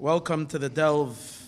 [0.00, 1.42] Welcome to the Delve.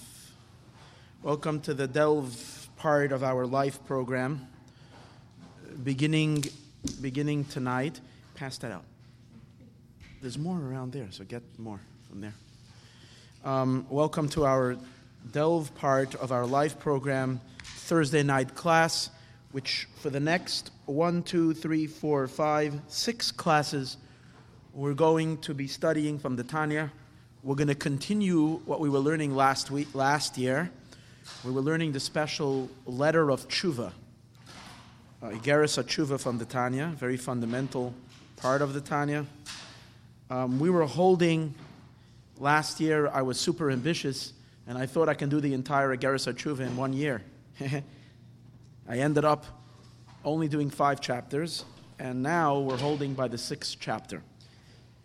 [1.23, 4.49] Welcome to the Delve part of our life program.
[5.85, 6.43] Beginning,
[7.01, 8.01] beginning tonight.
[8.35, 8.83] Pass that out.
[10.21, 11.79] There's more around there, so get more
[12.09, 12.35] from there.
[13.45, 14.77] Um, welcome to our
[15.31, 19.11] Delve part of our life program, Thursday night class,
[19.53, 23.97] which for the next one, two, three, four, five, six classes,
[24.75, 26.91] we're going to be studying from the Tanya.
[27.43, 30.71] We're going to continue what we were learning last week, last year.
[31.43, 33.93] We were learning the special letter of tshuva,
[35.23, 37.95] uh, tshuva from the Tanya, very fundamental
[38.37, 39.25] part of the Tanya.
[40.29, 41.55] Um, we were holding
[42.37, 43.09] last year.
[43.09, 44.35] I was super ambitious,
[44.67, 47.23] and I thought I can do the entire Igeris tshuva in one year.
[48.87, 49.47] I ended up
[50.27, 51.65] only doing five chapters,
[51.99, 54.23] and now we're holding by the sixth chapter.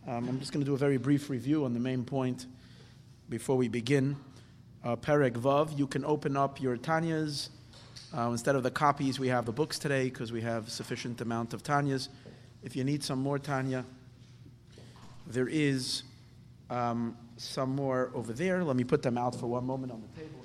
[0.08, 2.46] Um, I'm just going to do a very brief review on the main point
[3.28, 4.16] before we begin.
[4.84, 7.50] Uh, Perek Vav, you can open up your Tanyas.
[8.16, 11.56] Uh, instead of the copies, we have the books today because we have sufficient amount
[11.56, 12.10] of Tanyas.
[12.62, 13.84] If you need some more Tanya,
[15.26, 16.04] there is
[16.70, 18.64] um, some more over there.
[18.64, 20.45] Let me put them out for one moment on the table.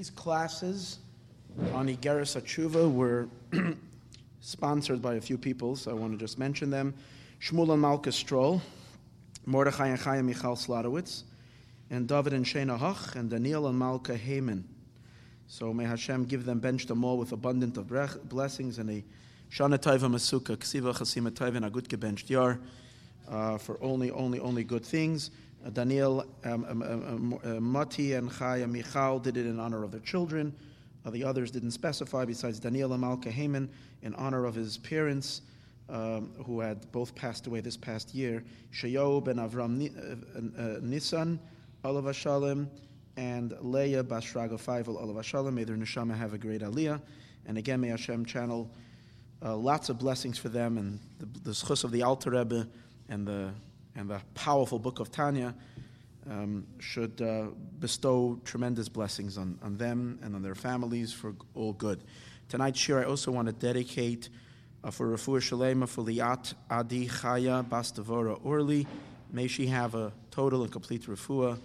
[0.00, 0.98] These classes
[1.74, 3.28] on Igeris Atshuva were
[4.40, 6.94] sponsored by a few people, so I want to just mention them.
[7.38, 8.62] Shmuel and Malka Stroll,
[9.44, 11.24] Mordechai and Chaya Michal Sladowitz,
[11.90, 14.62] and David and Shana Hoch, and Daniel and Malka Heyman.
[15.48, 17.86] So may Hashem give them, bench them all with abundant of
[18.26, 19.04] blessings and a
[19.52, 22.58] Shana Taiva Masuka, Ksiva Chasima Taiva, and a good yar
[23.28, 25.30] uh, for only, only, only good things.
[25.68, 30.00] Daniel, um, um, um, uh, Mati, and Chaya Michal did it in honor of their
[30.00, 30.54] children.
[31.04, 33.68] Uh, the others didn't specify, besides Daniel and Malka Heyman,
[34.02, 35.42] in honor of his parents,
[35.88, 38.42] um, who had both passed away this past year.
[38.72, 41.38] Shayob and Avram uh, uh, Nisan,
[41.84, 42.70] Olav Shalom,
[43.16, 45.54] and Leah Basraga Faivel, Olav Shalom.
[45.54, 47.00] May their neshama have a great aliyah.
[47.46, 48.70] And again, may Hashem channel
[49.42, 52.68] lots of blessings for them and the, the schus of the Alter Rebbe
[53.08, 53.50] and the
[54.00, 55.54] and the powerful book of Tanya
[56.30, 61.74] um, should uh, bestow tremendous blessings on, on them and on their families for all
[61.74, 62.02] good.
[62.48, 64.30] Tonight's shir I also want to dedicate
[64.82, 68.86] uh, for Rafua Shalema for Liat Adi Chaya Bastavora Orly.
[69.32, 71.58] May she have a total and complete refuah,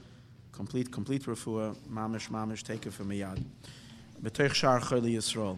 [0.51, 3.41] complete, complete refuah, mamish, mamish, take it from Miyad.
[4.53, 5.57] Shar Yisrael.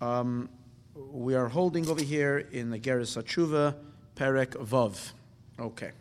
[0.00, 0.48] Um,
[0.94, 3.76] we are holding over here in the Geras Atshuva,
[4.16, 5.12] Perek Vav.
[5.58, 5.92] Okay.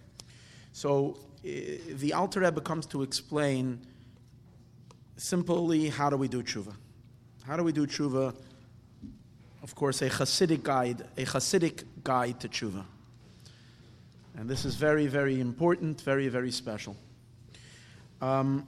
[0.71, 1.49] So uh,
[1.95, 3.79] the Alter Rebbe comes to explain
[5.17, 6.73] simply how do we do tshuva.
[7.45, 8.35] How do we do tshuva?
[9.61, 12.85] Of course, a Hasidic guide, a Hasidic guide to tshuva.
[14.37, 16.95] And this is very, very important, very, very special.
[18.21, 18.67] Um,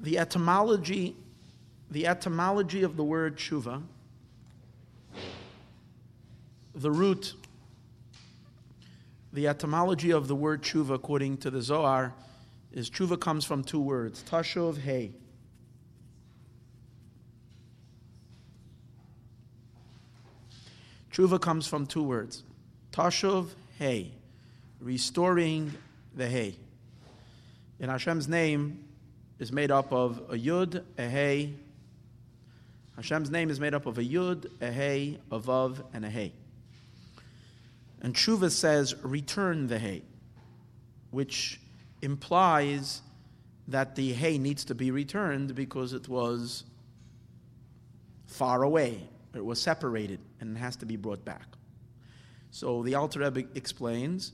[0.00, 1.16] the etymology,
[1.90, 3.82] the etymology of the word tshuva,
[6.74, 7.34] the root
[9.38, 12.12] the etymology of the word tshuva, according to the Zohar,
[12.72, 15.12] is tshuva comes from two words, tashov hey.
[21.12, 22.42] Tshuva comes from two words,
[22.90, 24.10] tashov hey,
[24.80, 25.72] restoring
[26.16, 26.56] the hay.
[27.78, 28.88] In Hashem's name
[29.38, 31.54] is made up of a yud, a hey.
[32.96, 36.32] Hashem's name is made up of a yud, a hey, a vav, and a hey.
[38.00, 40.02] And Tshuva says, return the hay,
[41.10, 41.60] which
[42.00, 43.02] implies
[43.66, 46.64] that the hay needs to be returned because it was
[48.26, 49.00] far away,
[49.34, 51.46] it was separated, and it has to be brought back.
[52.50, 54.32] So the Alter Rebbe explains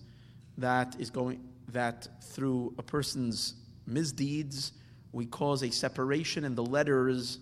[0.58, 1.40] that is going
[1.72, 3.54] that through a person's
[3.86, 4.72] misdeeds
[5.12, 7.38] we cause a separation in the letters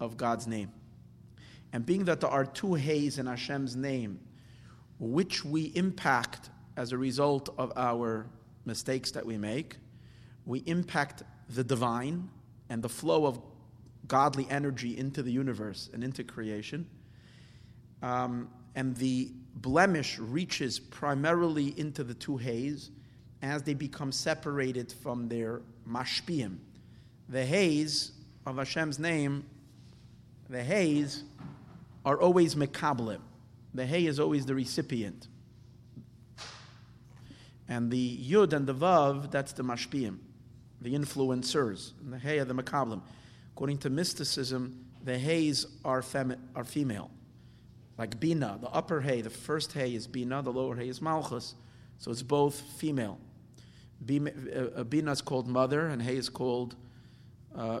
[0.00, 0.70] of God's name.
[1.72, 4.20] And being that there are two hays in Hashem's name,
[4.98, 8.26] which we impact as a result of our
[8.64, 9.76] mistakes that we make.
[10.46, 12.28] We impact the divine
[12.68, 13.40] and the flow of
[14.06, 16.86] godly energy into the universe and into creation.
[18.02, 22.90] Um, and the blemish reaches primarily into the two hays
[23.42, 26.58] as they become separated from their mashpiyim.
[27.28, 28.12] The hays
[28.46, 29.44] of Hashem's name
[30.48, 31.24] the Hay's
[32.04, 33.20] are always mekablim.
[33.74, 35.28] The Hay is always the recipient.
[37.68, 40.18] And the Yud and the Vav, that's the mashpiyim,
[40.80, 41.92] the influencers.
[42.00, 43.02] And the Hay are the mekablim.
[43.54, 47.10] According to mysticism, the Hay's are, femi- are female.
[47.98, 51.54] Like Bina, the upper Hay, the first Hay is Bina, the lower Hay is Malchus.
[51.98, 53.18] So it's both female.
[54.00, 56.76] Uh, Bina is called mother, and Hay is called
[57.56, 57.80] uh,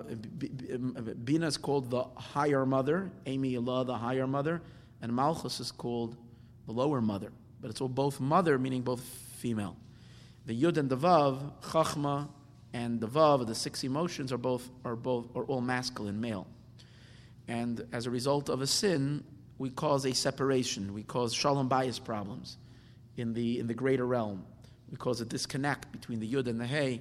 [1.24, 4.60] Bina is called the higher mother, Imma Ila'ah, the higher mother,
[5.00, 6.16] and Malchus is called
[6.66, 7.32] the lower mother.
[7.60, 9.76] But it's all both mother, meaning both female.
[10.46, 12.28] The Yud and the Vav, Chachma
[12.72, 16.46] and the Vav, the six emotions, are both are both are all masculine, male.
[17.46, 19.24] And as a result of a sin,
[19.58, 20.94] we cause a separation.
[20.94, 22.56] We cause shalom bayis problems
[23.16, 24.44] in the in the greater realm.
[24.90, 27.00] We cause a disconnect between the Yud and the Hey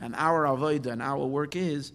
[0.00, 1.92] and our avodah and our work is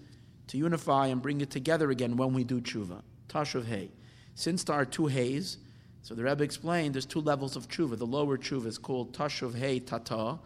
[0.48, 3.02] to unify and bring it together again when we do tshuva.
[3.28, 3.90] Tashuv hay.
[4.36, 5.58] Since there are two hays,
[6.02, 7.98] so the Rebbe explained there's two levels of tshuva.
[7.98, 10.38] The lower tshuva is called tashuv hay tata,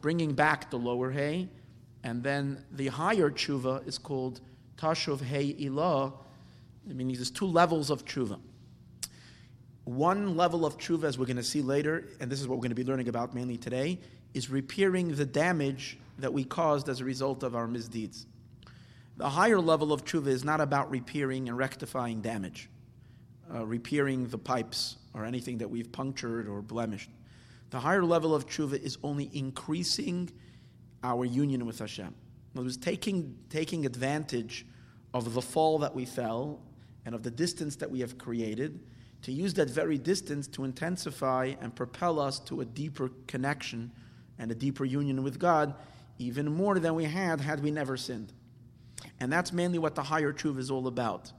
[0.00, 1.48] bringing back the lower hay,
[2.04, 4.40] and then the higher tshuva is called
[4.76, 6.12] tashuv hay ilah.
[6.88, 8.38] I mean, there's two levels of tshuva.
[9.84, 12.62] One level of tshuva, as we're going to see later, and this is what we're
[12.62, 13.98] going to be learning about mainly today,
[14.34, 18.26] is repairing the damage that we caused as a result of our misdeeds.
[19.16, 22.68] The higher level of tshuva is not about repairing and rectifying damage,
[23.54, 27.10] uh, repairing the pipes or anything that we've punctured or blemished.
[27.70, 30.30] The higher level of tshuva is only increasing
[31.02, 32.14] our union with Hashem.
[32.54, 34.66] Other words, taking, taking advantage
[35.14, 36.60] of the fall that we fell
[37.06, 38.80] and of the distance that we have created,
[39.22, 43.90] to use that very distance to intensify and propel us to a deeper connection
[44.38, 45.74] and a deeper union with God
[46.18, 48.32] even more than we had had we never sinned.
[49.20, 51.32] And that's mainly what the higher truth is all about.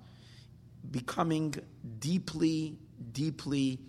[0.89, 1.56] Becoming
[2.00, 2.78] deeply,
[3.13, 3.80] deeply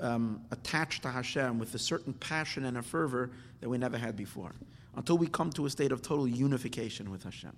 [0.00, 4.16] um, attached to Hashem with a certain passion and a fervor that we never had
[4.16, 4.52] before.
[4.96, 7.52] Until we come to a state of total unification with Hashem.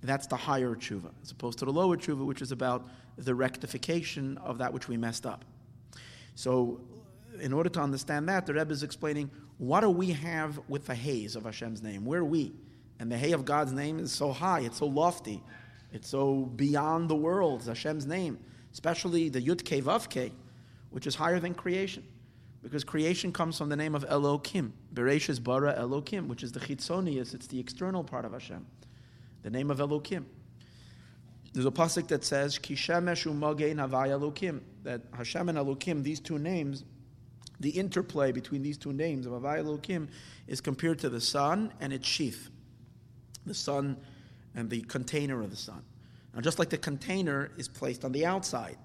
[0.00, 2.86] And that's the higher tshuva, as opposed to the lower tshuva, which is about
[3.16, 5.44] the rectification of that which we messed up.
[6.34, 6.80] So,
[7.40, 10.94] in order to understand that, the Rebbe is explaining what do we have with the
[10.94, 12.04] hays of Hashem's name?
[12.04, 12.52] Where are we?
[12.98, 15.42] And the hay of God's name is so high, it's so lofty,
[15.92, 18.38] it's so beyond the world, Hashem's name,
[18.72, 20.32] especially the Yud Ke Vav Ke,
[20.90, 22.04] which is higher than creation.
[22.62, 27.32] Because creation comes from the name of Elokim, Bereshis Bara Elokim, which is the Chitzonius,
[27.32, 28.66] it's the external part of Hashem,
[29.42, 30.24] the name of Elokim.
[31.52, 36.38] There's a pasuk that says, Kishemesh u'magein havai Elokim, that Hashem and Elokim, these two
[36.38, 36.84] names,
[37.60, 40.08] the interplay between these two names of Havai Elokim
[40.46, 42.50] is compared to the sun and its sheath.
[43.46, 43.96] The sun
[44.56, 45.82] and the container of the sun.
[46.34, 48.78] Now, just like the container is placed on the outside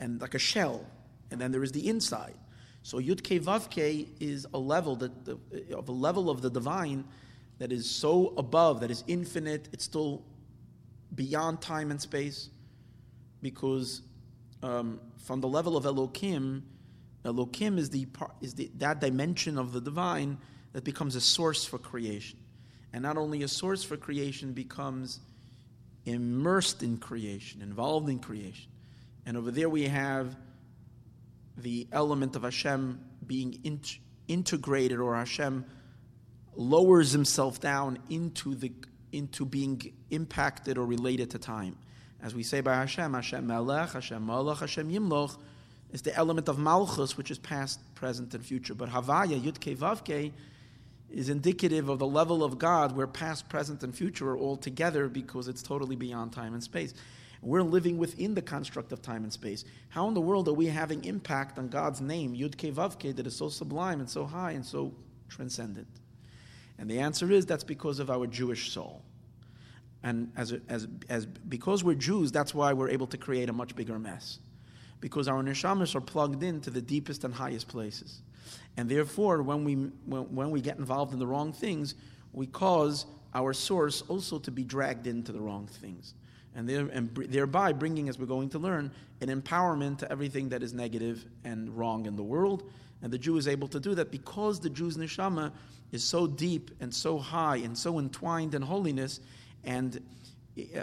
[0.00, 0.86] and like a shell,
[1.30, 2.34] and then there is the inside.
[2.82, 5.38] So Yud Ke Vav is a level that the,
[5.76, 7.04] of a level of the divine
[7.58, 9.68] that is so above, that is infinite.
[9.72, 10.22] It's still
[11.14, 12.50] beyond time and space,
[13.40, 14.02] because
[14.62, 16.62] um, from the level of Elokim,
[17.24, 18.06] Elokim is, the,
[18.40, 20.38] is the, that dimension of the divine
[20.72, 22.38] that becomes a source for creation.
[22.94, 25.18] And not only a source for creation, becomes
[26.06, 28.70] immersed in creation, involved in creation.
[29.26, 30.36] And over there we have
[31.58, 33.80] the element of Hashem being in,
[34.28, 35.64] integrated, or Hashem
[36.54, 38.70] lowers himself down into, the,
[39.10, 41.76] into being impacted or related to time.
[42.22, 45.36] As we say by Hashem, Hashem Melech, Hashem Malach, Hashem Yimloch,
[45.90, 48.74] is the element of Malchus, which is past, present, and future.
[48.74, 50.30] But Havaya, Yudke Vavke,
[51.14, 55.08] is indicative of the level of God where past, present, and future are all together
[55.08, 56.94] because it's totally beyond time and space.
[57.42, 59.64] We're living within the construct of time and space.
[59.90, 63.48] How in the world are we having impact on God's name, Vavke, that is so
[63.48, 64.94] sublime and so high and so
[65.28, 65.88] transcendent?
[66.78, 69.02] And the answer is that's because of our Jewish soul.
[70.02, 73.76] And as, as, as, because we're Jews, that's why we're able to create a much
[73.76, 74.38] bigger mess
[75.00, 78.22] because our neshamas are plugged into the deepest and highest places.
[78.76, 81.94] And therefore, when we, when, when we get involved in the wrong things,
[82.32, 86.14] we cause our source also to be dragged into the wrong things.
[86.56, 90.62] And, there, and thereby bringing, as we're going to learn, an empowerment to everything that
[90.62, 92.70] is negative and wrong in the world.
[93.02, 95.52] And the Jew is able to do that because the Jew's neshama
[95.92, 99.20] is so deep and so high and so entwined in holiness,
[99.64, 100.00] and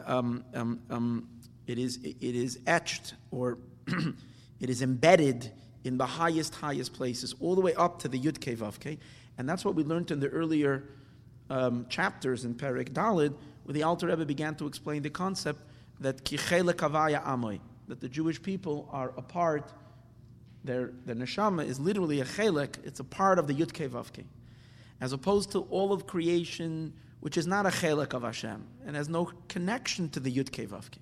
[0.06, 1.28] um, um, um,
[1.68, 3.58] it, is, it is etched or
[4.60, 5.52] it is embedded
[5.84, 8.98] in the highest, highest places, all the way up to the Yud
[9.38, 10.84] And that's what we learned in the earlier
[11.50, 13.34] um, chapters in Perek Dalid,
[13.64, 15.62] where the Alter Rebbe began to explain the concept
[16.00, 19.72] that Kichelek Avaya Amoy, that the Jewish people are a part,
[20.64, 24.24] their, their neshama is literally a chelek, it's a part of the Vavke.
[25.00, 29.10] As opposed to all of creation, which is not a chelek of Hashem, and has
[29.10, 30.98] no connection to the Vavke.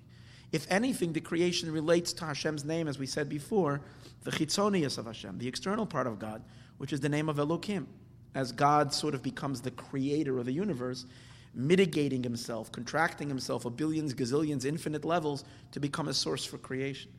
[0.52, 3.80] If anything, the creation relates to Hashem's name, as we said before,
[4.24, 6.42] the chitzonius of Hashem, the external part of God,
[6.78, 7.86] which is the name of Elokim.
[8.34, 11.06] As God sort of becomes the creator of the universe,
[11.54, 17.10] mitigating himself, contracting himself a billions, gazillions, infinite levels to become a source for creation.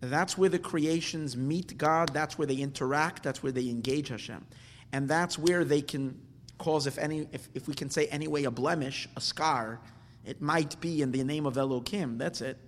[0.00, 4.44] That's where the creations meet God, that's where they interact, that's where they engage Hashem.
[4.92, 6.18] And that's where they can
[6.58, 9.80] cause, if, any, if, if we can say anyway, a blemish, a scar,
[10.24, 12.16] it might be in the name of Elohim.
[12.16, 12.58] That's it.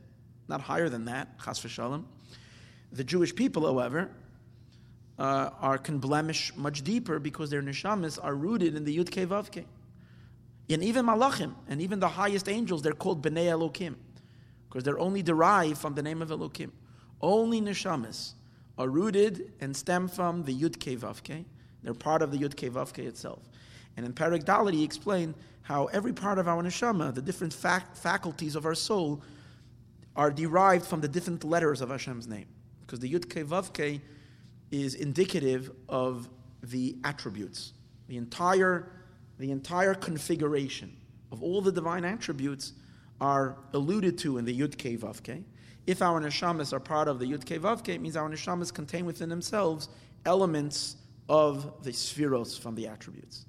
[0.48, 2.04] Not higher than that, chas v'shalom.
[2.92, 4.10] The Jewish people, however,
[5.18, 9.64] uh, are can blemish much deeper because their neshamas are rooted in the Yud Vavke.
[10.68, 13.94] And even malachim, and even the highest angels, they're called Bnei Elokim,
[14.68, 16.70] because they're only derived from the name of Elokim.
[17.20, 18.32] Only neshamas
[18.76, 21.44] are rooted and stem from the Yud Vavke.
[21.82, 23.42] They're part of the Yud Vavke itself.
[23.96, 27.96] And in Parak Dalit, he explained how every part of our neshama, the different fac-
[27.96, 29.22] faculties of our soul,
[30.16, 32.46] are derived from the different letters of Hashem's name.
[32.80, 34.00] Because the Yud Vavke
[34.70, 36.28] is indicative of
[36.62, 37.72] the attributes.
[38.08, 38.90] The entire,
[39.38, 40.96] the entire configuration
[41.30, 42.72] of all the divine attributes
[43.20, 44.98] are alluded to in the Yud Kei.
[45.86, 49.28] If our neshamas are part of the Yud Kei it means our neshamas contain within
[49.28, 49.88] themselves
[50.24, 50.96] elements
[51.28, 53.44] of the sefiros from the attributes.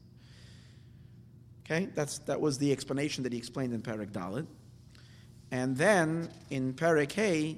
[1.65, 4.47] Okay, that's, that was the explanation that he explained in Parak Dalit.
[5.51, 7.57] And then in Hey,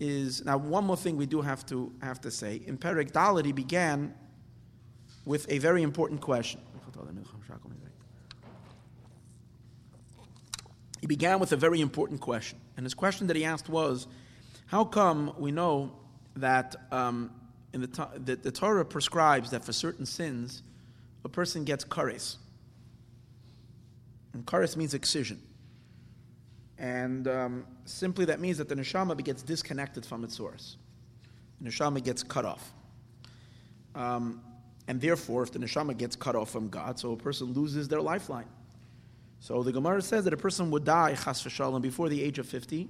[0.00, 2.60] is now one more thing we do have to have to say.
[2.66, 4.14] In Perek Dalit, he began
[5.24, 6.60] with a very important question.
[11.00, 14.06] He began with a very important question, and his question that he asked was,
[14.66, 15.92] "How come we know
[16.36, 17.30] that um,
[17.72, 20.62] in the, the, the Torah prescribes that for certain sins,
[21.24, 22.36] a person gets kares,
[24.32, 25.40] and kares means excision."
[26.82, 30.76] And um, simply that means that the neshama gets disconnected from its source.
[31.60, 32.72] The neshama gets cut off.
[33.94, 34.42] Um,
[34.88, 38.00] and therefore, if the neshama gets cut off from God, so a person loses their
[38.00, 38.48] lifeline.
[39.38, 42.48] So the Gemara says that a person would die, chas v'shalom, before the age of
[42.48, 42.88] 50,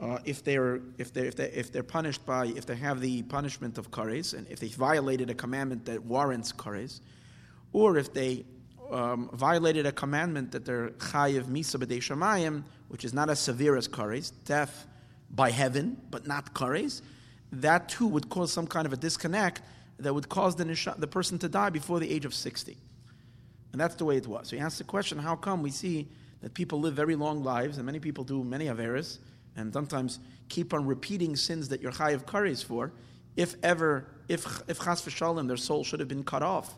[0.00, 3.22] uh, if, they're, if, they're, if, they, if they're punished by, if they have the
[3.22, 7.00] punishment of kares, and if they violated a commandment that warrants kares,
[7.72, 8.44] or if they
[8.92, 13.88] um, violated a commandment that they're chayiv misa shamayim, which is not as severe as
[13.88, 14.86] kares, death
[15.30, 17.02] by heaven, but not kares,
[17.52, 19.62] that too would cause some kind of a disconnect
[19.98, 22.76] that would cause the, nisha, the person to die before the age of 60.
[23.72, 24.48] And that's the way it was.
[24.48, 26.08] So he asked the question, how come we see
[26.40, 29.18] that people live very long lives, and many people do many averas,
[29.56, 30.18] and sometimes
[30.48, 32.92] keep on repeating sins that you're chayiv kares for,
[33.36, 36.74] if ever, if, if chas v'shalom, their soul should have been cut off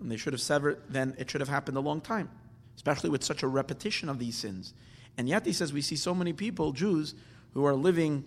[0.00, 2.30] and they should have severed, then it should have happened a long time,
[2.76, 4.74] especially with such a repetition of these sins.
[5.18, 7.14] And yet, he says, we see so many people, Jews,
[7.52, 8.24] who are living,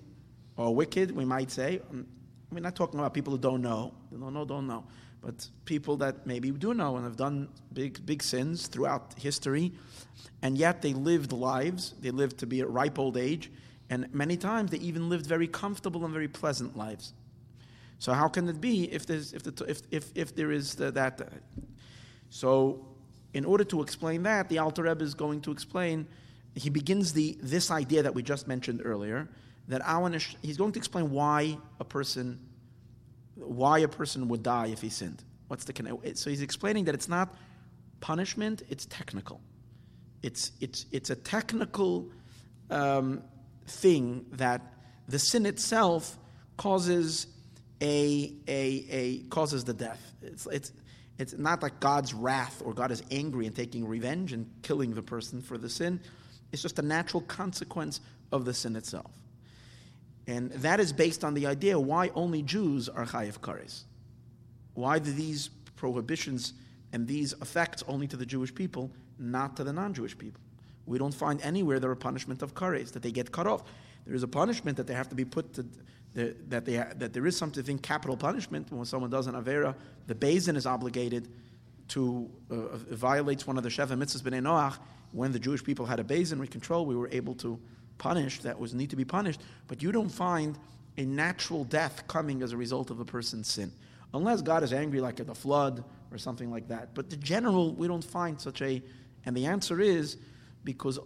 [0.58, 1.82] or wicked, we might say.
[1.90, 2.06] Um,
[2.52, 3.94] we're not talking about people who don't know.
[4.12, 4.84] Don't know, don't know.
[5.22, 9.72] But people that maybe do know and have done big, big sins throughout history,
[10.42, 11.96] and yet they lived lives.
[12.02, 13.50] They lived to be ripe old age,
[13.90, 17.14] and many times they even lived very comfortable and very pleasant lives.
[18.00, 20.92] So how can it be if, there's, if, the, if, if, if there is the,
[20.92, 21.22] that?
[22.34, 22.84] So
[23.36, 26.08] in order to explain that, the Alter Rebbe is going to explain,
[26.56, 29.30] he begins the, this idea that we just mentioned earlier,
[29.68, 32.40] that Awanish, he's going to explain why a person,
[33.36, 35.24] why a person would die if he sinned.
[35.48, 37.36] What's the So he's explaining that it's not
[38.02, 39.40] punishment, it's technical.
[40.24, 42.10] It's, it's, it's a technical
[42.72, 43.22] um,
[43.68, 44.74] thing that
[45.08, 46.18] the sin itself
[46.58, 47.28] causes
[47.80, 50.14] a, a, a causes the death.
[50.24, 50.72] It's, it's,
[51.24, 55.02] it's not like God's wrath or God is angry and taking revenge and killing the
[55.02, 56.02] person for the sin.
[56.52, 58.02] It's just a natural consequence
[58.34, 59.10] of the sin itself.
[60.28, 63.84] And that is based on the idea why only Jews are chayiv kares.
[64.74, 66.54] Why do these prohibitions
[66.92, 70.42] and these effects only to the Jewish people, not to the non-Jewish people?
[70.86, 73.64] We don't find anywhere there a punishment of kares, that they get cut off.
[74.06, 75.66] There is a punishment that they have to be put to,
[76.14, 79.76] that, they, that there is something capital punishment when someone does an avera,
[80.08, 81.28] the Beis Din is obligated
[81.90, 84.78] to uh, violates one of the Sheva mitzvahs b'nei Noach.
[85.12, 87.60] When the Jewish people had a Beis Din we control, we were able to
[87.98, 89.42] punish that was need to be punished.
[89.68, 90.58] But you don't find
[90.98, 93.72] a natural death coming as a result of a person's sin,
[94.14, 96.94] unless God is angry, like at the flood or something like that.
[96.94, 98.82] But the general, we don't find such a.
[99.26, 100.18] And the answer is
[100.64, 101.00] because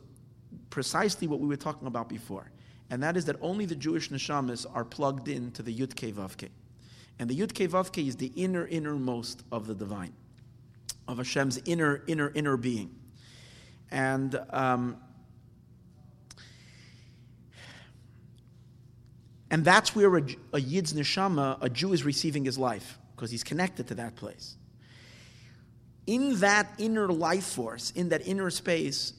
[0.69, 2.51] precisely what we were talking about before,
[2.89, 6.35] and that is that only the Jewish neshamas are plugged into the Yud Kei Vav
[7.19, 10.13] And the Yud Kei Vav is the inner, innermost of the divine,
[11.07, 12.95] of Hashem's inner, inner, inner being.
[13.91, 14.97] And um,
[19.49, 20.21] and that's where a,
[20.53, 24.55] a Yid's neshama, a Jew, is receiving his life because he's connected to that place.
[26.05, 29.13] In that inner life force, in that inner space,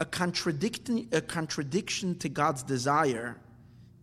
[0.00, 3.36] a, contradiction, a contradiction to God's desire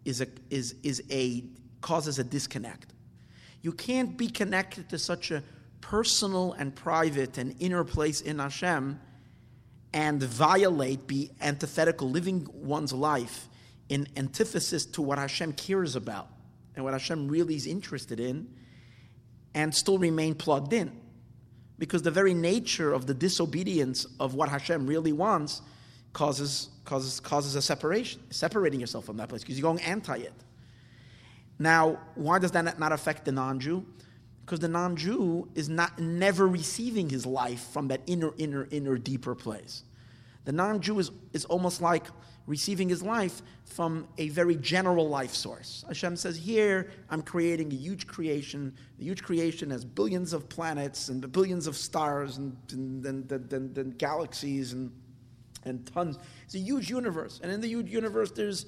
[0.05, 1.43] is a, is, is a,
[1.81, 2.93] causes a disconnect.
[3.62, 5.43] You can't be connected to such a
[5.81, 9.00] personal and private and inner place in Hashem
[9.93, 13.47] and violate, be antithetical, living one's life
[13.89, 16.29] in antithesis to what Hashem cares about
[16.75, 18.51] and what Hashem really is interested in,
[19.53, 21.00] and still remain plugged in.
[21.77, 25.62] Because the very nature of the disobedience of what Hashem really wants
[26.13, 30.34] causes, causes, causes a separation, separating yourself from that place, because you're going anti it.
[31.60, 33.86] Now, why does that not affect the non Jew?
[34.46, 38.98] Because the non Jew is not never receiving his life from that inner, inner, inner,
[38.98, 39.84] deeper place.
[40.46, 42.05] The non Jew is, is almost like
[42.46, 45.86] receiving his life from a very general life source.
[45.88, 48.74] Hashem says, Here I'm creating a huge creation.
[49.00, 53.77] The huge creation has billions of planets and billions of stars and, and, and, and,
[53.77, 54.91] and galaxies and,
[55.65, 56.17] and tons.
[56.46, 57.39] It's a huge universe.
[57.43, 58.65] And in the huge universe, there's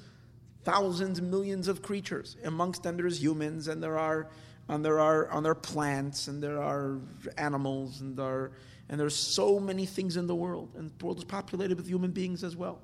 [0.63, 2.37] thousands, millions of creatures.
[2.43, 4.29] Amongst them, there's humans, and there are,
[4.67, 6.99] and there are, and there are plants, and there are
[7.37, 8.51] animals, and there, are,
[8.89, 12.11] and there's so many things in the world, and the world is populated with human
[12.11, 12.81] beings as well.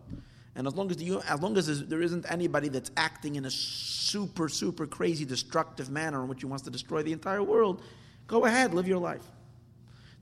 [0.55, 3.51] And as long as, the, as long as there isn't anybody that's acting in a
[3.51, 7.81] super, super crazy, destructive manner in which he wants to destroy the entire world,
[8.27, 9.23] go ahead, live your life.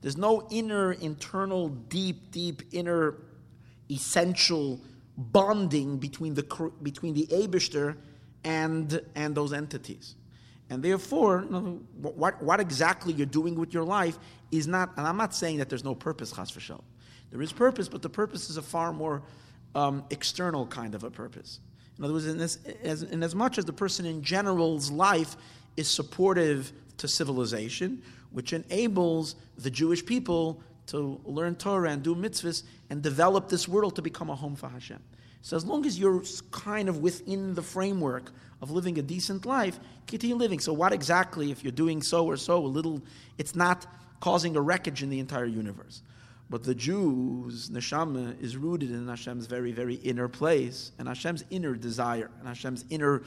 [0.02, 3.16] There's no inner, internal, deep, deep, inner,
[3.90, 4.80] essential
[5.16, 7.96] bonding between the between the Abishter
[8.44, 10.14] and and those entities.
[10.70, 14.18] And therefore, what, what exactly you're doing with your life
[14.52, 16.82] is not, and I'm not saying that there's no purpose, chas v'shel.
[17.32, 19.22] There is purpose, but the purpose is a far more
[19.74, 21.58] um, external kind of a purpose.
[21.98, 25.36] In other words, in, this, as, in as much as the person in general's life
[25.76, 32.64] is supportive to civilization, which enables the Jewish people to learn Torah and do mitzvahs
[32.90, 35.00] and develop this world to become a home for Hashem.
[35.42, 39.80] So as long as you're kind of within the framework of living a decent life,
[40.06, 40.60] continue living.
[40.60, 43.00] So what exactly, if you're doing so or so, a little,
[43.38, 43.86] it's not
[44.20, 46.02] causing a wreckage in the entire universe.
[46.50, 51.76] But the Jews, neshama, is rooted in Hashem's very, very inner place, and Hashem's inner
[51.76, 53.22] desire, and Hashem's inner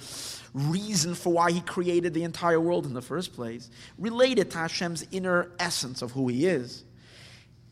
[0.54, 5.08] reason for why He created the entire world in the first place, related to Hashem's
[5.12, 6.84] inner essence of who He is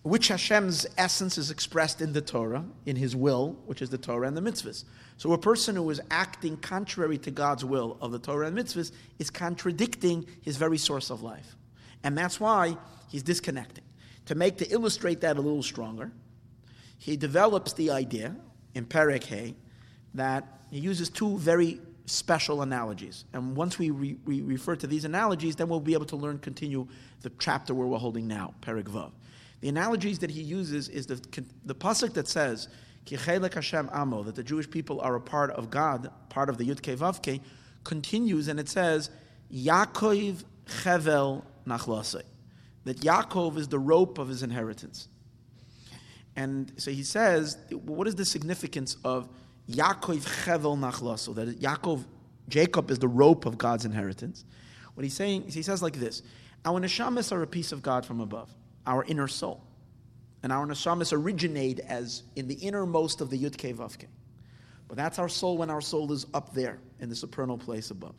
[0.04, 4.28] which Hashem's essence is expressed in the Torah, in His will, which is the Torah
[4.28, 4.84] and the mitzvahs.
[5.18, 8.92] So a person who is acting contrary to God's will of the Torah and mitzvahs
[9.20, 11.56] is contradicting his very source of life.
[12.04, 12.76] And that's why
[13.08, 13.84] he's disconnecting.
[14.26, 16.12] To make, to illustrate that a little stronger,
[16.98, 18.36] he develops the idea
[18.74, 19.54] in Perek
[20.16, 23.26] that he uses two very special analogies.
[23.34, 26.40] And once we, re, we refer to these analogies, then we'll be able to learn,
[26.40, 26.88] continue
[27.22, 29.12] the chapter where we're holding now, Perek Vav.
[29.62, 31.22] The analogies that he uses is the,
[31.66, 32.68] the pasuk that says,
[33.10, 36.82] Hashem amo, that the Jewish people are a part of God, part of the Yud
[36.82, 37.42] Vavke,
[37.84, 39.10] continues and it says,
[39.54, 42.24] Yaakov chevel nachlasei,
[42.86, 45.08] that Yaakov is the rope of his inheritance.
[46.36, 49.30] And so he says, what is the significance of
[49.70, 52.06] Yaakov chevel nachlaso, that Yaakov,
[52.50, 54.46] Jacob is the rope of God's inheritance?
[54.96, 56.24] What he's saying, is he says like this,
[56.66, 58.54] our neshamas are a piece of God from above
[58.86, 59.64] our inner soul.
[60.44, 64.08] And our neshamas originate as in the innermost of the Yud Kei Vav Kei.
[64.88, 68.16] But that's our soul when our soul is up there in the supernal place above.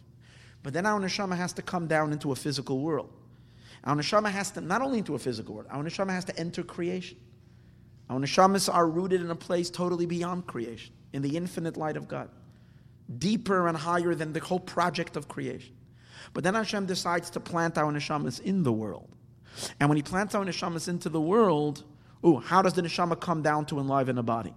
[0.63, 3.13] But then our neshama has to come down into a physical world.
[3.85, 6.63] Our neshama has to, not only into a physical world, our neshama has to enter
[6.63, 7.19] creation.
[8.09, 12.09] Our neshamas are rooted in a place totally beyond creation, in the infinite light of
[12.09, 12.31] God,
[13.19, 15.75] deeper and higher than the whole project of creation.
[16.33, 19.09] But then Hashem decides to plant our neshamas in the world.
[19.81, 21.85] And when he plants our neshamas into the world,
[22.25, 24.55] ooh, how does the neshama come down to enliven a body?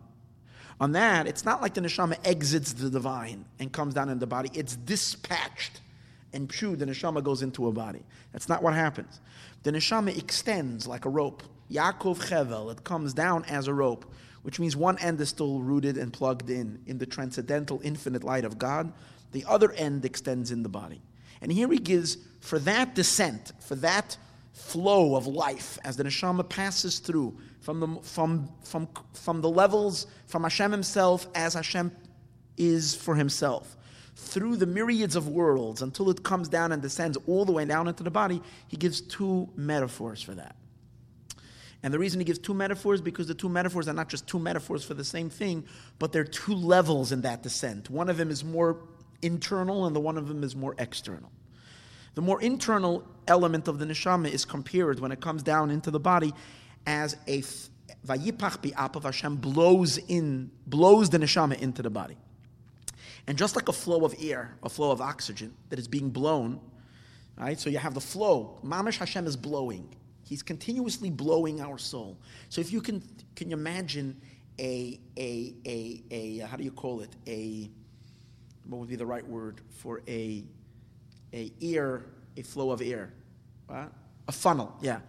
[0.79, 4.27] On that, it's not like the neshama exits the divine and comes down in the
[4.27, 4.49] body.
[4.53, 5.79] It's dispatched,
[6.33, 8.03] and phew, the neshama goes into a body.
[8.33, 9.21] That's not what happens.
[9.63, 11.43] The neshama extends like a rope.
[11.71, 14.05] Yaakov Chevel, it comes down as a rope,
[14.43, 18.45] which means one end is still rooted and plugged in, in the transcendental, infinite light
[18.45, 18.91] of God.
[19.31, 21.01] The other end extends in the body.
[21.41, 24.17] And here he gives, for that descent, for that
[24.55, 30.07] flow of life as the neshama passes through from the, from, from, from the levels
[30.27, 31.91] from Hashem himself as Hashem
[32.57, 33.75] is for himself.
[34.15, 37.89] Through the myriads of worlds until it comes down and descends all the way down
[37.89, 40.55] into the body, he gives two metaphors for that.
[41.83, 44.39] And the reason he gives two metaphors because the two metaphors are not just two
[44.39, 45.65] metaphors for the same thing,
[45.99, 47.89] but they're two levels in that descent.
[47.89, 48.77] One of them is more
[49.21, 51.29] internal and the one of them is more external.
[52.15, 55.99] The more internal element of the neshama is compared when it comes down into the
[55.99, 56.33] body
[56.87, 57.41] as a
[58.05, 62.17] vayipach bi'ap of Hashem blows in, blows the neshama into the body.
[63.27, 66.59] And just like a flow of air, a flow of oxygen that is being blown,
[67.37, 67.59] right?
[67.59, 68.59] So you have the flow.
[68.63, 69.89] Mamash Hashem is blowing.
[70.23, 72.17] He's continuously blowing our soul.
[72.49, 73.03] So if you can,
[73.35, 74.19] can you imagine
[74.59, 77.09] a, a, a, a, how do you call it?
[77.27, 77.69] A,
[78.67, 80.43] what would be the right word for a,
[81.35, 82.05] a ear,
[82.37, 83.13] a flow of air?
[83.69, 84.99] A funnel, yeah.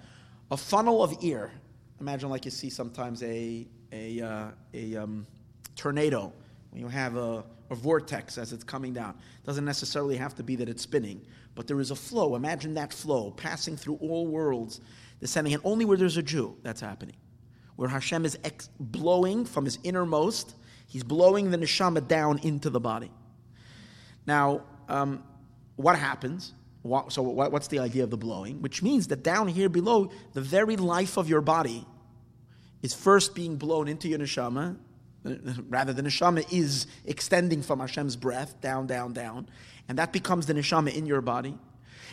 [0.50, 1.52] A funnel of air.
[2.00, 5.26] Imagine like you see sometimes a, a, uh, a um,
[5.76, 6.32] tornado
[6.70, 9.10] when you have a, a vortex as it's coming down.
[9.10, 12.34] It doesn't necessarily have to be that it's spinning, but there is a flow.
[12.36, 14.80] Imagine that flow passing through all worlds,
[15.20, 17.16] descending, and only where there's a Jew that's happening.
[17.76, 20.54] Where Hashem is ex- blowing from his innermost,
[20.86, 23.10] he's blowing the neshama down into the body.
[24.26, 25.22] Now, um,
[25.76, 26.52] what happens?
[26.82, 28.62] What, so, what, what's the idea of the blowing?
[28.62, 31.86] Which means that down here below, the very life of your body
[32.82, 34.76] is first being blown into your neshama.
[35.68, 39.48] Rather, the neshama is extending from Hashem's breath down, down, down,
[39.88, 41.58] and that becomes the neshama in your body.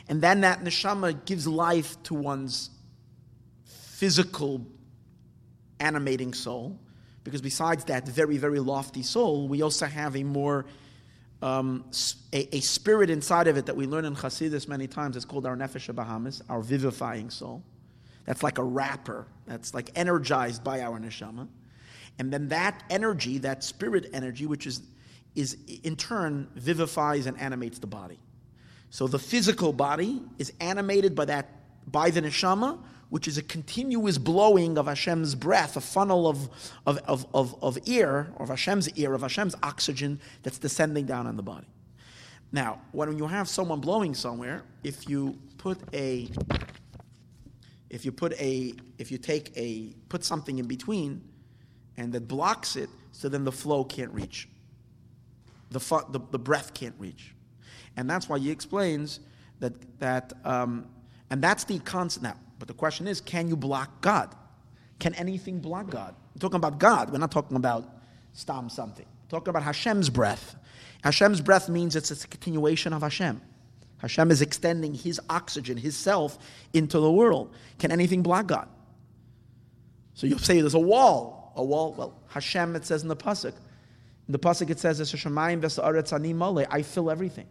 [0.10, 2.70] And then that neshama gives life to one's
[3.64, 4.66] physical,
[5.80, 6.80] animating soul.
[7.24, 10.66] Because besides that very, very lofty soul, we also have a more
[11.44, 11.84] um,
[12.32, 15.18] a, a, spirit inside of it that we learn in Hasidus many times.
[15.18, 17.62] It's called our Nefesh Bahamis, our vivifying soul.
[18.26, 19.28] That's like a wrapper.
[19.46, 21.50] That's like energized by our neshama.
[22.18, 24.84] And then that energy, that spirit energy, which is,
[25.36, 28.20] is in turn vivifies and animates the body.
[28.90, 31.50] So the physical body is animated by that
[31.92, 32.80] by the neshama,
[33.14, 36.50] which is a continuous blowing of Hashem's breath, a funnel of,
[36.88, 41.38] of, of, of, of air, of Hashem's air, of Hashem's oxygen that's descending down on
[41.38, 41.68] the body.
[42.52, 46.28] Now, when you have someone blowing somewhere, if you put a
[47.92, 51.22] if you put a if you take a put something in between
[51.98, 54.50] and that blocks it so then the flow can't reach.
[55.70, 57.36] The, fu- the, the breath can't reach.
[57.96, 59.20] And that's why he explains
[59.60, 60.88] that that um,
[61.30, 62.24] and that's the concept.
[62.24, 64.34] Now but the question is, can you block God?
[64.98, 66.16] Can anything block God?
[66.34, 67.12] We're talking about God.
[67.12, 67.84] We're not talking about
[68.32, 69.06] stam something.
[69.06, 70.56] We're talking about Hashem's breath.
[71.04, 73.42] Hashem's breath means it's a continuation of Hashem.
[73.98, 76.40] Hashem is extending His oxygen, His self,
[76.72, 77.54] into the world.
[77.80, 78.70] Can anything block God?
[80.14, 81.52] So you'll say there's a wall.
[81.58, 81.94] A wall.
[81.98, 82.78] Well, Hashem.
[82.78, 83.56] It says in the pasuk.
[84.28, 85.02] In the pasuk it says,
[86.72, 87.48] "I fill everything."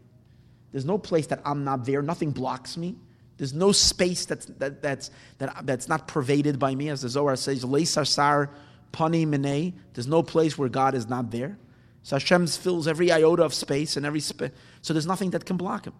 [0.71, 2.01] There's no place that I'm not there.
[2.01, 2.97] Nothing blocks me.
[3.43, 7.35] There's no space that's, that, that's, that, that's not pervaded by me, as the Zohar
[7.35, 7.65] says,
[8.09, 8.51] sar
[8.93, 9.73] pani mine.
[9.95, 11.59] There's no place where God is not there.
[12.05, 14.53] So Hashem fills every iota of space and every space.
[14.83, 15.95] So there's nothing that can block him.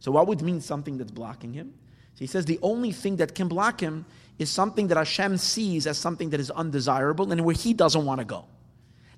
[0.00, 1.72] So what would mean something that's blocking him?
[2.12, 4.04] So he says the only thing that can block him
[4.38, 8.18] is something that Hashem sees as something that is undesirable and where he doesn't want
[8.18, 8.44] to go.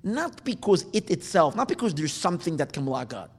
[0.01, 3.29] Not because it itself, not because there's something that can block God.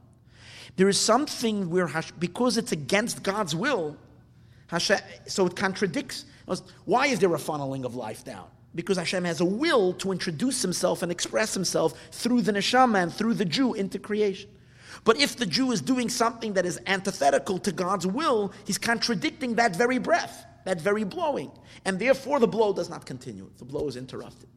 [0.77, 3.97] There is something where, because it's against God's will,
[4.69, 6.25] Hashem, so it contradicts.
[6.85, 8.47] Why is there a funneling of life down?
[8.75, 13.13] Because Hashem has a will to introduce himself and express himself through the neshama and
[13.13, 14.51] through the Jew into creation.
[15.05, 19.55] But if the Jew is doing something that is antithetical to God's will, he's contradicting
[19.55, 21.53] that very breath, that very blowing.
[21.85, 23.49] And therefore the blow does not continue.
[23.59, 24.49] The blow is interrupted.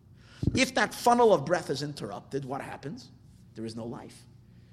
[0.56, 3.10] If that funnel of breath is interrupted, what happens?
[3.54, 4.24] There is no life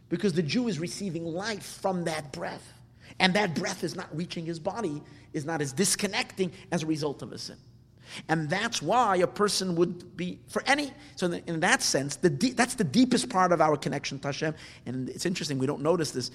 [0.08, 2.72] because the Jew is receiving life from that breath.
[3.20, 7.22] And that breath is not reaching his body, is not as disconnecting as a result
[7.22, 7.56] of a sin.
[8.28, 12.74] And that's why a person would be, for any, so in that sense, the that's
[12.74, 14.54] the deepest part of our connection to Hashem.
[14.86, 16.30] And it's interesting, we don't notice this.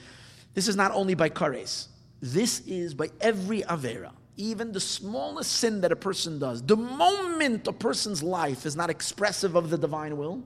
[0.53, 1.88] This is not only by kares,
[2.21, 4.12] this is by every Avera.
[4.36, 8.89] Even the smallest sin that a person does, the moment a person's life is not
[8.89, 10.41] expressive of the divine will,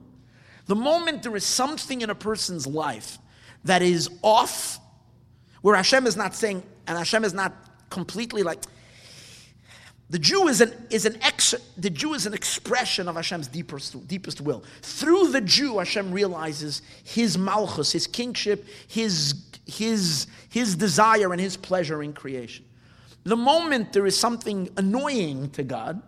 [0.66, 3.18] the moment there is something in a person's life
[3.64, 4.78] that is off,
[5.62, 7.54] where Hashem is not saying, and Hashem is not
[7.90, 8.62] completely like,
[10.10, 14.06] the Jew is an, is an ex, the Jew is an expression of Hashem's deepest,
[14.06, 14.62] deepest will.
[14.82, 19.34] Through the Jew, Hashem realizes his malchus, his kingship, his,
[19.66, 22.66] his, his desire, and his pleasure in creation.
[23.24, 26.02] The moment there is something annoying to God,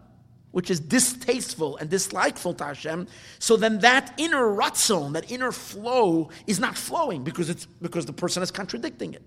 [0.56, 6.30] which is distasteful and dislikeful to Hashem, so then that inner ratzon, that inner flow,
[6.46, 9.20] is not flowing because it's because the person is contradicting it.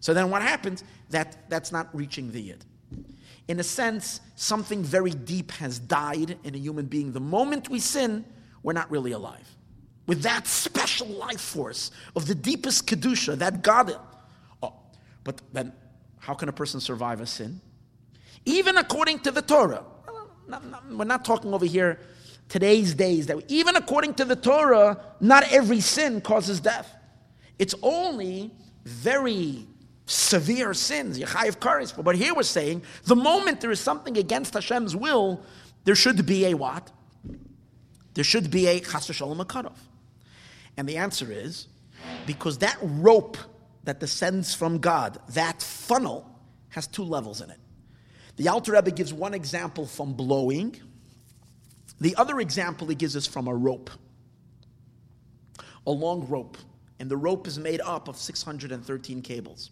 [0.00, 0.84] So then what happens?
[1.08, 2.66] That that's not reaching the yid.
[3.48, 7.12] In a sense, something very deep has died in a human being.
[7.12, 8.22] The moment we sin,
[8.62, 9.56] we're not really alive.
[10.06, 13.96] With that special life force of the deepest kedusha, that God.
[14.62, 14.74] Oh,
[15.24, 15.72] but then,
[16.18, 17.62] how can a person survive a sin?
[18.44, 19.84] Even according to the Torah,
[20.48, 21.98] not, not, we're not talking over here
[22.48, 26.94] today's days that even according to the Torah, not every sin causes death.
[27.58, 28.50] It's only
[28.84, 29.66] very
[30.06, 32.04] severe sins, Yechayev Karis.
[32.04, 35.40] But here we're saying the moment there is something against Hashem's will,
[35.84, 36.90] there should be a what?
[38.14, 39.88] There should be a chas v'shalom a cutoff.
[40.76, 41.68] And the answer is
[42.26, 43.36] because that rope
[43.84, 46.28] that descends from God, that funnel,
[46.70, 47.58] has two levels in it.
[48.36, 50.76] The Alter Rebbe gives one example from blowing.
[52.00, 53.90] The other example he gives us from a rope,
[55.86, 56.56] a long rope,
[56.98, 59.70] and the rope is made up of 613 cables.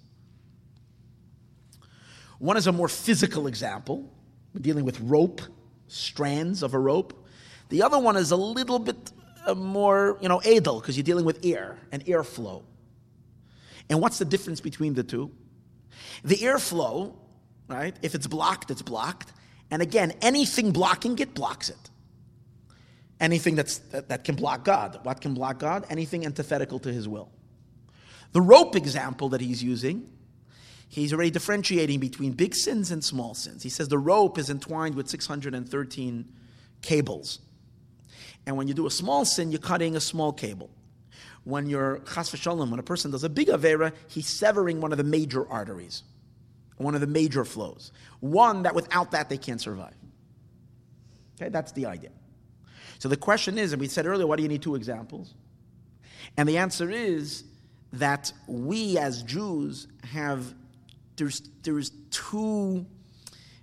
[2.39, 4.11] One is a more physical example.
[4.55, 5.43] We're dealing with rope,
[5.89, 7.27] strands of a rope.
[7.69, 9.13] The other one is a little bit
[9.47, 12.63] uh, more, you know, edel, because you're dealing with air and airflow.
[13.89, 15.31] And what's the difference between the two?
[16.25, 17.15] The airflow
[17.71, 17.97] right?
[18.03, 19.33] If it's blocked, it's blocked.
[19.71, 21.91] And again, anything blocking it blocks it.
[23.21, 24.99] Anything that's, that, that can block God.
[25.03, 25.87] What can block God?
[25.89, 27.31] Anything antithetical to his will.
[28.33, 30.11] The rope example that he's using,
[30.89, 33.63] he's already differentiating between big sins and small sins.
[33.63, 36.33] He says the rope is entwined with 613
[36.83, 37.41] cables.
[38.47, 40.71] And when you do a small sin, you're cutting a small cable.
[41.45, 44.99] When you're chas v'shalom, when a person does a big avera, he's severing one of
[44.99, 46.03] the major arteries
[46.81, 47.93] one of the major flows.
[48.21, 49.95] One that without that they can't survive.
[51.41, 52.11] Okay, that's the idea.
[52.99, 55.35] So the question is, and we said earlier, why do you need two examples?
[56.37, 57.45] And the answer is
[57.93, 60.55] that we as Jews have
[61.17, 62.87] there's there's two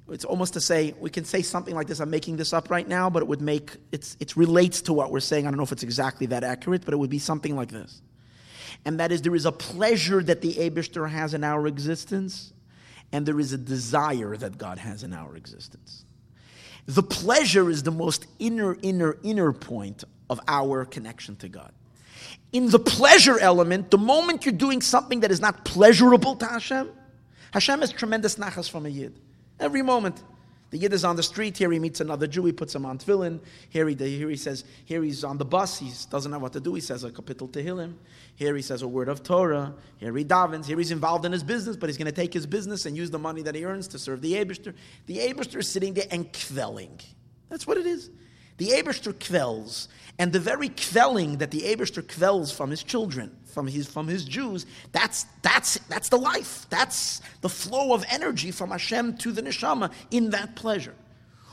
[0.10, 2.88] it's almost to say we can say something like this i'm making this up right
[2.88, 5.64] now but it would make it's it relates to what we're saying i don't know
[5.64, 8.02] if it's exactly that accurate but it would be something like this
[8.86, 12.54] and that is there is a pleasure that the abishter has in our existence
[13.12, 16.06] and there is a desire that God has in our existence.
[16.86, 21.72] The pleasure is the most inner, inner, inner point of our connection to God.
[22.54, 26.90] In the pleasure element, the moment you're doing something that is not pleasurable to Hashem,
[27.52, 29.20] Hashem has tremendous nachas from a yid.
[29.60, 30.22] Every moment.
[30.70, 31.58] The Yid is on the street.
[31.58, 32.44] Here he meets another Jew.
[32.46, 33.40] He puts him on tefillin.
[33.70, 35.80] Here he, here he says, here he's on the bus.
[35.80, 36.74] He doesn't know what to do.
[36.74, 37.94] He says a kapitel tehillim.
[38.36, 39.74] Here he says a word of Torah.
[39.98, 40.66] Here he davens.
[40.66, 43.10] Here he's involved in his business, but he's going to take his business and use
[43.10, 44.74] the money that he earns to serve the Abishter.
[45.06, 47.02] The Abishter is sitting there and kvelling.
[47.50, 48.10] That's what it is.
[48.58, 49.88] The Abishter kvels.
[50.20, 54.26] And the very kvelling that the Abishter kvels from his children, from his, from his
[54.26, 56.66] Jews, that's, that's, that's the life.
[56.70, 60.96] That's the flow of energy from Hashem to the neshama in that pleasure.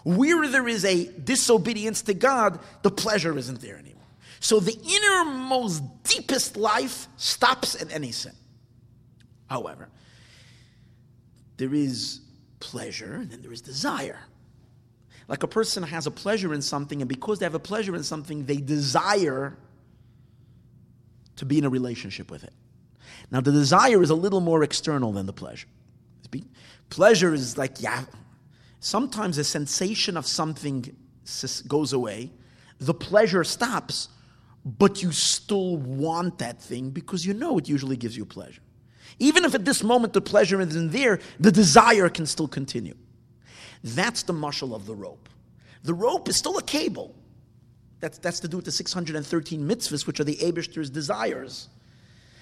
[0.04, 4.02] Where there is a disobedience to God, the pleasure isn't there anymore.
[4.40, 8.34] So the innermost, deepest life stops at any sin.
[9.48, 9.88] However,
[11.56, 12.20] there is
[12.60, 14.18] pleasure and then there is desire.
[15.28, 18.02] Like a person has a pleasure in something, and because they have a pleasure in
[18.02, 19.56] something, they desire
[21.37, 22.52] to be in a relationship with it.
[23.30, 25.68] Now, the desire is a little more external than the pleasure.
[26.90, 28.04] Pleasure is like, yeah,
[28.80, 30.94] sometimes the sensation of something
[31.66, 32.30] goes away,
[32.78, 34.08] the pleasure stops,
[34.64, 38.60] but you still want that thing because you know it usually gives you pleasure.
[39.18, 42.94] Even if at this moment the pleasure isn't there, the desire can still continue.
[43.85, 45.29] That's the muscle of the rope.
[45.83, 47.14] The rope is still a cable.
[48.01, 51.68] That's, that's to do with the 613 mitzvahs, which are the Abishter's desires.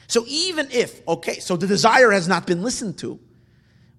[0.06, 3.18] So even if, okay, so the desire has not been listened to,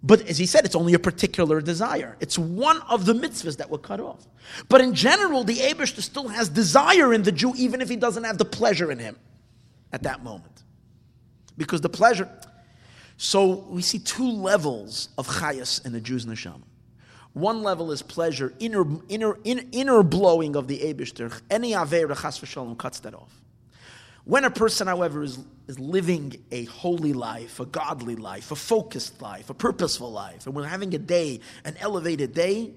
[0.01, 2.17] but as he said, it's only a particular desire.
[2.19, 4.25] It's one of the mitzvahs that were cut off.
[4.67, 8.23] But in general, the Abishter still has desire in the Jew, even if he doesn't
[8.23, 9.17] have the pleasure in him
[9.91, 10.63] at that moment.
[11.57, 12.29] Because the pleasure.
[13.17, 16.63] So we see two levels of chayas in the Jew's neshama.
[17.33, 21.41] One level is pleasure, inner, inner, inner, inner blowing of the Abishter.
[21.49, 23.41] Any Avera Chas v'shalom cuts that off.
[24.25, 29.21] When a person, however, is, is living a holy life, a godly life, a focused
[29.21, 32.71] life, a purposeful life, and we're having a day, an elevated day,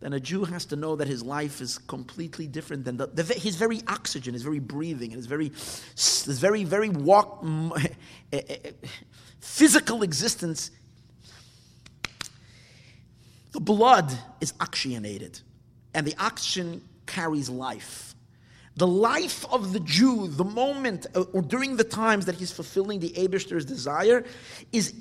[0.00, 3.22] then a Jew has to know that his life is completely different than the, the
[3.22, 7.44] his very oxygen, his very breathing, and his very, his very, very walk,
[7.76, 7.88] eh,
[8.32, 8.70] eh, eh,
[9.40, 10.70] physical existence
[13.54, 15.40] the blood is oxygenated,
[15.94, 18.16] and the oxygen carries life.
[18.76, 22.98] The life of the Jew, the moment uh, or during the times that he's fulfilling
[22.98, 24.24] the Abishter's desire,
[24.72, 24.92] is,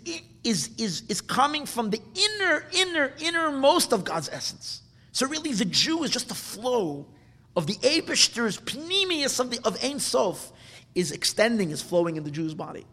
[0.43, 4.83] is, is, is coming from the inner, inner, innermost of God's essence.
[5.13, 7.07] So really, the Jew is just a flow
[7.55, 10.51] of the Abishter's penimius of, of Ein Sof
[10.93, 12.85] is extending, is flowing in the Jew's body.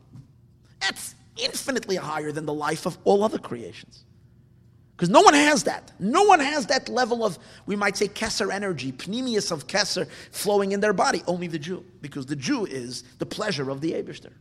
[0.81, 4.05] That's infinitely higher than the life of all other creations.
[5.01, 5.93] Because no one has that.
[5.99, 10.73] No one has that level of, we might say, Kesser energy, penimius of Kesser flowing
[10.73, 11.23] in their body.
[11.27, 11.87] Only the Jew.
[12.03, 14.33] Because the Jew is the pleasure of the Abishter.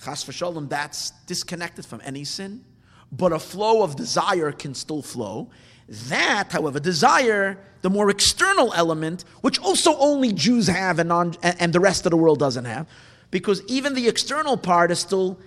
[0.00, 2.64] Chas v'sholem, that's disconnected from any sin.
[3.10, 5.50] But a flow of desire can still flow.
[5.88, 11.72] That, however, desire, the more external element, which also only Jews have and, non, and
[11.72, 12.86] the rest of the world doesn't have,
[13.32, 15.40] because even the external part is still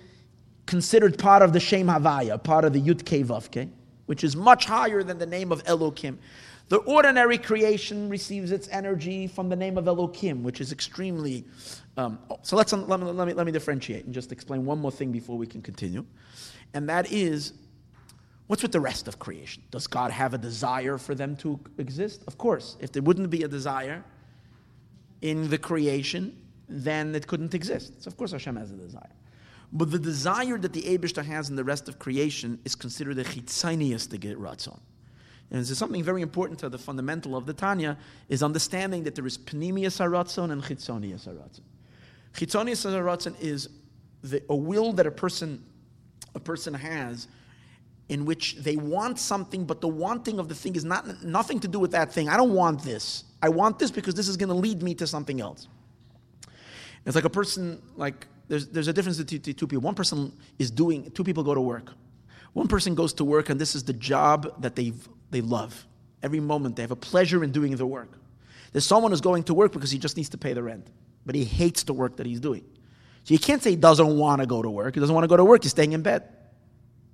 [0.70, 3.68] considered part of the Shem Havaya, part of the Yud Vavke,
[4.06, 6.16] which is much higher than the name of Elokim.
[6.68, 11.44] The ordinary creation receives its energy from the name of Elokim, which is extremely.
[11.96, 14.92] Um, so let's let me, let me let me differentiate and just explain one more
[14.92, 16.06] thing before we can continue,
[16.72, 17.52] and that is.
[18.46, 19.62] What's with the rest of creation?
[19.70, 22.24] Does God have a desire for them to exist?
[22.26, 22.76] Of course.
[22.80, 24.02] If there wouldn't be a desire
[25.22, 26.36] in the creation,
[26.68, 28.02] then it couldn't exist.
[28.02, 29.14] So of course Hashem has a desire.
[29.72, 33.24] But the desire that the Abishta has in the rest of creation is considered a
[33.24, 34.80] chitzonius to get ratzon.
[35.50, 37.96] And is something very important to the fundamental of the Tanya,
[38.28, 41.60] is understanding that there is penimius haratzon and chitzonius haratzon.
[42.34, 43.68] Chitzonius haratzon is
[44.22, 45.64] the, a will that a person,
[46.34, 47.28] a person has
[48.08, 51.68] in which they want something, but the wanting of the thing is not nothing to
[51.68, 52.28] do with that thing.
[52.28, 53.24] I don't want this.
[53.40, 55.68] I want this because this is going to lead me to something else.
[57.06, 59.80] It's like a person, like there's, there's a difference between two people.
[59.80, 61.92] One person is doing, two people go to work.
[62.52, 64.92] One person goes to work and this is the job that they
[65.30, 65.86] they love.
[66.20, 68.18] Every moment they have a pleasure in doing the work.
[68.72, 70.88] There's someone who's going to work because he just needs to pay the rent,
[71.24, 72.64] but he hates the work that he's doing.
[73.22, 74.94] So you can't say he doesn't want to go to work.
[74.94, 75.62] He doesn't want to go to work.
[75.62, 76.24] He's staying in bed.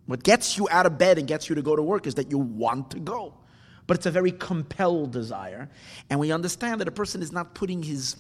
[0.07, 2.31] What gets you out of bed and gets you to go to work is that
[2.31, 3.35] you want to go.
[3.87, 5.69] But it's a very compelled desire.
[6.09, 8.17] And we understand that a person is not putting his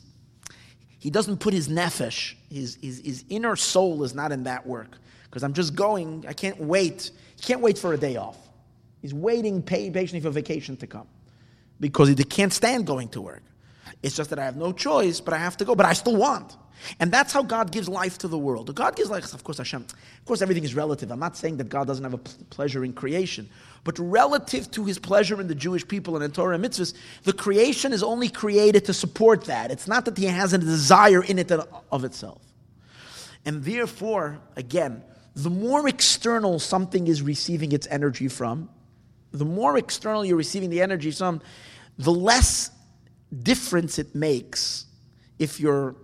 [1.06, 4.98] he doesn't put his nefesh, his, his, his inner soul is not in that work.
[5.22, 7.12] Because I'm just going, I can't wait.
[7.36, 8.36] He can't wait for a day off.
[9.02, 11.06] He's waiting patiently for vacation to come
[11.78, 13.44] because he can't stand going to work.
[14.02, 16.16] It's just that I have no choice, but I have to go, but I still
[16.16, 16.56] want.
[17.00, 18.74] And that's how God gives life to the world.
[18.74, 19.82] God gives life, of course, Hashem.
[19.82, 21.10] Of course, everything is relative.
[21.10, 23.48] I'm not saying that God doesn't have a pleasure in creation,
[23.84, 27.32] but relative to his pleasure in the Jewish people and in Torah and mitzvahs, the
[27.32, 29.70] creation is only created to support that.
[29.70, 32.42] It's not that he has a desire in it of itself.
[33.44, 35.02] And therefore, again,
[35.34, 38.68] the more external something is receiving its energy from,
[39.32, 41.40] the more external you're receiving the energy from,
[41.98, 42.70] the less
[43.42, 44.86] difference it makes
[45.38, 45.94] if you're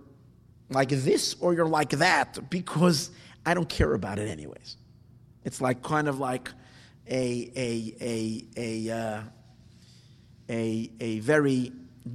[0.73, 3.11] like this or you're like that, because
[3.45, 4.77] I don't care about it anyways.
[5.45, 6.49] It's like kind of like
[7.07, 9.21] a, a, a, a, uh,
[10.49, 11.71] a, a very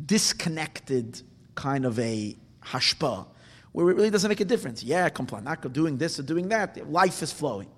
[0.07, 1.23] disconnected
[1.55, 3.27] kind of a hashpa,
[3.73, 4.83] where it really doesn't make a difference.
[4.83, 6.91] Yeah, complain, not doing this or doing that.
[6.91, 7.69] Life is flowing.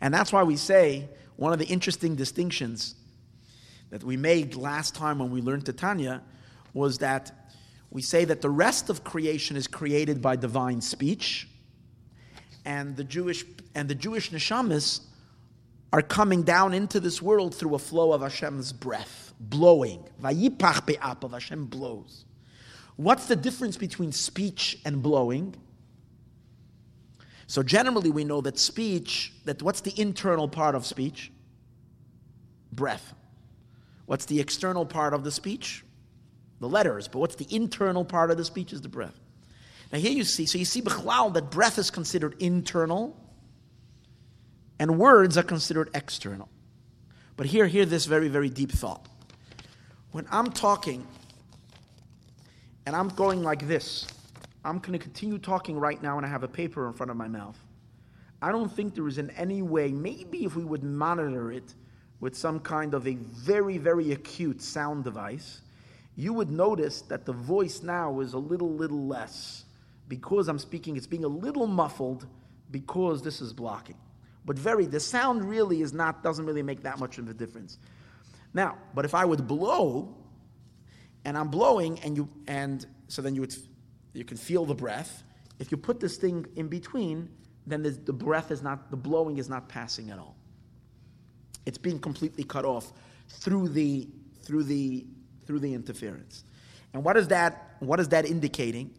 [0.00, 2.94] And that's why we say one of the interesting distinctions
[3.90, 6.22] that we made last time when we learned the Tanya
[6.74, 7.41] was that
[7.92, 11.46] we say that the rest of creation is created by divine speech,
[12.64, 15.00] and the Jewish and the Jewish neshamas
[15.92, 20.02] are coming down into this world through a flow of Hashem's breath, blowing.
[20.22, 22.24] Vayipach of Hashem blows.
[22.96, 25.54] What's the difference between speech and blowing?
[27.46, 31.30] So generally we know that speech, that what's the internal part of speech?
[32.72, 33.12] Breath.
[34.06, 35.84] What's the external part of the speech?
[36.62, 37.08] The letters.
[37.08, 39.18] But what's the internal part of the speech is the breath.
[39.92, 43.16] Now here you see, so you see Bechlal that breath is considered internal
[44.78, 46.48] and words are considered external.
[47.36, 49.08] But here, hear this very, very deep thought.
[50.12, 51.04] When I'm talking
[52.86, 54.06] and I'm going like this,
[54.64, 57.16] I'm going to continue talking right now and I have a paper in front of
[57.16, 57.58] my mouth.
[58.40, 61.74] I don't think there is in any way, maybe if we would monitor it
[62.20, 65.60] with some kind of a very, very acute sound device,
[66.16, 69.64] you would notice that the voice now is a little, little less.
[70.08, 72.26] Because I'm speaking, it's being a little muffled
[72.70, 73.96] because this is blocking.
[74.44, 77.78] But very, the sound really is not, doesn't really make that much of a difference.
[78.52, 80.14] Now, but if I would blow,
[81.24, 83.54] and I'm blowing, and you, and so then you would,
[84.12, 85.22] you can feel the breath.
[85.58, 87.30] If you put this thing in between,
[87.66, 90.36] then the, the breath is not, the blowing is not passing at all.
[91.64, 92.92] It's being completely cut off
[93.28, 94.08] through the
[94.42, 95.06] through the
[95.46, 96.44] through the interference.
[96.92, 98.94] And what is that what is that indicating?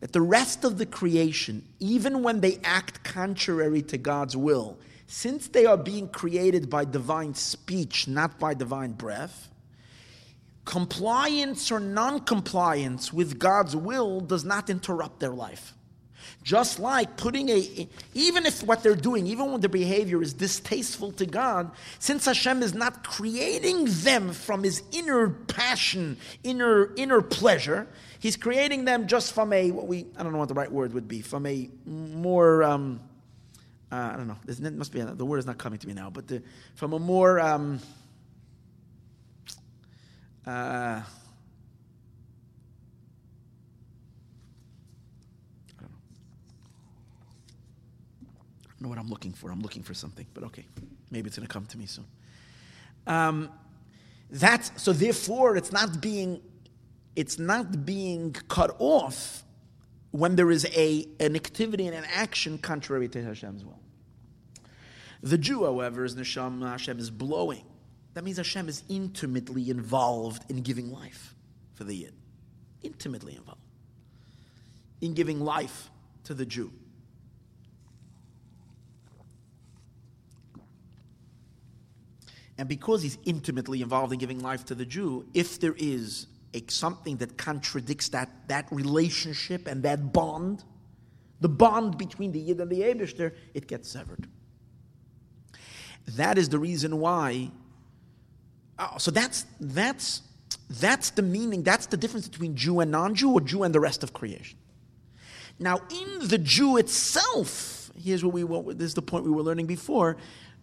[0.00, 5.48] That the rest of the creation, even when they act contrary to God's will, since
[5.48, 9.48] they are being created by divine speech, not by divine breath,
[10.66, 15.72] compliance or non compliance with God's will does not interrupt their life.
[16.42, 21.12] Just like putting a, even if what they're doing, even when their behavior is distasteful
[21.12, 27.88] to God, since Hashem is not creating them from his inner passion, inner, inner pleasure,
[28.20, 30.92] he's creating them just from a, what we, I don't know what the right word
[30.94, 33.00] would be, from a more, um,
[33.90, 36.10] uh, I don't know, there must be, the word is not coming to me now,
[36.10, 36.42] but the,
[36.74, 37.80] from a more, um,
[40.46, 41.02] uh,
[48.80, 49.50] know what I'm looking for.
[49.50, 50.66] I'm looking for something, but okay,
[51.10, 52.06] maybe it's going to come to me soon.
[53.06, 53.50] Um,
[54.30, 54.92] that's so.
[54.92, 56.42] Therefore, it's not being
[57.14, 59.44] it's not being cut off
[60.10, 63.80] when there is a an activity and an action contrary to Hashem's will.
[65.22, 67.64] The Jew, however, is neshama Hashem is blowing.
[68.14, 71.34] That means Hashem is intimately involved in giving life
[71.74, 72.14] for the Yid.
[72.82, 73.60] Intimately involved
[75.00, 75.90] in giving life
[76.24, 76.72] to the Jew.
[82.58, 86.62] And because he's intimately involved in giving life to the Jew, if there is a,
[86.68, 90.64] something that contradicts that, that relationship and that bond,
[91.40, 94.26] the bond between the Yid and the Abishter, it gets severed.
[96.08, 97.50] That is the reason why.
[98.78, 100.22] Oh, so that's that's
[100.70, 101.62] that's the meaning.
[101.62, 104.58] That's the difference between Jew and non-Jew, or Jew and the rest of creation.
[105.58, 108.74] Now, in the Jew itself, here's what we.
[108.74, 110.16] This is the point we were learning before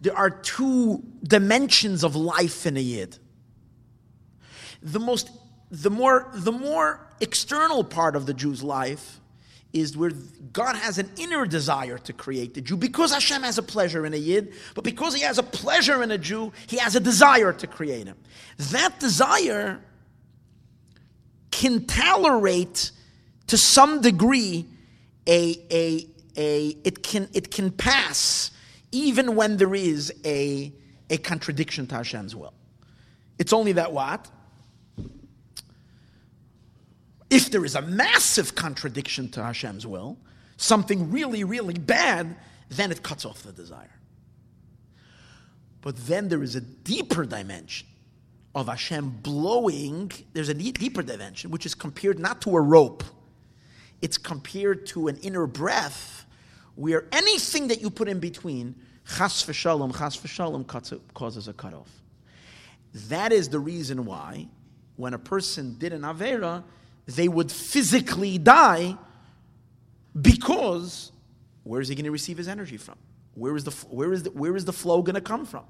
[0.04, 3.18] there are two dimensions of life in a yid.
[4.82, 5.30] The most,
[5.70, 9.18] the more, the more external part of the Jew's life
[9.72, 10.12] is where
[10.52, 14.12] God has an inner desire to create the Jew because Hashem has a pleasure in
[14.12, 17.52] a Yid, but because He has a pleasure in a Jew, He has a desire
[17.54, 18.16] to create him.
[18.70, 19.80] That desire
[21.50, 22.92] can tolerate
[23.46, 24.66] to some degree
[25.26, 28.50] a, a, a it can it can pass
[28.94, 30.72] even when there is a,
[31.10, 32.54] a contradiction to Hashem's will.
[33.38, 34.30] It's only that what?
[37.28, 40.16] If there is a massive contradiction to Hashem's will,
[40.56, 42.36] something really, really bad,
[42.68, 43.98] then it cuts off the desire.
[45.80, 47.88] But then there is a deeper dimension
[48.54, 53.02] of Hashem blowing, there's a deeper dimension, which is compared not to a rope,
[54.00, 56.23] it's compared to an inner breath
[56.74, 58.74] where anything that you put in between,
[59.06, 60.66] chas v'shalom, chas v'shalom,
[61.14, 61.90] causes a cutoff.
[63.08, 64.48] That is the reason why,
[64.96, 66.62] when a person did an avera,
[67.06, 68.96] they would physically die
[70.20, 71.12] because
[71.64, 72.96] where is he going to receive his energy from?
[73.34, 75.64] Where is the, where is the, where is the flow going to come from?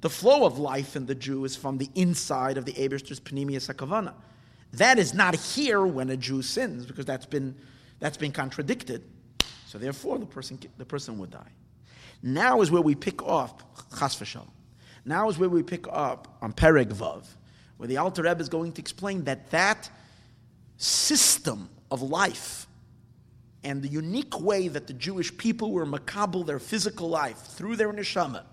[0.00, 3.72] The flow of life in the Jew is from the inside of the Eberster's Penimius
[3.72, 4.12] Hakavana.
[4.74, 7.56] That is not here when a Jew sins, because that's been,
[8.00, 9.02] that's been contradicted.
[9.74, 11.50] So therefore, the person, the person would die.
[12.22, 13.60] Now is where we pick up,
[13.98, 14.46] chas v'shalom.
[15.04, 17.26] Now is where we pick up on Perek Vav,
[17.76, 19.90] where the Alter Rebbe is going to explain that that
[20.76, 22.68] system of life
[23.64, 27.92] and the unique way that the Jewish people were makabel their physical life through their
[27.92, 28.44] neshama,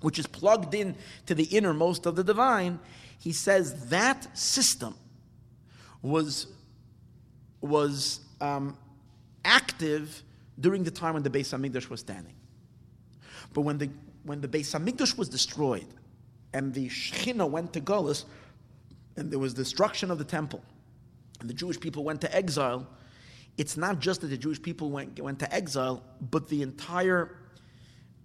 [0.00, 0.94] which is plugged in
[1.26, 2.78] to the innermost of the divine,
[3.18, 4.94] he says that system
[6.02, 6.46] was,
[7.60, 8.78] was um,
[9.44, 10.22] active
[10.62, 12.34] during the time when the Beis Hamikdash was standing.
[13.52, 13.90] But when the
[14.24, 15.86] when the Beis Hamikdash was destroyed,
[16.54, 18.24] and the Shechina went to Golis,
[19.16, 20.62] and there was destruction of the temple,
[21.40, 22.86] and the Jewish people went to exile.
[23.58, 27.36] It's not just that the Jewish people went went to exile, but the entire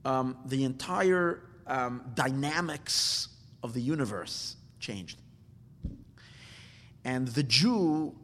[0.06, 3.30] um, the entire um, dynamics
[3.64, 5.20] of the universe changed,
[7.04, 8.16] and the Jew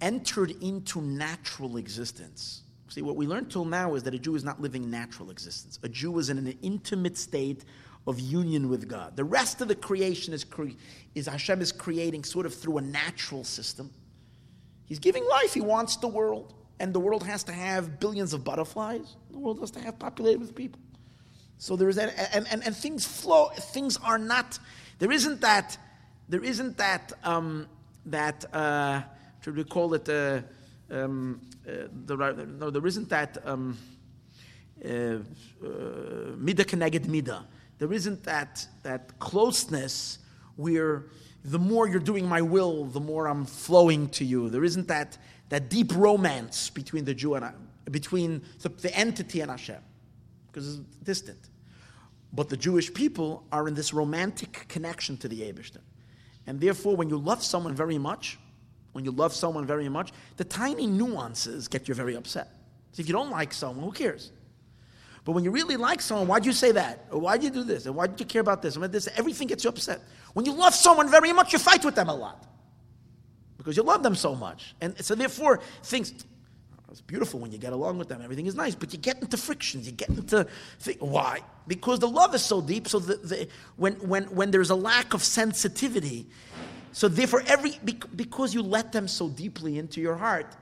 [0.00, 4.42] entered into natural existence See, what we learned till now is that a Jew is
[4.42, 5.78] not living natural existence.
[5.84, 7.64] A Jew is in an intimate state
[8.06, 9.16] of union with God.
[9.16, 10.70] The rest of the creation is, cre-
[11.14, 13.90] is Hashem is creating sort of through a natural system.
[14.86, 15.54] He's giving life.
[15.54, 16.52] He wants the world.
[16.80, 19.14] And the world has to have billions of butterflies.
[19.30, 20.80] The world has to have populated with people.
[21.58, 23.50] So there is that, and, and, and things flow.
[23.54, 24.58] Things are not,
[24.98, 25.78] there isn't that,
[26.28, 27.68] there isn't that, um,
[28.06, 29.02] that, uh,
[29.42, 30.40] should we call it, uh,
[30.90, 33.78] um, uh, the, no, there isn't that um,
[34.84, 35.18] uh, uh,
[36.36, 37.46] mida connected mida.
[37.78, 40.18] There isn't that, that closeness
[40.56, 41.04] where
[41.44, 44.50] the more you're doing my will, the more I'm flowing to you.
[44.50, 45.16] There isn't that,
[45.48, 47.52] that deep romance between the Jew and
[47.90, 49.82] between the, the entity and Hashem,
[50.46, 51.38] because it's distant.
[52.32, 55.80] But the Jewish people are in this romantic connection to the Abishter.
[56.46, 58.38] And therefore, when you love someone very much,
[58.92, 62.48] when you love someone very much, the tiny nuances get you very upset.
[62.92, 64.32] So if you don't like someone, who cares?
[65.24, 67.06] But when you really like someone, why'd you say that?
[67.10, 67.86] Or why'd you do this?
[67.86, 68.76] And why did you care about this?
[68.76, 69.08] And this?
[69.16, 70.00] Everything gets you upset.
[70.32, 72.46] When you love someone very much, you fight with them a lot.
[73.58, 74.74] Because you love them so much.
[74.80, 76.24] And so therefore, things
[76.90, 78.20] it's beautiful when you get along with them.
[78.20, 79.86] Everything is nice, but you get into frictions.
[79.86, 80.46] You get into
[80.98, 81.40] why?
[81.68, 82.88] Because the love is so deep.
[82.88, 86.26] So the, the, when when when there's a lack of sensitivity,
[86.92, 87.78] so therefore every
[88.16, 90.56] because you let them so deeply into your heart,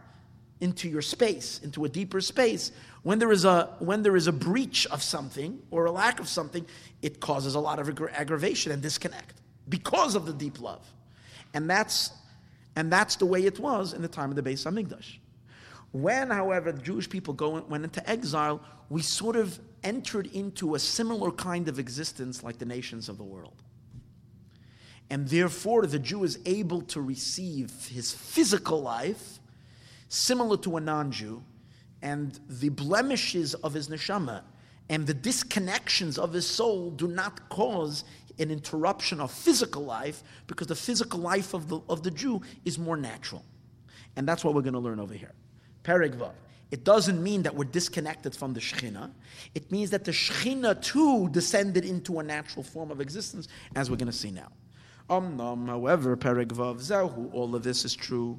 [0.61, 2.73] into your space, into a deeper space.
[3.03, 6.29] When there is a when there is a breach of something or a lack of
[6.29, 6.67] something,
[7.03, 10.85] it causes a lot of aggravation and disconnect because of the deep love,
[11.55, 12.13] and that's
[12.77, 15.19] and that's the way it was in the time of the Beis Hamikdash.
[15.93, 18.61] When, however, the Jewish people go, went into exile,
[18.91, 23.25] we sort of entered into a similar kind of existence like the nations of the
[23.25, 23.63] world.
[25.11, 29.39] And therefore, the Jew is able to receive his physical life
[30.09, 31.43] similar to a non Jew,
[32.03, 34.43] and the blemishes of his neshama
[34.89, 38.05] and the disconnections of his soul do not cause
[38.39, 42.79] an interruption of physical life because the physical life of the, of the Jew is
[42.79, 43.45] more natural.
[44.17, 45.33] And that's what we're going to learn over here.
[45.85, 46.33] Perek Vav.
[46.71, 49.11] It doesn't mean that we're disconnected from the Shekhinah.
[49.55, 53.97] It means that the Shekhinah too descended into a natural form of existence, as we're
[53.97, 54.49] going to see now.
[55.11, 58.39] Um, however, Perek Vav Zehu, all of this is true.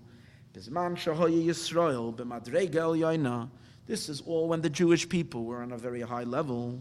[0.53, 2.15] Yisrael,
[3.87, 6.79] This is all when the Jewish people were on a very high level.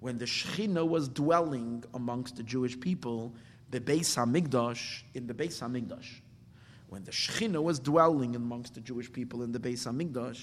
[0.00, 3.34] When the Shekhinah was dwelling amongst the Jewish people,
[3.70, 6.20] the Beis Hamikdash, in the Beis Hamikdash
[6.92, 10.42] when the Shekhinah was dwelling amongst the Jewish people in the Beis Hamikdash.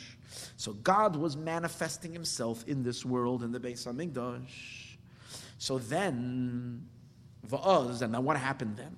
[0.57, 4.88] So God was manifesting Himself in this world in the Beis Hamikdash.
[5.59, 6.87] So then,
[7.47, 8.95] va'az, and then what happened then?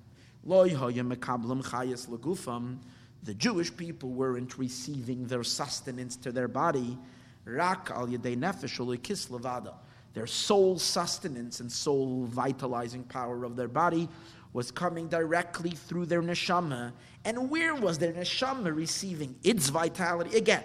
[3.24, 6.96] The Jewish people weren't receiving their sustenance to their body.
[7.44, 9.74] Rak al nefesh
[10.14, 14.08] Their soul sustenance and soul vitalizing power of their body
[14.52, 16.92] was coming directly through their neshama.
[17.24, 20.36] And where was their neshama receiving its vitality?
[20.36, 20.62] Again,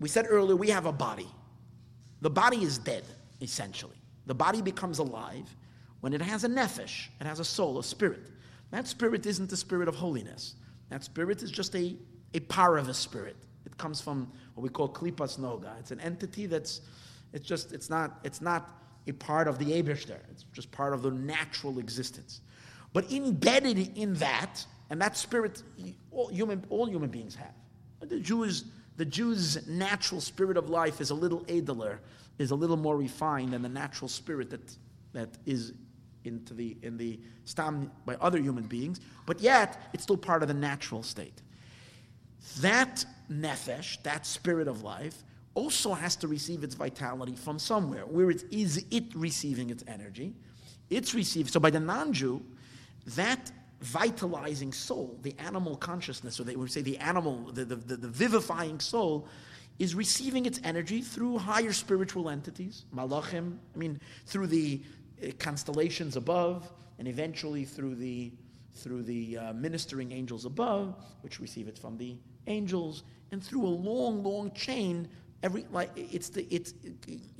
[0.00, 1.28] we said earlier we have a body.
[2.22, 3.04] The body is dead,
[3.40, 4.01] essentially.
[4.26, 5.54] The body becomes alive
[6.00, 8.28] when it has a nefesh, it has a soul, a spirit.
[8.70, 10.54] That spirit isn't the spirit of holiness.
[10.88, 11.94] That spirit is just a,
[12.34, 13.36] a power of a spirit.
[13.64, 15.78] It comes from what we call klipas noga.
[15.78, 16.80] It's an entity that's,
[17.32, 18.70] it's just, it's not, it's not
[19.06, 20.18] a part of the Abishter.
[20.30, 22.40] It's just part of the natural existence.
[22.92, 25.62] But embedded in that, and that spirit,
[26.10, 27.54] all human, all human beings have.
[28.08, 28.64] The Jews,
[28.96, 31.98] the Jew's natural spirit of life is a little edler,
[32.38, 34.76] is a little more refined than the natural spirit that,
[35.12, 35.72] that is
[36.24, 40.48] into the, in the stam by other human beings, but yet it's still part of
[40.48, 41.42] the natural state.
[42.60, 45.22] That nefesh, that spirit of life,
[45.54, 48.06] also has to receive its vitality from somewhere.
[48.06, 50.34] Where it is it receiving its energy?
[50.90, 51.52] It's received.
[51.52, 52.42] So by the non-Jew,
[53.16, 57.96] that vitalizing soul, the animal consciousness, or they would say the animal, the, the, the,
[57.96, 59.26] the, vivifying soul,
[59.78, 64.80] is receiving its energy through higher spiritual entities, malachim, I mean, through the
[65.22, 68.32] uh, constellations above, and eventually through the,
[68.74, 72.16] through the uh, ministering angels above, which receive it from the
[72.46, 75.08] angels, and through a long, long chain.
[75.42, 76.72] Every like it's the it's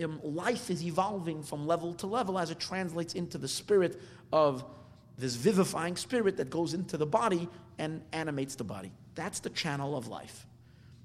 [0.02, 4.00] um, life is evolving from level to level as it translates into the spirit
[4.32, 4.64] of
[5.16, 8.90] this vivifying spirit that goes into the body and animates the body.
[9.14, 10.46] That's the channel of life.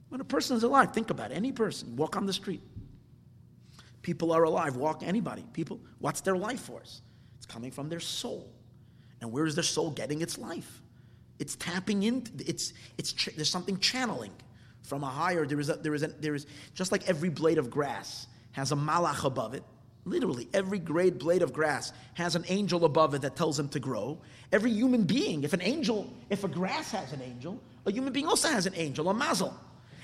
[0.10, 1.36] When a person is alive, think about it.
[1.36, 2.62] Any person, walk on the street.
[4.02, 5.44] People are alive, walk anybody.
[5.54, 7.02] People, what's their life force?
[7.38, 8.50] It's coming from their soul.
[9.20, 10.82] And where is their soul getting its life?
[11.40, 14.32] It's tapping into it's it's there's something channeling
[14.84, 15.46] from a higher.
[15.46, 18.72] There is a, there is a, there is just like every blade of grass has
[18.72, 19.64] a malach above it
[20.08, 23.80] Literally, every great blade of grass has an angel above it that tells him to
[23.80, 24.18] grow.
[24.54, 28.26] Every human being, if an angel, if a grass has an angel, a human being
[28.26, 29.54] also has an angel, a mazel.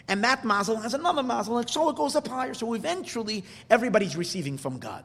[0.07, 2.53] And that mazel has another mazel, and so it goes up higher.
[2.53, 5.03] So eventually, everybody's receiving from God.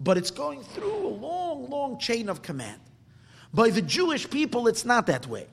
[0.00, 2.80] But it's going through a long, long chain of command.
[3.52, 5.46] By the Jewish people, it's not that way.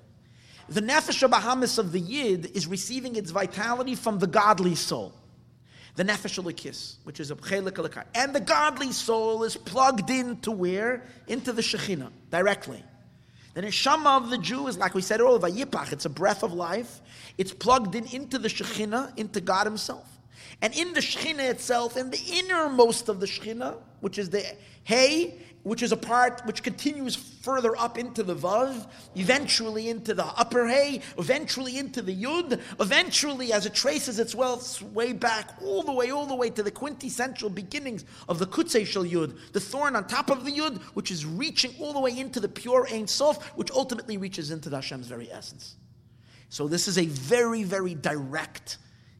[0.69, 5.13] The nefesh Bahamis of the Yid is receiving its vitality from the godly soul.
[5.95, 11.03] the nefesh Elokis, which is a chelik and the godly soul is plugged into where?
[11.27, 12.83] Into the Shekhinah, directly.
[13.53, 16.53] The neshama of the Jew is like we said earlier, vayipach, it's a breath of
[16.53, 17.01] life.
[17.37, 20.07] It's plugged in into the Shekhinah, into God Himself.
[20.61, 24.45] And in the Shekhinah itself, in the innermost of the Shekhinah, which is the
[24.83, 30.25] Hey, which is a part which continues further up into the Vav, eventually into the
[30.25, 35.91] upper Hay, eventually into the Yud, eventually as it traces its way back, all the
[35.91, 39.95] way, all the way to the quintessential beginnings of the Kutzei Shel Yud, the thorn
[39.95, 43.07] on top of the Yud, which is reaching all the way into the pure Ein
[43.07, 45.75] Sof, which ultimately reaches into the Hashem's very essence.
[46.49, 48.77] So this is a very, very direct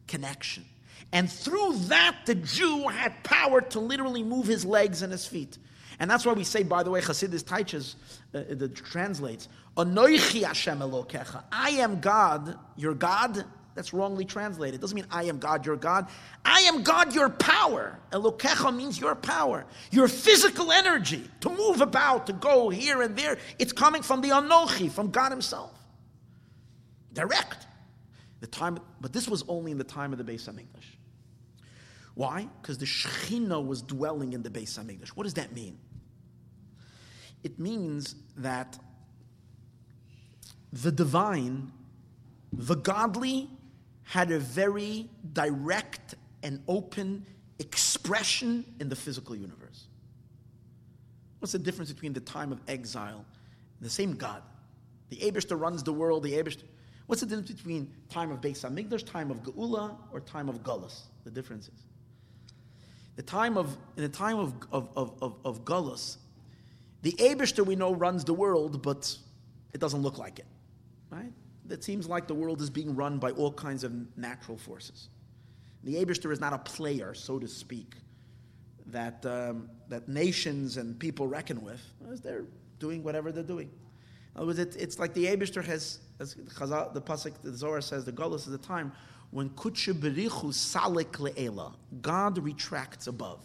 [0.08, 0.66] connection.
[1.14, 5.58] And through that, the Jew had power to literally move his legs and his feet.
[6.02, 7.94] And that's why we say, by the way, Chassidus Taiches
[8.34, 9.48] uh, that translates,
[9.78, 11.44] Anoichi Hashem Elokecha.
[11.52, 13.46] I am God, your God.
[13.76, 14.80] That's wrongly translated.
[14.80, 16.08] It doesn't mean I am God, your God.
[16.44, 18.00] I am God, your power.
[18.12, 23.38] Elokecha means your power, your physical energy to move about, to go here and there.
[23.60, 25.72] It's coming from the Anochi, from God Himself.
[27.14, 27.68] Direct.
[28.40, 30.96] The time, but this was only in the time of the Beis Hamikdash.
[32.16, 32.48] Why?
[32.60, 35.10] Because the Shekhinah was dwelling in the Beis Hamikdash.
[35.10, 35.78] What does that mean?
[37.44, 38.78] It means that
[40.72, 41.72] the divine,
[42.54, 43.50] the godly,
[44.04, 47.26] had a very direct and open
[47.60, 49.88] expression in the physical universe.
[51.40, 53.26] What's the difference between the time of exile
[53.80, 54.44] and the same God?
[55.10, 56.64] The Abishter runs the world, the Abishter.
[57.08, 61.02] What's the difference between time of Beis Hamikdash, time of Geula, or time of Gullus?
[61.24, 61.84] The difference is.
[63.16, 66.18] The time of, in the time of, of, of, of, of Gullus,
[67.02, 69.16] the Abishter we know runs the world, but
[69.74, 70.46] it doesn't look like it.
[71.10, 71.32] Right?
[71.70, 75.10] It seems like the world is being run by all kinds of natural forces.
[75.84, 77.96] The Abishter is not a player, so to speak,
[78.88, 81.82] that, um, that nations and people reckon with.
[82.22, 82.46] They're
[82.80, 83.70] doing whatever they're doing.
[84.36, 87.82] In other words, it, it's like the Abishter has, as Chazal, the Pasuk, the Zohar
[87.82, 88.92] says, the Gullus is the time
[89.32, 93.44] when Kutshe Berichu Salik Le'ela, God retracts above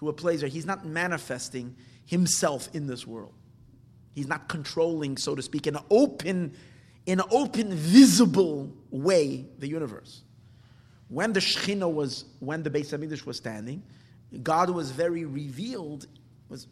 [0.00, 1.76] to a place where He's not manifesting
[2.06, 3.34] Himself in this world.
[4.12, 6.52] He's not controlling, so to speak, in an open,
[7.06, 10.22] in an open, visible way the universe.
[11.08, 13.82] When the Shechina was, when the Beis Hamikdash was standing,
[14.42, 16.06] God was very revealed.
[16.48, 16.66] Was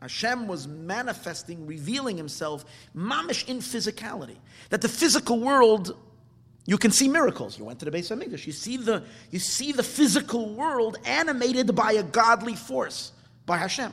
[0.00, 2.64] Hashem was manifesting, revealing Himself,
[2.94, 4.36] mamish in physicality.
[4.70, 5.96] That the physical world
[6.68, 7.58] you can see miracles.
[7.58, 8.46] You went to the Beis Hamikdash.
[8.46, 13.12] You see the you see the physical world animated by a godly force,
[13.46, 13.90] by Hashem.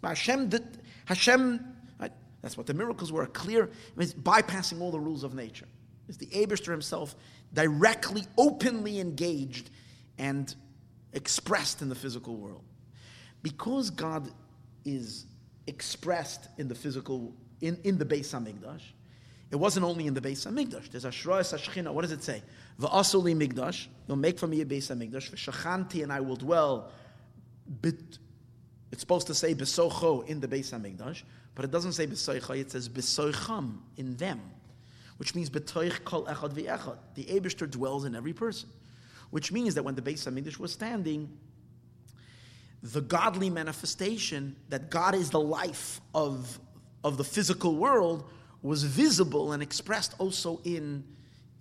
[0.00, 0.64] By Hashem, that
[1.04, 1.64] Hashem.
[2.00, 2.10] Right?
[2.42, 3.26] That's what the miracles were.
[3.26, 5.68] Clear, it's bypassing all the rules of nature.
[6.08, 7.14] It's the Abishter himself
[7.54, 9.70] directly, openly engaged
[10.18, 10.52] and
[11.12, 12.64] expressed in the physical world.
[13.44, 14.28] Because God
[14.84, 15.26] is
[15.68, 18.82] expressed in the physical, in, in the Beis Hamikdash,
[19.50, 20.90] it wasn't only in the Beis Hamikdash.
[20.90, 21.92] There's Ashroas Hashchina.
[21.92, 22.42] What does it say?
[22.80, 23.88] V'asuli Migdash.
[24.06, 25.30] You'll make for me a base Beis Hamikdash.
[25.32, 26.92] V'shachanti and I will dwell.
[27.82, 28.18] Bit,
[28.92, 31.22] it's supposed to say besocho in the Beis Hamikdash,
[31.56, 32.58] but it doesn't say besoicha.
[32.58, 34.40] It says besoicham in them,
[35.16, 36.98] which means betoich kol echad v'echad.
[37.14, 38.68] The Eibushter dwells in every person,
[39.30, 41.28] which means that when the Beis Hamikdash was standing,
[42.84, 46.60] the godly manifestation that God is the life of,
[47.02, 48.30] of the physical world
[48.62, 51.04] was visible and expressed also in,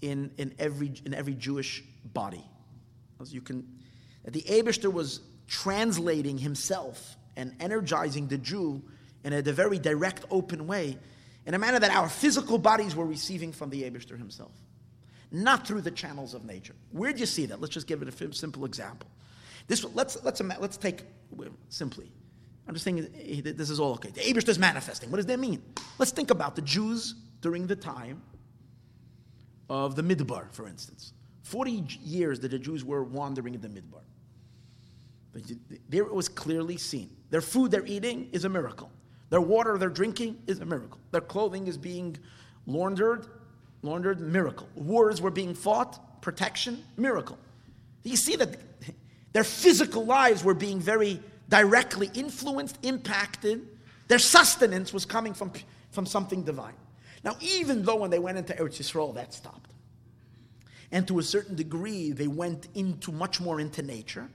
[0.01, 1.83] in, in, every, in every Jewish
[2.13, 2.43] body.
[3.21, 3.67] As you can,
[4.25, 8.81] the Abishter was translating himself and energizing the Jew
[9.23, 10.97] in a, very direct, open way,
[11.45, 14.51] in a manner that our physical bodies were receiving from the Abishter himself,
[15.31, 16.75] not through the channels of nature.
[16.91, 17.59] Where do you see that?
[17.59, 19.09] Let's just give it a simple example.
[19.67, 21.03] This, let's, let's, let's take
[21.69, 22.11] simply
[22.69, 24.11] I'm just saying eh, this is all okay.
[24.11, 25.09] The Abish is manifesting.
[25.09, 25.59] What does that mean?
[25.97, 28.21] Let's think about the Jews during the time
[29.71, 31.13] of the Midbar, for instance.
[31.41, 34.03] 40 years that the Jews were wandering in the Midbar.
[35.89, 37.09] There it was clearly seen.
[37.31, 38.91] Their food they're eating is a miracle.
[39.31, 40.99] Their water they're drinking is a miracle.
[41.09, 42.17] Their clothing is being
[42.67, 43.25] laundered,
[43.81, 44.69] laundered, miracle.
[44.75, 47.39] Wars were being fought, protection, miracle.
[48.03, 48.57] You see that
[49.33, 51.19] their physical lives were being very
[51.49, 53.67] directly influenced, impacted.
[54.07, 55.51] Their sustenance was coming from,
[55.91, 56.75] from something divine.
[57.23, 59.71] Now, even though when they went into Eretz Yisrael, that stopped.
[60.91, 64.29] And to a certain degree, they went into much more into nature.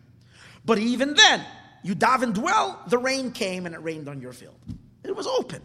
[0.64, 1.44] But even then,
[1.82, 4.58] you davened well, the rain came and it rained on your field.
[5.02, 5.62] It was open.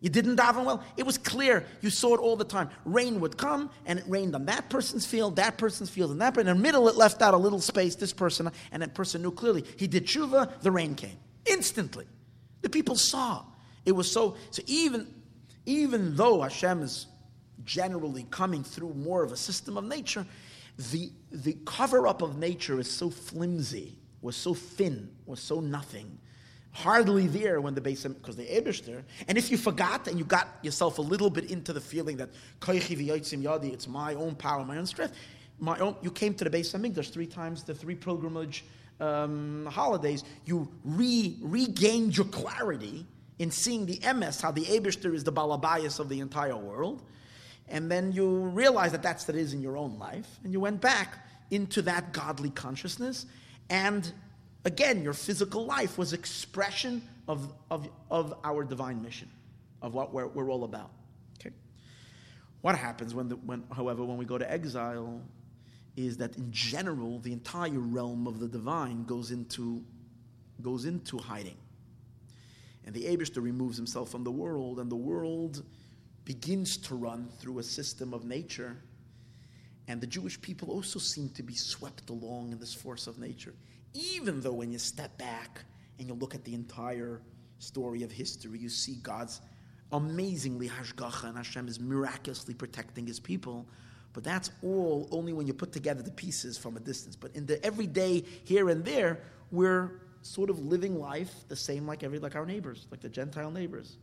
[0.00, 0.82] You didn't daven well.
[0.96, 1.64] It was clear.
[1.82, 2.70] You saw it all the time.
[2.86, 6.32] Rain would come, and it rained on that person's field, that person's field, and that.
[6.34, 7.96] But in the middle, it left out a little space.
[7.96, 9.64] This person, and that person knew clearly.
[9.76, 10.60] He did tshuva.
[10.62, 12.06] The rain came instantly.
[12.62, 13.44] The people saw.
[13.84, 14.36] It was so.
[14.50, 15.06] So even,
[15.66, 17.06] even though Hashem is
[17.64, 20.26] generally coming through more of a system of nature,
[20.92, 26.18] the the cover up of nature is so flimsy, was so thin, was so nothing
[26.72, 29.02] hardly there when the base because the Ebishter.
[29.28, 32.30] And if you forgot and you got yourself a little bit into the feeling that
[32.60, 35.14] yadi, it's my own power, my own strength,
[35.58, 38.64] my own, you came to the base There's three times the three pilgrimage
[39.00, 40.24] um, holidays.
[40.46, 43.06] You re, regained your clarity
[43.38, 47.02] in seeing the MS, how the Ebishter is the balabayas of the entire world.
[47.68, 50.26] And then you realize that that's that is in your own life.
[50.44, 53.26] And you went back into that godly consciousness.
[53.70, 54.12] And
[54.64, 59.30] Again, your physical life was expression of, of, of our divine mission,
[59.80, 60.90] of what we're, we're all about.
[61.38, 61.54] Okay?
[62.60, 65.22] What happens when, the, when, however, when we go to exile
[65.96, 69.82] is that in general, the entire realm of the divine goes into,
[70.60, 71.56] goes into hiding.
[72.84, 75.64] And the Abishter removes himself from the world, and the world
[76.24, 78.76] begins to run through a system of nature.
[79.88, 83.54] And the Jewish people also seem to be swept along in this force of nature
[83.94, 85.64] even though when you step back
[85.98, 87.20] and you look at the entire
[87.58, 89.40] story of history, you see God's
[89.92, 93.66] amazingly hashgacha and Hashem is miraculously protecting his people.
[94.12, 97.14] But that's all only when you put together the pieces from a distance.
[97.16, 99.20] But in the everyday here and there,
[99.50, 103.50] we're sort of living life the same like every like our neighbors, like the Gentile
[103.50, 103.96] neighbors.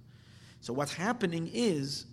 [0.61, 2.05] So what's happening is,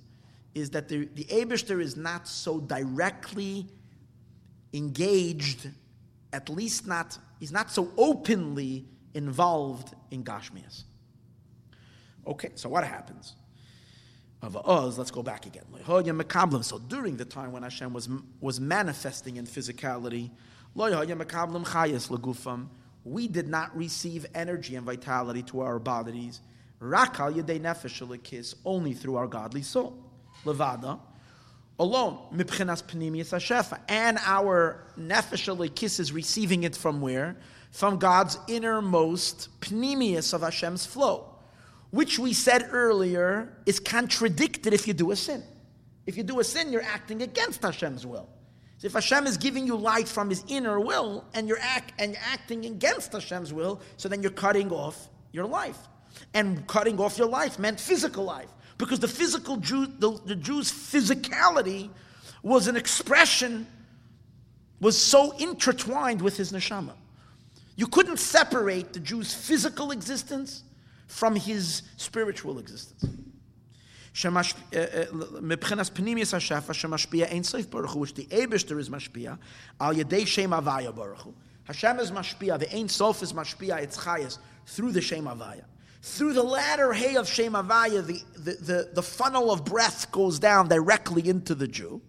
[0.55, 3.67] is that the, the Abishter is not so directly
[4.73, 5.71] engaged,
[6.33, 10.85] at least not he's not so openly involved in Gashmias.
[12.27, 13.37] Okay, so what happens?
[14.41, 15.65] Of us, let's go back again.
[15.85, 18.09] So during the time when Hashem was,
[18.41, 20.31] was manifesting in physicality,
[23.05, 26.41] we did not receive energy and vitality to our bodies,
[28.65, 30.03] only through our godly soul.
[30.47, 30.99] Levada,
[31.79, 37.37] alone, hashefa, and our nefesh kiss is receiving it from where?
[37.73, 41.35] From God's innermost penimius of Hashem's flow,
[41.91, 45.43] which we said earlier is contradicted if you do a sin.
[46.07, 48.29] If you do a sin, you're acting against Hashem's will.
[48.79, 52.13] So if Hashem is giving you light from His inner will, and you're act, and
[52.13, 55.79] you're acting against Hashem's will, so then you're cutting off your life.
[56.33, 60.71] And cutting off your life meant physical life because the physical Jew, the, the Jews'
[60.71, 61.91] physicality
[62.43, 63.67] was an expression,
[64.81, 66.93] was so intertwined with his neshama.
[67.77, 70.63] You couldn't separate the Jew's physical existence
[71.07, 73.05] from his spiritual existence.
[74.23, 74.29] Eh,
[74.79, 75.61] eh, which
[78.15, 79.39] the Eibishter is mashpia,
[79.81, 81.35] al yedei shem avaya baruchu.
[81.65, 85.65] Hashem is mashpia, the Ein Sof is mashpia, it's chayas, through the shem avaya.
[86.05, 90.39] Through the latter hay of Shem Avaya, the, the, the, the funnel of breath goes
[90.39, 92.03] down directly into the Jew.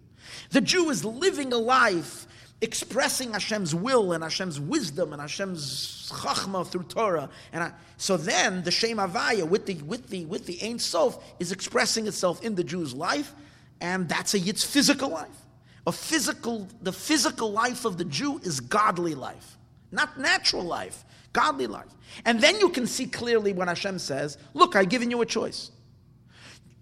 [0.50, 2.26] The Jew is living a life
[2.60, 7.30] expressing Hashem's will and Hashem's wisdom and Hashem's chachma through Torah.
[7.54, 11.18] And I, so then the Shem Avaya with the with the with the Ein Sof
[11.40, 13.32] is expressing itself in the Jew's life,
[13.80, 15.46] and that's a Yitz physical life.
[15.86, 19.56] A physical, the physical life of the Jew is godly life,
[19.90, 21.02] not natural life
[21.36, 21.92] godly life.
[22.24, 25.70] And then you can see clearly when Hashem says, Look, I've given you a choice.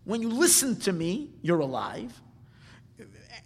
[0.05, 2.20] When you listen to me, you're alive.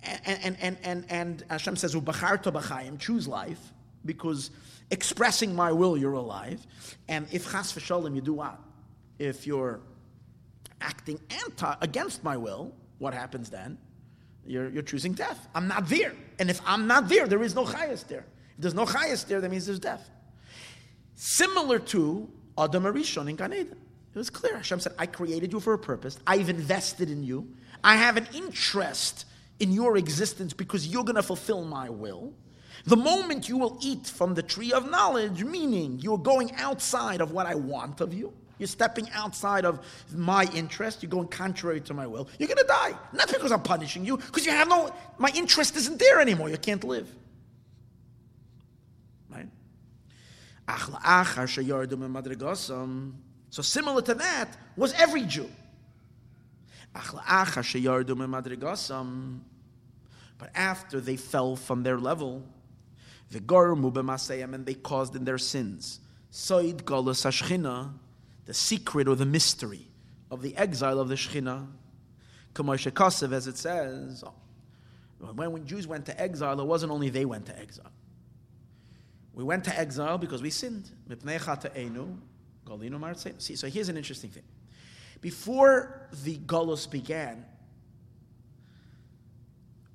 [0.02, 3.72] And, and, and, and, and Hashem says, b'chayim, choose life,
[4.04, 4.50] because
[4.90, 6.64] expressing my will, you're alive.
[7.08, 8.58] And if chas v'sholem, you do what?
[9.18, 9.80] If you're
[10.80, 13.78] acting anti, against my will, what happens then?
[14.46, 15.48] You're, you're choosing death.
[15.54, 16.14] I'm not there.
[16.38, 18.24] And if I'm not there, there is no chayas there.
[18.56, 20.08] If there's no chayas there, that means there's death.
[21.20, 23.76] Similar to Adam Arishon in Gan Eden.
[24.14, 24.56] It was clear.
[24.56, 26.16] Hashem said, I created you for a purpose.
[26.24, 27.48] I've invested in you.
[27.82, 29.26] I have an interest
[29.58, 32.34] in your existence because you're going to fulfill my will.
[32.84, 37.32] The moment you will eat from the tree of knowledge, meaning you're going outside of
[37.32, 39.80] what I want of you, you're stepping outside of
[40.14, 42.92] my interest, you're going contrary to my will, you're going to die.
[43.12, 46.48] Not because I'm punishing you, because you have no, my interest isn't there anymore.
[46.48, 47.12] You can't live.
[53.50, 55.50] So similar to that was every Jew.
[60.38, 62.42] But after they fell from their level,
[63.30, 66.00] and they caused in their sins,
[66.30, 68.14] the
[68.50, 69.86] secret or the mystery
[70.30, 71.66] of the exile of the.
[72.54, 74.24] Kamosha as it says,
[75.18, 77.90] when Jews went to exile, it wasn't only they went to exile.
[79.38, 80.90] We went to exile because we sinned.
[83.38, 84.42] See, so here's an interesting thing.
[85.20, 87.44] Before the Golos began,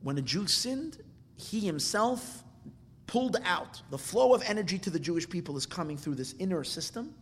[0.01, 0.97] when a Jew sinned,
[1.35, 2.45] he himself
[3.05, 3.81] pulled out.
[3.89, 7.13] The flow of energy to the Jewish people is coming through this inner system.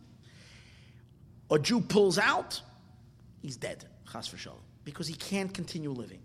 [1.50, 2.62] A Jew pulls out,
[3.40, 6.20] he's dead, chas v'shalom, because he can't continue living.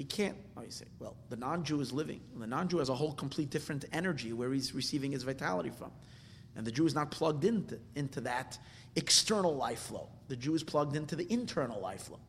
[0.00, 0.38] He can't.
[0.56, 2.22] Oh, you say, well, the non-Jew is living.
[2.34, 5.90] The non-Jew has a whole complete different energy where he's receiving his vitality from,
[6.56, 8.58] and the Jew is not plugged into into that
[8.96, 10.08] external life flow.
[10.28, 12.20] The Jew is plugged into the internal life flow,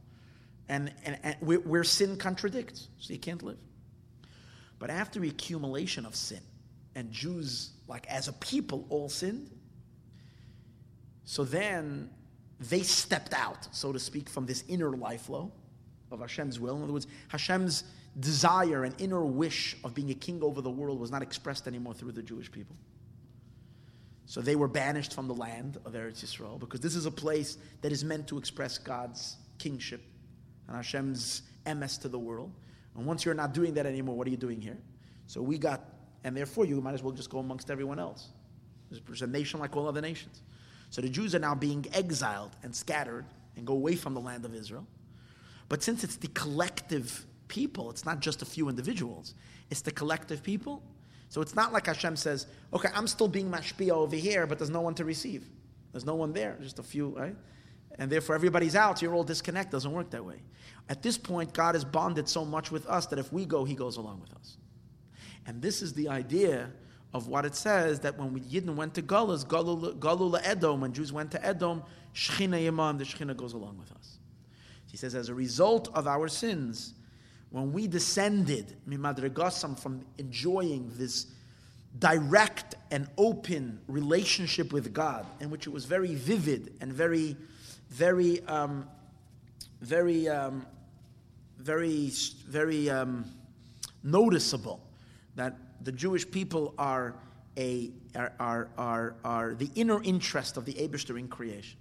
[0.68, 3.60] and and, and where, where sin contradicts, so he can't live.
[4.78, 6.42] But after the accumulation of sin,
[6.96, 9.50] and Jews, like as a people, all sinned,
[11.24, 12.10] so then
[12.60, 15.54] they stepped out, so to speak, from this inner life flow
[16.12, 16.78] of Hashem's will.
[16.78, 17.84] In other words, Hashem's
[18.20, 21.94] desire and inner wish of being a king over the world was not expressed anymore
[21.94, 22.76] through the Jewish people.
[24.26, 27.58] So they were banished from the land of Eretz Yisrael because this is a place
[27.82, 30.02] that is meant to express God's kingship
[30.68, 32.52] and Hashem's MS to the world.
[32.96, 34.78] And once you're not doing that anymore, what are you doing here?
[35.28, 35.82] So we got,
[36.24, 38.30] and therefore you might as well just go amongst everyone else.
[39.06, 40.42] There's a nation like all other nations.
[40.90, 44.44] So the Jews are now being exiled and scattered and go away from the land
[44.44, 44.86] of Israel.
[45.72, 49.36] But since it's the collective people, it's not just a few individuals,
[49.70, 50.84] it's the collective people.
[51.30, 54.70] So it's not like Hashem says, okay, I'm still being mashpia over here, but there's
[54.70, 55.46] no one to receive.
[55.94, 57.38] There's no one there, just a few, right?
[57.98, 59.72] And therefore everybody's out, you're all disconnected.
[59.72, 60.42] Doesn't work that way.
[60.90, 63.74] At this point, God has bonded so much with us that if we go, He
[63.74, 64.58] goes along with us.
[65.46, 66.70] And this is the idea
[67.14, 71.14] of what it says that when we Yidden went to Galus, Galula Edom, when Jews
[71.14, 71.82] went to Edom,
[72.14, 74.11] Shechina Yamam, the Shechina goes along with us.
[74.92, 76.94] He says, as a result of our sins,
[77.50, 81.28] when we descended, Mimadregasam, from enjoying this
[82.00, 87.38] direct and open relationship with God, in which it was very vivid and very,
[87.90, 88.88] very, um,
[89.82, 90.66] very, um,
[91.58, 92.12] very,
[92.48, 93.26] very um,
[94.04, 94.82] noticeable
[95.36, 97.16] that the Jewish people are
[97.58, 101.78] a are, are, are, are the inner interest of the Abishter in creation.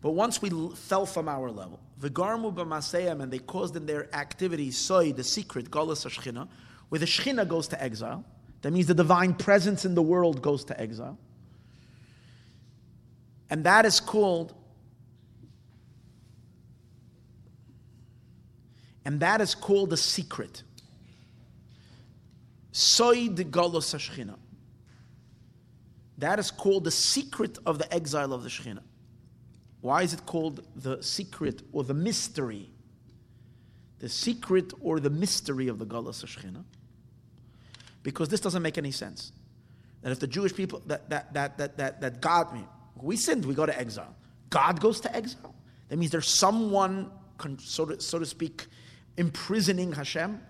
[0.00, 4.76] But once we fell from our level, v'garmu b'maseyam, and they caused in their activities
[4.76, 6.48] soy the secret galus shechina,
[6.88, 8.24] where the shechina goes to exile.
[8.62, 11.18] That means the divine presence in the world goes to exile,
[13.50, 14.54] and that is called.
[19.04, 20.64] And that is called the secret.
[22.72, 24.36] Galus shechina.
[26.18, 28.82] That is called the secret of the exile of the Shekhinah.
[29.86, 32.68] Why is it called the secret or the mystery?
[34.00, 36.64] The secret or the mystery of the Galus Shechina?
[38.02, 39.30] Because this doesn't make any sense.
[40.02, 42.48] That if the Jewish people, that, that, that, that, that, that God,
[43.00, 44.12] we sinned, we go to exile.
[44.50, 45.54] God goes to exile.
[45.88, 47.12] That means there's someone,
[47.60, 48.66] so to, so to speak,
[49.16, 50.40] imprisoning Hashem.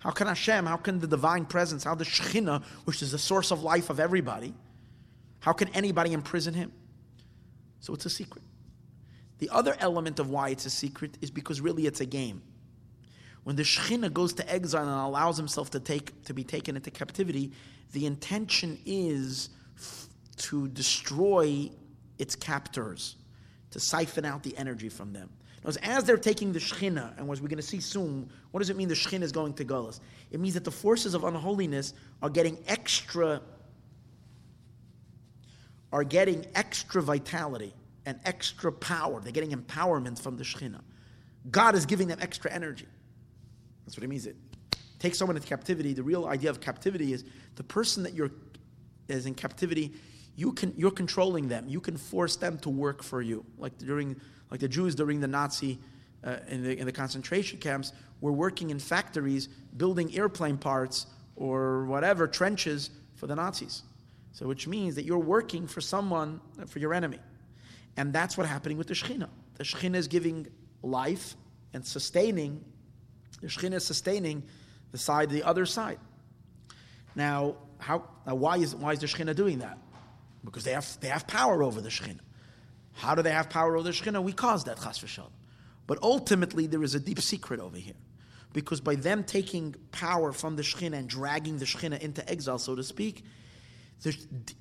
[0.00, 3.52] How can Hashem, how can the divine presence, how the Shekhinah, which is the source
[3.52, 4.52] of life of everybody,
[5.38, 6.72] how can anybody imprison him?
[7.78, 8.42] So it's a secret.
[9.40, 12.42] The other element of why it's a secret is because really it's a game.
[13.42, 16.90] When the Shekhinah goes to exile and allows himself to, take, to be taken into
[16.90, 17.52] captivity,
[17.92, 21.70] the intention is f- to destroy
[22.18, 23.16] its captors,
[23.70, 25.30] to siphon out the energy from them.
[25.64, 28.68] Words, as they're taking the Shekhinah, and as we're going to see soon, what does
[28.68, 30.00] it mean the Shekhinah is going to Golas?
[30.30, 33.40] It means that the forces of unholiness are getting extra,
[35.92, 37.74] are getting extra vitality
[38.06, 39.20] and extra power.
[39.20, 40.80] They're getting empowerment from the Shekhinah.
[41.50, 42.86] God is giving them extra energy.
[43.84, 44.26] That's what it means.
[44.26, 44.36] It
[44.98, 45.92] takes someone into captivity.
[45.92, 47.24] The real idea of captivity is
[47.56, 48.30] the person that you're
[49.08, 49.92] is in captivity.
[50.36, 51.68] You can you're controlling them.
[51.68, 54.20] You can force them to work for you, like during
[54.50, 55.78] like the Jews during the Nazi
[56.24, 61.86] uh, in, the, in the concentration camps were working in factories building airplane parts or
[61.86, 63.82] whatever trenches for the Nazis.
[64.32, 67.18] So, which means that you're working for someone for your enemy.
[67.96, 69.28] And that's what's happening with the Shekhinah.
[69.56, 70.46] The Shekhinah is giving
[70.82, 71.36] life
[71.72, 72.64] and sustaining,
[73.40, 74.42] the Shekhinah is sustaining
[74.92, 75.98] the side, the other side.
[77.14, 79.78] Now, how, now why, is, why is the Shekhinah doing that?
[80.44, 82.20] Because they have, they have power over the Shekhinah.
[82.94, 84.22] How do they have power over the Shekhinah?
[84.22, 85.30] We caused that, chas v'shalom.
[85.86, 87.94] But ultimately, there is a deep secret over here.
[88.52, 92.74] Because by them taking power from the Shekhinah and dragging the Shekhinah into exile, so
[92.74, 93.24] to speak,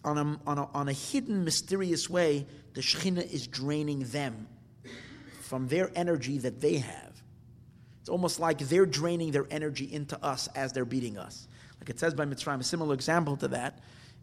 [0.04, 2.46] on a, on, a, on a hidden, mysterious way,
[2.80, 4.48] the Shekhinah is draining them
[5.42, 7.12] from their energy that they have.
[8.00, 11.50] It's almost like they're draining their energy into us as they're beating us.
[11.82, 13.80] Like it says by Mitzrayim, a similar example to that.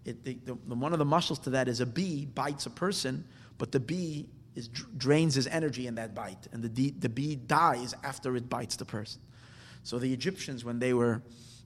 [0.06, 3.26] It, the, the, one of the muscles to that is a bee bites a person,
[3.58, 7.94] but the bee is, drains his energy in that bite, and the, the bee dies
[8.04, 9.20] after it bites the person.
[9.82, 11.20] So the Egyptians, when they were,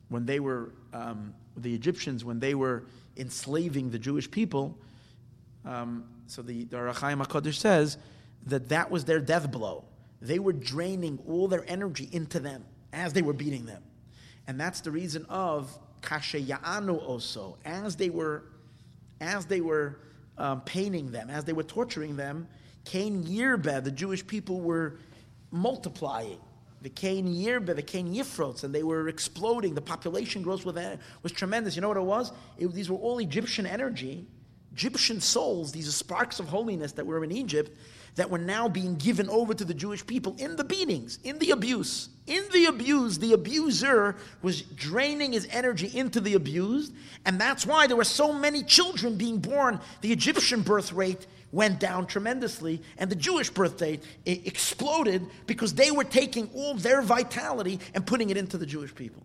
[0.09, 2.83] when they were, um, the Egyptians, when they were
[3.17, 4.77] enslaving the Jewish people,
[5.65, 7.99] um, so the, Ohr HaKadosh says
[8.47, 9.85] that that was their death blow.
[10.23, 13.83] They were draining all their energy into them as they were beating them.
[14.47, 17.57] And that's the reason of kashe ya'anu also.
[17.65, 18.45] As they were,
[19.21, 20.01] as they were
[20.39, 22.49] um, paining them, as they were torturing them,
[22.85, 24.97] Cain Yirbe, the Jewish people were
[25.51, 26.39] multiplying.
[26.83, 29.75] The Cain Yirbe, the Cain Yifrots, and they were exploding.
[29.75, 30.77] The population growth was,
[31.23, 31.77] was tremendous.
[31.77, 32.33] You know what it was?
[32.57, 34.27] It, these were all Egyptian energy,
[34.73, 37.77] Egyptian souls, these sparks of holiness that were in Egypt
[38.17, 41.51] that were now being given over to the Jewish people in the beatings, in the
[41.51, 42.09] abuse.
[42.27, 46.93] In the abuse, the abuser was draining his energy into the abused,
[47.25, 49.81] and that's why there were so many children being born.
[50.01, 55.91] The Egyptian birth rate went down tremendously, and the Jewish birth rate exploded because they
[55.91, 59.23] were taking all their vitality and putting it into the Jewish people.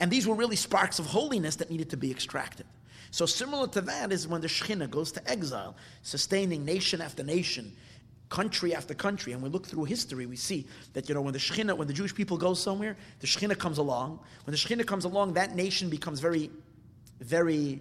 [0.00, 2.66] And these were really sparks of holiness that needed to be extracted.
[3.10, 7.72] So similar to that is when the Shekhinah goes to exile, sustaining nation after nation,
[8.28, 11.38] country after country, and we look through history, we see that you know when the
[11.38, 14.20] Shekhinah, when the Jewish people go somewhere, the Shekhinah comes along.
[14.44, 16.50] When the Shekhinah comes along, that nation becomes very,
[17.20, 17.80] very,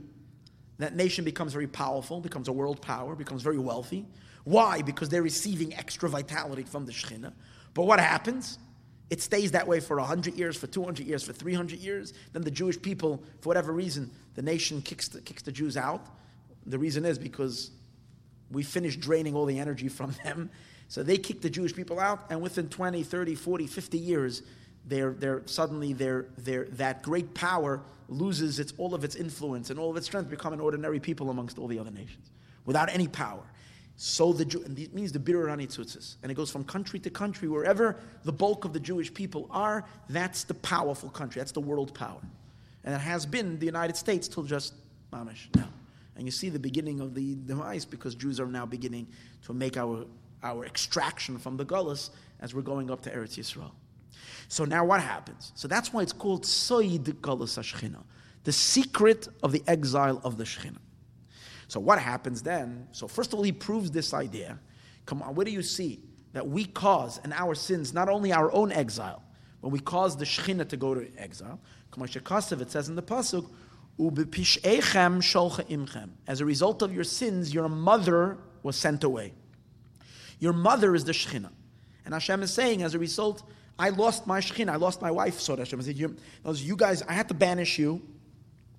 [0.78, 4.06] that nation becomes very powerful, becomes a world power, becomes very wealthy.
[4.46, 4.82] Why?
[4.82, 7.34] Because they're receiving extra vitality from the Shekhinah.
[7.74, 8.60] But what happens?
[9.10, 12.14] It stays that way for 100 years, for 200 years, for 300 years.
[12.34, 16.06] Then the Jewish people, for whatever reason, the nation kicks the, kicks the Jews out.
[16.66, 17.72] The reason is because
[18.52, 20.50] we finished draining all the energy from them.
[20.90, 24.42] So they kick the Jewish people out, and within 20, 30, 40, 50 years,
[24.86, 29.78] they're, they're suddenly they're, they're, that great power loses its, all of its influence and
[29.78, 32.32] all of its strength, become an ordinary people amongst all the other nations
[32.66, 33.44] without any power.
[34.00, 36.16] So the Jew, and it means the Birurani Tzutzis.
[36.22, 39.86] And it goes from country to country, wherever the bulk of the Jewish people are,
[40.08, 42.22] that's the powerful country, that's the world power.
[42.84, 44.76] And it has been the United States till just
[45.12, 45.68] Mamish now.
[46.16, 49.08] And you see the beginning of the demise because Jews are now beginning
[49.46, 50.06] to make our,
[50.44, 53.72] our extraction from the Gullus as we're going up to Eretz Yisrael.
[54.48, 55.52] So now what happens?
[55.56, 58.04] So that's why it's called Soid Gullus HaShechina,
[58.44, 60.78] the secret of the exile of the Shechina.
[61.68, 62.88] So what happens then?
[62.92, 64.60] So first of all, he proves this idea.
[65.06, 66.02] Come on, where do you see
[66.34, 69.24] that we cause in our sins not only our own exile,
[69.62, 71.60] but we cause the Shechina to go to exile?
[71.92, 73.50] Come on, it says in the pasuk,
[76.28, 79.34] as a result of your sins, your mother was sent away.
[80.40, 81.50] Your mother is the Shekhinah.
[82.06, 83.50] And Hashem is saying, as a result,
[83.80, 86.16] I lost my Shekhinah, I lost my wife, so Hashem said, you,
[86.46, 88.02] you guys, I had to banish you.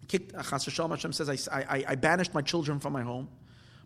[0.09, 3.29] Kicked, ah, Hashem says, I, I, I banished my children from my home.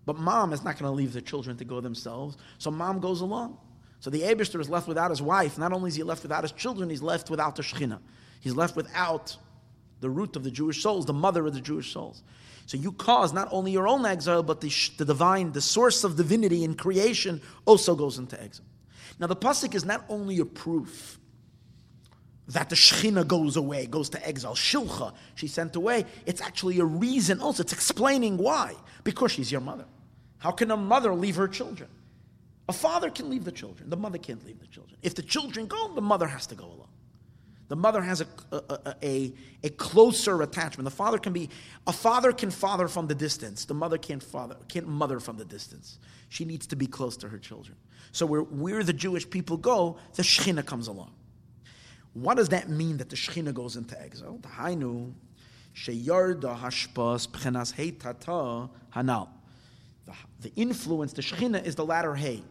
[0.05, 2.37] But mom is not going to leave the children to go themselves.
[2.59, 3.59] So mom goes along.
[4.01, 5.59] So the Abishter is left without his wife.
[5.59, 8.01] Not only is he left without his children, he's left without the Shekhinah.
[8.41, 9.37] He's left without
[10.01, 12.25] the root of the Jewish souls, the mother of the Jewish souls.
[12.66, 16.16] So you cause not only your own exile, but the, the divine, the source of
[16.16, 18.66] divinity in creation also goes into exile.
[19.18, 21.18] Now the pasuk is not only a proof
[22.49, 24.55] that the Shechina goes away, goes to exile.
[24.55, 26.05] Shilcha, she's sent away.
[26.26, 27.62] It's actually a reason also.
[27.62, 28.74] It's explaining why.
[29.05, 29.84] Because she's your mother.
[30.38, 31.88] How can a mother leave her children?
[32.68, 33.90] A father can leave the children.
[33.90, 34.99] The mother can't leave the children.
[35.03, 36.88] If the children go, the mother has to go along.
[37.68, 39.32] The mother has a, a, a,
[39.62, 40.84] a, closer attachment.
[40.84, 41.49] The father can be,
[41.86, 43.64] a father can father from the distance.
[43.64, 45.99] The mother can't father, can't mother from the distance.
[46.28, 47.78] She needs to be close to her children.
[48.11, 51.14] So where, where the Jewish people go, the Shekhinah comes along.
[52.14, 54.38] What does that mean that the Shekhinah goes into exile?
[54.42, 55.12] The Hainu,
[55.74, 59.28] sheyarda hashpas pchenas heitata hanal.
[60.40, 62.42] The influence, the Shekhinah is the latter hey.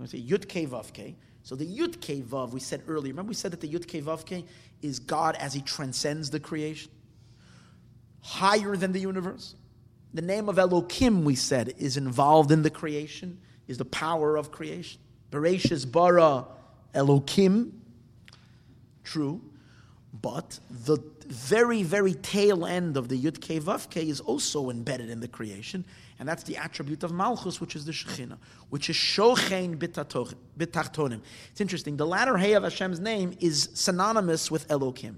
[0.00, 1.16] To say Yud Kei Vav Kei.
[1.42, 4.00] So the Yud Kei Vav, we said earlier, remember we said that the Yud Kei
[4.00, 4.44] Vav Kei
[4.82, 6.90] is God as He transcends the creation,
[8.20, 9.54] higher than the universe.
[10.14, 14.50] The name of Elokim, we said, is involved in the creation, is the power of
[14.50, 15.00] creation.
[15.30, 16.46] Bereshis bara
[16.94, 17.72] Elokim,
[19.08, 19.40] true,
[20.22, 25.20] but the very, very tail end of the Yud Kei Kei is also embedded in
[25.20, 25.84] the creation,
[26.18, 28.38] and that's the attribute of Malchus, which is the Shekhinah,
[28.70, 31.20] which is Shochein Bitachtonim.
[31.50, 31.96] It's interesting.
[31.96, 35.16] The latter Hey of Hashem's name is synonymous with Elokim.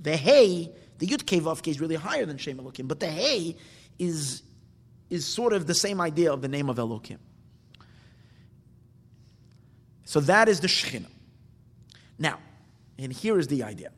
[0.00, 3.56] The Hey, the Yud Kei Vav is really higher than Shem Elokim, but the Hey
[3.98, 4.42] is,
[5.10, 7.18] is sort of the same idea of the name of Elokim.
[10.04, 11.08] So that is the Shekhinah.
[12.18, 12.38] Now,
[13.02, 13.90] and here is the idea.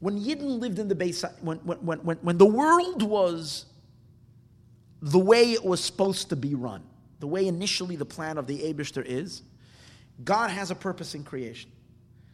[0.00, 3.66] When Yidden lived in the base, when, when, when, when the world was
[5.00, 6.82] the way it was supposed to be run,
[7.20, 9.42] the way initially the plan of the Abishter is,
[10.24, 11.70] God has a purpose in creation.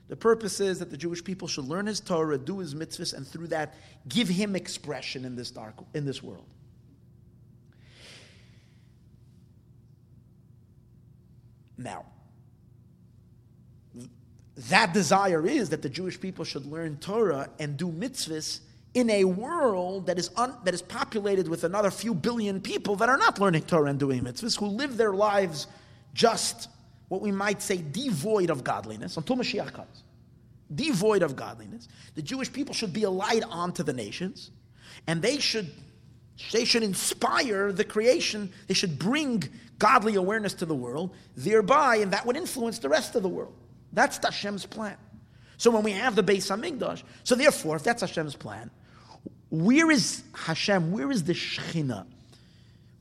[0.08, 3.26] The purpose is that the Jewish people should learn his Torah, do his mitzvahs, and
[3.26, 3.74] through that
[4.08, 6.46] give him expression in this dark in this world.
[11.78, 12.04] Now,
[14.68, 18.60] that desire is that the Jewish people should learn Torah and do mitzvahs
[18.94, 23.08] in a world that is, un, that is populated with another few billion people that
[23.08, 25.66] are not learning Torah and doing mitzvahs, who live their lives
[26.14, 26.68] just
[27.08, 30.02] what we might say devoid of godliness until Mashiach comes.
[30.74, 31.88] Devoid of godliness.
[32.14, 34.50] The Jewish people should be a light onto the nations,
[35.06, 35.70] and they should
[36.50, 38.50] they should inspire the creation.
[38.66, 39.44] They should bring
[39.78, 43.54] godly awareness to the world, thereby, and that would influence the rest of the world.
[43.92, 44.96] That's Hashem's plan.
[45.58, 48.70] So when we have the Beis Hamikdash, so therefore, if that's Hashem's plan,
[49.50, 50.92] where is Hashem?
[50.92, 52.06] Where is the Shechina?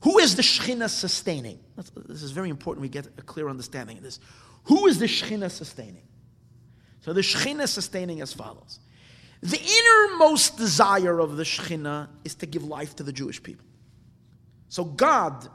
[0.02, 1.58] Who is the Shechina sustaining?
[2.06, 2.82] This is very important.
[2.82, 4.20] We get a clear understanding of this.
[4.64, 6.02] Who is the Shechina sustaining?
[7.00, 8.80] So the Shechina sustaining as follows.
[9.40, 13.66] The innermost desire of the Shechina is to give life to the Jewish people.
[14.68, 15.48] So God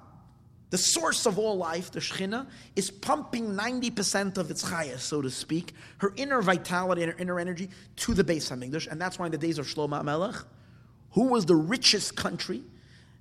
[0.70, 5.30] the source of all life, the Shekhinah, is pumping 90% of its chayas, so to
[5.30, 8.88] speak, her inner vitality and her inner energy to the Beis HaMikdash.
[8.88, 10.36] And that's why in the days of Shlomo Melech,
[11.12, 12.64] who was the richest country,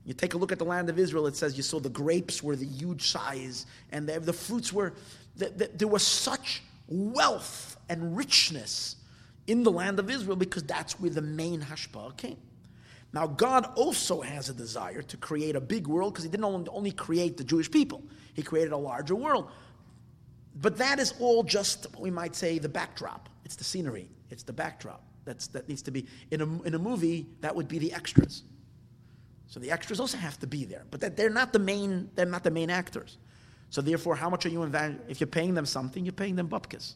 [0.04, 2.42] you take a look at the land of Israel, it says you saw the grapes
[2.42, 4.94] were the huge size, and the, the fruits were,
[5.36, 8.96] the, the, there was such wealth and richness
[9.46, 12.38] in the land of Israel because that's where the main hashpah came.
[13.12, 16.92] Now, God also has a desire to create a big world because He didn't only
[16.92, 18.02] create the Jewish people,
[18.34, 19.50] He created a larger world.
[20.58, 23.28] But that is all just, we might say, the backdrop.
[23.44, 25.02] It's the scenery, it's the backdrop.
[25.24, 28.42] That's, that needs to be, in a, in a movie, that would be the extras.
[29.48, 32.26] So the extras also have to be there, but that they're not the main, they're
[32.26, 33.18] not the main actors.
[33.70, 35.00] So therefore, how much are you investing?
[35.08, 36.94] If you're paying them something, you're paying them bupkis.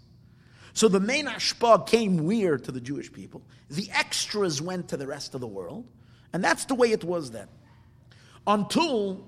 [0.73, 3.43] So the main ashpa came weird to the Jewish people.
[3.69, 5.87] The extras went to the rest of the world.
[6.33, 7.49] And that's the way it was then.
[8.47, 9.27] Until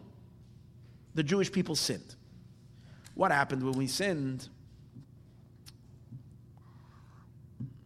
[1.15, 2.15] the Jewish people sinned.
[3.15, 4.49] What happened when we sinned?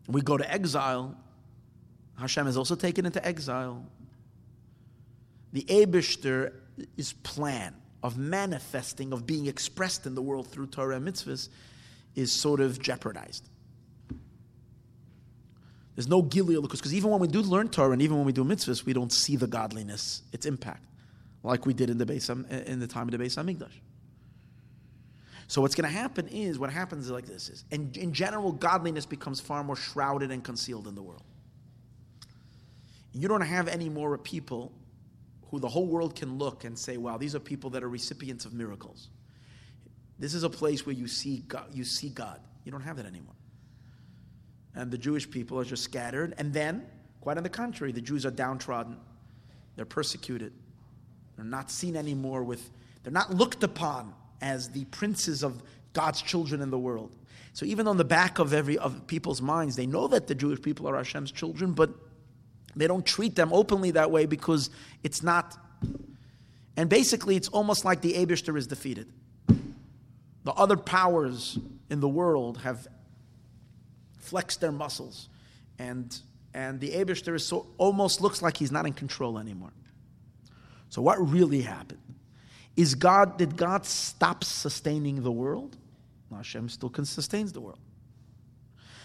[0.08, 1.16] We go to exile.
[2.18, 3.84] Hashem is also taken into exile.
[5.52, 6.52] The Abishter
[6.96, 11.48] is plan of manifesting, of being expressed in the world through Torah and mitzvahs,
[12.14, 13.48] is sort of jeopardized.
[15.97, 18.44] There's no gilil because even when we do learn Torah and even when we do
[18.44, 20.84] mitzvahs, we don't see the godliness, its impact,
[21.42, 23.72] like we did in the base in the time of the Beis Hamikdash.
[25.49, 28.53] So what's going to happen is what happens is like this is, and in general,
[28.53, 31.22] godliness becomes far more shrouded and concealed in the world.
[33.12, 34.72] You don't have any more people
[35.51, 38.44] who the whole world can look and say, "Wow, these are people that are recipients
[38.44, 39.09] of miracles."
[40.18, 41.68] This is a place where you see God.
[41.72, 42.40] You see God.
[42.64, 43.36] You don't have that anymore
[44.77, 46.35] and the Jewish people are just scattered.
[46.39, 46.87] And then,
[47.20, 48.99] quite on the contrary, the Jews are downtrodden,
[49.74, 50.53] they're persecuted,
[51.35, 52.70] they're not seen anymore with,
[53.03, 55.62] they're not looked upon as the princes of
[55.93, 57.16] God's children in the world.
[57.55, 60.61] So even on the back of every of people's minds, they know that the Jewish
[60.61, 61.91] people are Hashem's children, but
[62.74, 64.69] they don't treat them openly that way because
[65.03, 65.57] it's not.
[66.77, 69.11] And basically, it's almost like the Abishter is defeated.
[70.44, 71.59] The other powers
[71.89, 72.86] in the world have
[74.27, 75.28] flex their muscles.
[75.78, 76.19] And,
[76.53, 79.73] and the Abishter is so, almost looks like he's not in control anymore.
[80.89, 82.01] So what really happened?
[82.77, 85.77] Is God, did God stop sustaining the world?
[86.31, 87.78] No, Hashem still sustains the world.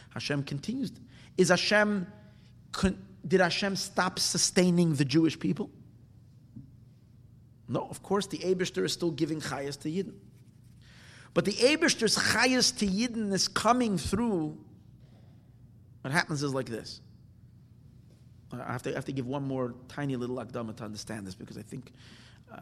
[0.10, 0.92] Hashem continues.
[1.38, 2.08] Is Hashem,
[3.28, 5.70] did Hashem stop sustaining the Jewish people?
[7.68, 10.16] No, of course, the Abishter is still giving chayas to Yidden.
[11.34, 14.58] But the Abishter's chayas to Yidden is coming through
[16.02, 17.02] what happens is like this.
[18.54, 21.36] I have to, I have to give one more tiny little akdama to understand this
[21.36, 21.94] because I think.
[22.52, 22.62] Uh,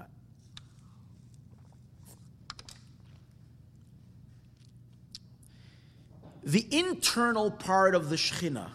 [6.43, 8.69] the internal part of the Shekhinah,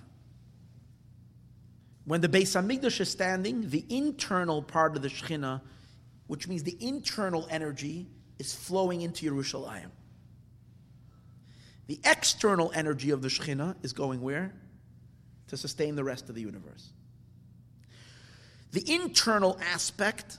[2.05, 5.61] when the Beis Hamikdash is standing, the internal part of the Shekhinah,
[6.27, 8.09] which means the internal energy,
[8.39, 9.91] is flowing into Yerushalayim.
[11.87, 14.53] The external energy of the Shekhinah is going where?
[15.49, 16.91] To sustain the rest of the universe.
[18.73, 20.39] The internal aspect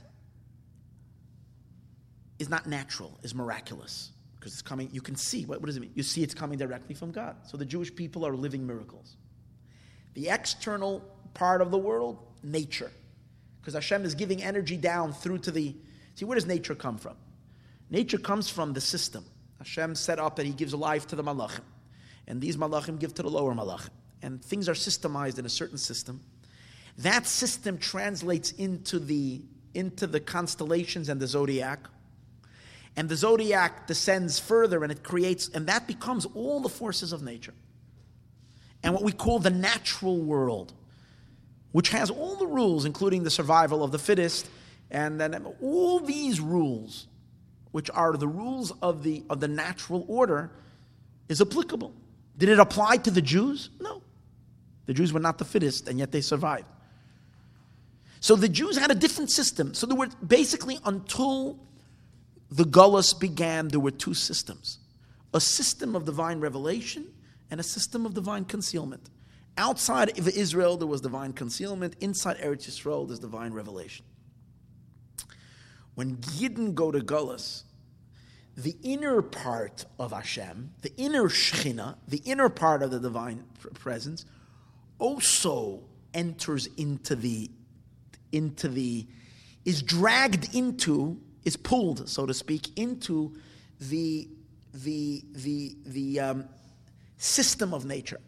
[2.38, 4.10] is not natural, is miraculous.
[4.38, 5.44] because it's coming, you can see.
[5.44, 5.92] What, what does it mean?
[5.94, 7.36] You see it's coming directly from God.
[7.46, 9.16] So the Jewish people are living miracles.
[10.14, 11.02] The external
[11.34, 12.90] part of the world, nature.
[13.60, 15.74] Because Hashem is giving energy down through to the.
[16.14, 17.16] See, where does nature come from?
[17.90, 19.24] Nature comes from the system.
[19.58, 21.64] Hashem set up that He gives life to the malachim.
[22.26, 23.90] And these malachim give to the lower malachim.
[24.22, 26.22] And things are systemized in a certain system.
[26.98, 29.42] That system translates into the,
[29.74, 31.80] into the constellations and the zodiac.
[32.96, 37.22] And the zodiac descends further and it creates, and that becomes all the forces of
[37.22, 37.52] nature.
[38.82, 40.72] And what we call the natural world,
[41.72, 44.48] which has all the rules, including the survival of the fittest,
[44.90, 47.06] and then all these rules,
[47.76, 50.50] which are the rules of the, of the natural order,
[51.28, 51.92] is applicable.
[52.38, 53.68] Did it apply to the Jews?
[53.78, 54.00] No.
[54.86, 56.64] The Jews were not the fittest, and yet they survived.
[58.20, 59.74] So the Jews had a different system.
[59.74, 61.58] So there were basically, until
[62.50, 64.78] the Gullus began, there were two systems
[65.34, 67.04] a system of divine revelation
[67.50, 69.10] and a system of divine concealment.
[69.58, 71.94] Outside of Israel, there was divine concealment.
[72.00, 74.06] Inside Eretz Yisrael, there's divine revelation.
[75.94, 77.64] When Yidden go to Gullus,
[78.56, 84.24] the inner part of Hashem, the inner Shechina, the inner part of the divine presence,
[84.98, 85.82] also
[86.14, 87.50] enters into the,
[88.32, 89.06] into the,
[89.64, 93.36] is dragged into, is pulled, so to speak, into
[93.78, 94.28] the,
[94.72, 96.44] the, the, the um,
[97.18, 98.20] system of nature.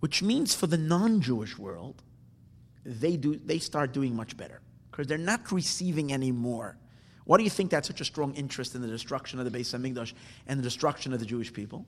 [0.00, 2.02] Which means for the non-Jewish world,
[2.84, 4.60] they do they start doing much better
[4.90, 6.76] because they're not receiving any more.
[7.26, 9.74] Why do you think that's such a strong interest in the destruction of the Beis
[9.74, 10.14] Hamikdash
[10.46, 11.84] and the destruction of the Jewish people?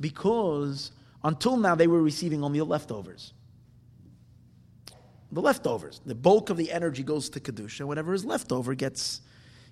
[0.00, 0.90] Because
[1.24, 3.32] until now, they were receiving only the leftovers.
[5.30, 6.00] The leftovers.
[6.04, 7.86] The bulk of the energy goes to Kedusha.
[7.86, 9.20] Whatever is left over gets,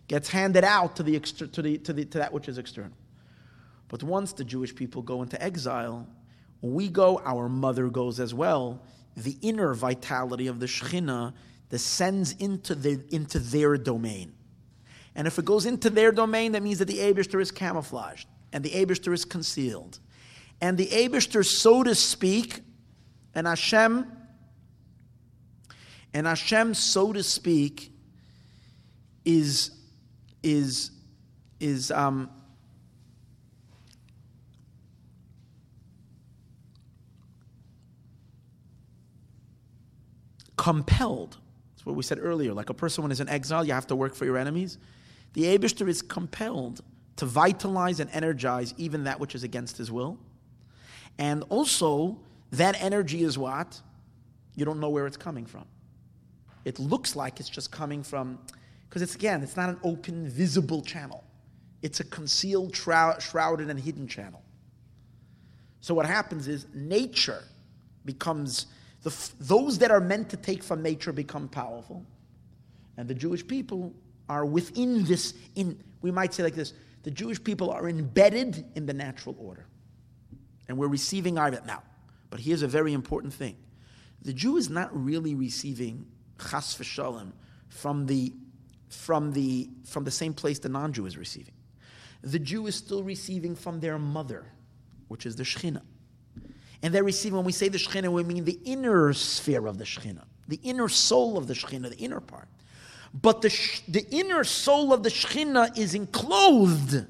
[0.06, 2.96] gets handed out to, the, to, the, to, the, to that which is external.
[3.88, 6.06] But once the Jewish people go into exile,
[6.62, 8.80] we go, our mother goes as well.
[9.16, 11.34] The inner vitality of the Shekhinah
[11.70, 14.32] descends into, the, into their domain.
[15.20, 18.64] And if it goes into their domain, that means that the Abishter is camouflaged and
[18.64, 19.98] the Abishter is concealed
[20.60, 22.60] and the Abishter, so to speak,
[23.34, 24.10] and Hashem,
[26.12, 27.92] and Hashem, so to speak,
[29.24, 29.70] is
[30.42, 30.90] is
[31.60, 32.30] is um,
[40.56, 41.36] compelled.
[41.72, 42.52] That's what we said earlier.
[42.52, 44.78] Like a person when is in exile, you have to work for your enemies.
[45.32, 46.80] The Abishter is compelled
[47.16, 50.18] to vitalize and energize even that which is against his will.
[51.18, 52.18] And also,
[52.52, 53.80] that energy is what?
[54.56, 55.64] You don't know where it's coming from.
[56.64, 58.38] It looks like it's just coming from,
[58.88, 61.24] because it's again, it's not an open, visible channel.
[61.82, 64.42] It's a concealed, shrouded, and hidden channel.
[65.80, 67.44] So what happens is nature
[68.04, 68.66] becomes,
[69.02, 72.04] the, those that are meant to take from nature become powerful.
[72.96, 73.94] And the Jewish people
[74.30, 78.86] are within this, in, we might say like this, the Jewish people are embedded in
[78.86, 79.66] the natural order
[80.68, 81.82] and we're receiving Arvet now.
[82.30, 83.56] But here's a very important thing:
[84.22, 86.06] the Jew is not really receiving
[86.38, 87.32] chas v'shalom
[87.68, 88.32] from the
[88.88, 91.54] from the from the same place the non-Jew is receiving.
[92.22, 94.46] The Jew is still receiving from their mother,
[95.08, 95.82] which is the Shechina.
[96.82, 99.84] And they're receiving, when we say the Shekhinah, we mean the inner sphere of the
[99.84, 102.48] Shekhinah, the inner soul of the Shekhinah, the inner part.
[103.12, 103.48] But the,
[103.88, 107.06] the inner soul of the Shekhinah is enclosed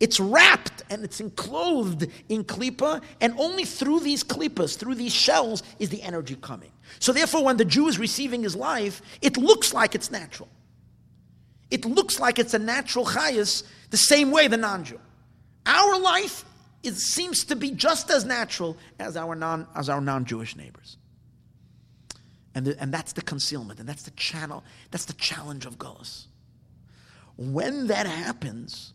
[0.00, 5.62] it's wrapped and it's enclosed in klipa, and only through these klipas, through these shells,
[5.78, 6.72] is the energy coming.
[6.98, 10.48] So therefore, when the Jew is receiving his life, it looks like it's natural.
[11.70, 14.98] It looks like it's a natural chayas, the same way the non-Jew.
[15.66, 16.46] Our life
[16.82, 20.96] it seems to be just as natural as our non as our non-Jewish neighbors.
[22.54, 26.26] And, the, and that's the concealment, and that's the channel, that's the challenge of Gullus.
[27.36, 28.92] When that happens,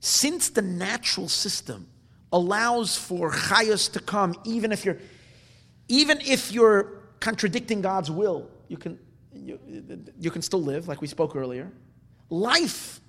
[0.00, 1.88] since the natural system
[2.32, 4.98] allows for chayos to come, even if you're,
[5.88, 8.98] even if you're contradicting God's will, you can,
[9.32, 9.58] you,
[10.18, 11.72] you can still live, like we spoke earlier.
[12.28, 13.00] Life,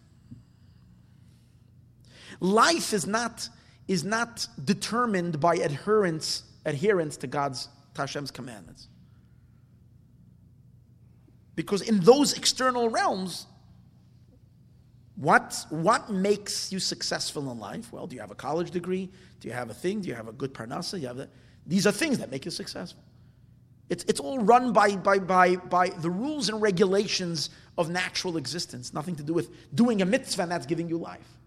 [2.39, 3.49] life is not
[3.87, 8.87] is not determined by adherence adherence to God's Hashem's commandments.
[11.55, 13.45] Because in those external realms,
[15.15, 17.91] what, what makes you successful in life?
[17.91, 19.09] Well, do you have a college degree?
[19.39, 20.01] Do you have a thing?
[20.01, 20.99] Do you have a good parnasa?
[20.99, 21.29] You have the,
[21.67, 23.03] these are things that make you successful.
[23.89, 28.93] It's, it's all run by, by, by, by the rules and regulations of natural existence,
[28.93, 31.37] nothing to do with doing a mitzvah and that's giving you life.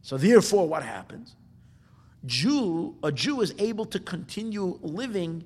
[0.00, 1.36] So therefore, what happens?
[2.24, 5.44] Jew, a Jew is able to continue living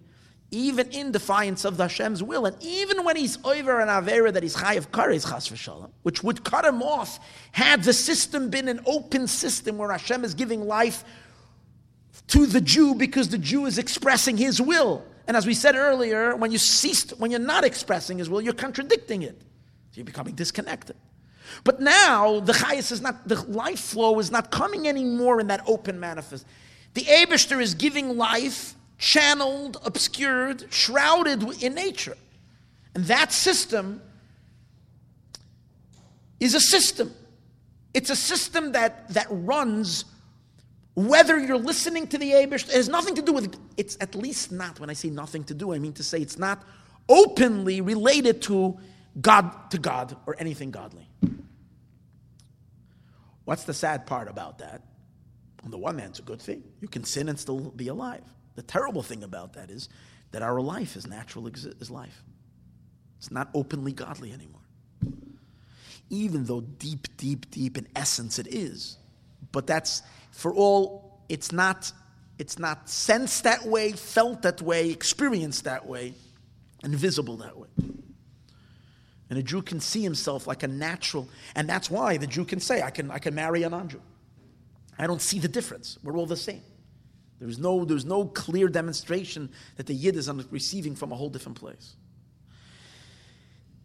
[0.51, 4.43] even in defiance of the Hashem's will, and even when he's over an avera that
[4.43, 7.19] he's chayav kares chas v'shalom, which would cut him off
[7.53, 11.05] had the system been an open system where Hashem is giving life
[12.29, 15.05] to the Jew because the Jew is expressing his will.
[15.27, 18.53] And as we said earlier, when you cease, when you're not expressing his will, you're
[18.53, 19.41] contradicting it.
[19.41, 20.97] So you're becoming disconnected.
[21.65, 25.63] But now the chayas is not the life flow is not coming anymore in that
[25.67, 26.47] open manifest.
[26.97, 32.17] The Abishter is giving life channeled, obscured, shrouded in nature.
[32.95, 34.01] And that system
[36.41, 37.15] is a system.
[37.93, 40.07] It's a system that, that runs
[40.95, 44.51] whether you're listening to the Abish, it has nothing to do with, it's at least
[44.51, 46.65] not, when I say nothing to do, I mean to say it's not
[47.11, 48.79] openly related to
[49.21, 51.07] God, to God, or anything godly.
[53.45, 54.81] What's the sad part about that?
[55.67, 56.63] On the one hand, it's a good thing.
[56.81, 58.23] You can sin and still be alive.
[58.55, 59.89] The terrible thing about that is
[60.31, 62.23] that our life is natural is life.
[63.19, 64.61] It's not openly godly anymore.
[66.09, 68.97] Even though deep, deep, deep in essence it is.
[69.51, 71.91] But that's for all, it's not,
[72.39, 76.15] it's not sensed that way, felt that way, experienced that way,
[76.85, 77.69] and visible that way.
[79.31, 82.61] And a Jew can see himself like a natural, and that's why the Jew can
[82.61, 84.01] say, I can, I can marry a non Jew.
[84.99, 85.99] I don't see the difference.
[86.03, 86.63] We're all the same.
[87.39, 91.59] There's no, there's no clear demonstration that the Yid is receiving from a whole different
[91.59, 91.97] place.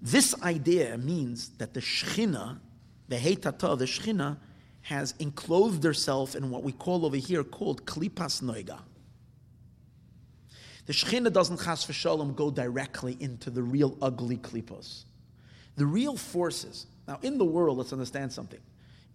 [0.02, 2.60] This idea means that the Shechina,
[3.08, 4.38] the Heitata, the Shechina,
[4.84, 8.80] has enclosed herself in what we call over here called Klipas Noiga.
[10.88, 15.04] The Shechina doesn't chas v'shalom go directly into the real ugly klipos.
[15.76, 16.88] The real forces.
[17.08, 18.60] Now, in the world, let's understand something.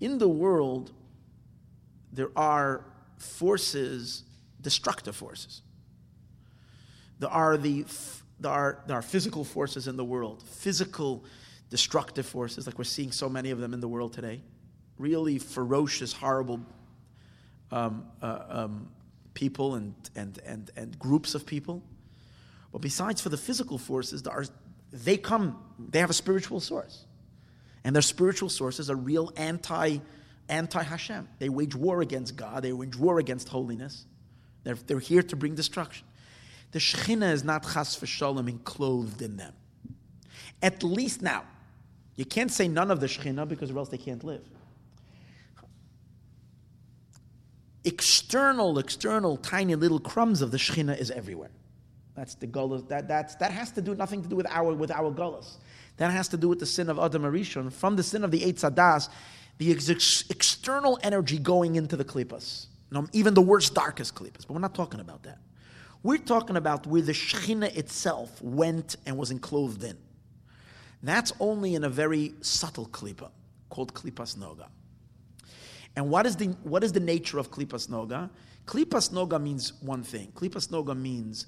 [0.00, 0.92] In the world,
[2.12, 2.84] there are
[3.18, 4.24] forces,
[4.60, 5.62] destructive forces.
[7.18, 7.84] There are the
[8.38, 11.24] there are, there are physical forces in the world, physical
[11.70, 14.42] destructive forces, like we're seeing so many of them in the world today.
[14.98, 16.60] Really ferocious, horrible
[17.70, 18.88] um, uh, um,
[19.34, 21.82] people and, and, and, and groups of people.
[22.72, 24.44] But besides for the physical forces, there are,
[24.92, 27.06] they come, they have a spiritual source.
[27.84, 29.98] And their spiritual sources are real anti
[30.48, 31.28] anti Hashem.
[31.38, 34.04] They wage war against God, they wage war against holiness.
[34.64, 36.06] They're, they're here to bring destruction.
[36.72, 39.52] The Shekhinah is not chas v'shalom enclosed in them.
[40.60, 41.44] At least now.
[42.16, 44.42] You can't say none of the Shekhinah because or else they can't live.
[47.84, 51.50] External, external, tiny little crumbs of the Shekhinah is everywhere.
[52.16, 52.88] That's the gullus.
[52.88, 55.58] That, that's, that has to do nothing to do with our with our gullus.
[55.98, 57.72] That has to do with the sin of Adam Arishon.
[57.72, 59.08] From the sin of the Eitz Adas,
[59.58, 62.66] the ex- external energy going into the klippas.
[63.12, 64.46] even the worst, darkest klippas.
[64.46, 65.38] But we're not talking about that.
[66.02, 69.96] We're talking about where the Shekhinah itself went and was enclosed in.
[71.02, 73.30] That's only in a very subtle klippa
[73.70, 74.66] called klippas noga.
[75.94, 78.30] And what is the, what is the nature of klippas noga?
[78.66, 80.30] Klippas noga means one thing.
[80.34, 81.46] Klippas noga means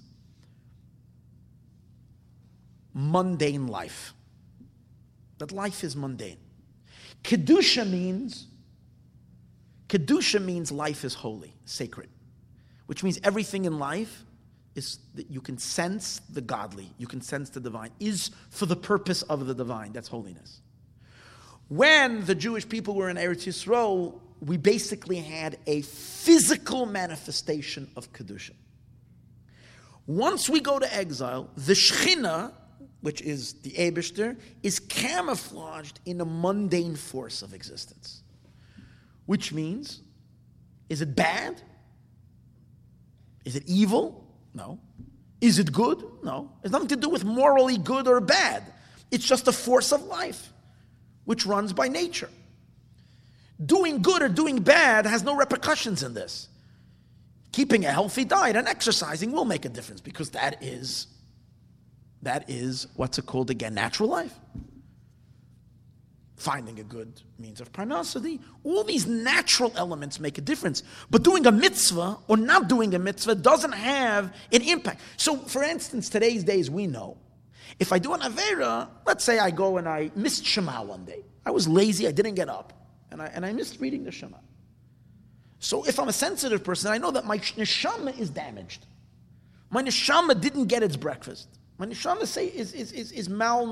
[2.94, 4.14] mundane life.
[5.39, 6.39] That life is mundane.
[7.23, 8.47] Kedusha means
[9.89, 12.11] Kedusha means life is holy, sacred,
[12.86, 14.24] which means everything in life
[14.74, 18.77] is that you can sense the godly, you can sense the divine, is for the
[18.77, 19.93] purpose of the divine.
[19.93, 20.61] That's holiness.
[21.69, 28.12] When the Jewish people were in Eretz Yisroel, we basically had a physical manifestation of
[28.12, 28.53] Kedusha.
[30.07, 32.53] Once we go to exile, the Shechina,
[33.01, 38.23] which is the Abishter, is camouflaged in a mundane force of existence.
[39.27, 40.01] Which means,
[40.89, 41.61] is it bad?
[43.45, 44.27] Is it evil?
[44.55, 44.81] No.
[45.41, 46.03] Is it good?
[46.23, 46.51] No.
[46.62, 48.65] It's nothing to do with morally good or bad.
[49.11, 50.53] It's just a force of life,
[51.25, 52.31] which runs by nature.
[53.65, 56.49] Doing good or doing bad has no repercussions in this.
[57.53, 61.07] Keeping a healthy diet and exercising will make a difference because that is
[62.23, 63.74] that is, what's called again?
[63.74, 64.35] Natural life.
[66.36, 68.40] Finding a good means of parnasity.
[68.62, 70.82] All these natural elements make a difference.
[71.11, 75.01] But doing a mitzvah or not doing a mitzvah doesn't have an impact.
[75.16, 77.16] So, for instance, today's days we know
[77.78, 81.24] if I do an Avera, let's say I go and I missed Shema one day.
[81.45, 82.73] I was lazy, I didn't get up,
[83.11, 84.36] and I, and I missed reading the Shema.
[85.61, 88.86] So if I'm a sensitive person, I know that my neshama is damaged.
[89.70, 91.49] My neshama didn't get its breakfast.
[91.79, 93.65] When neshama say is is is, is mal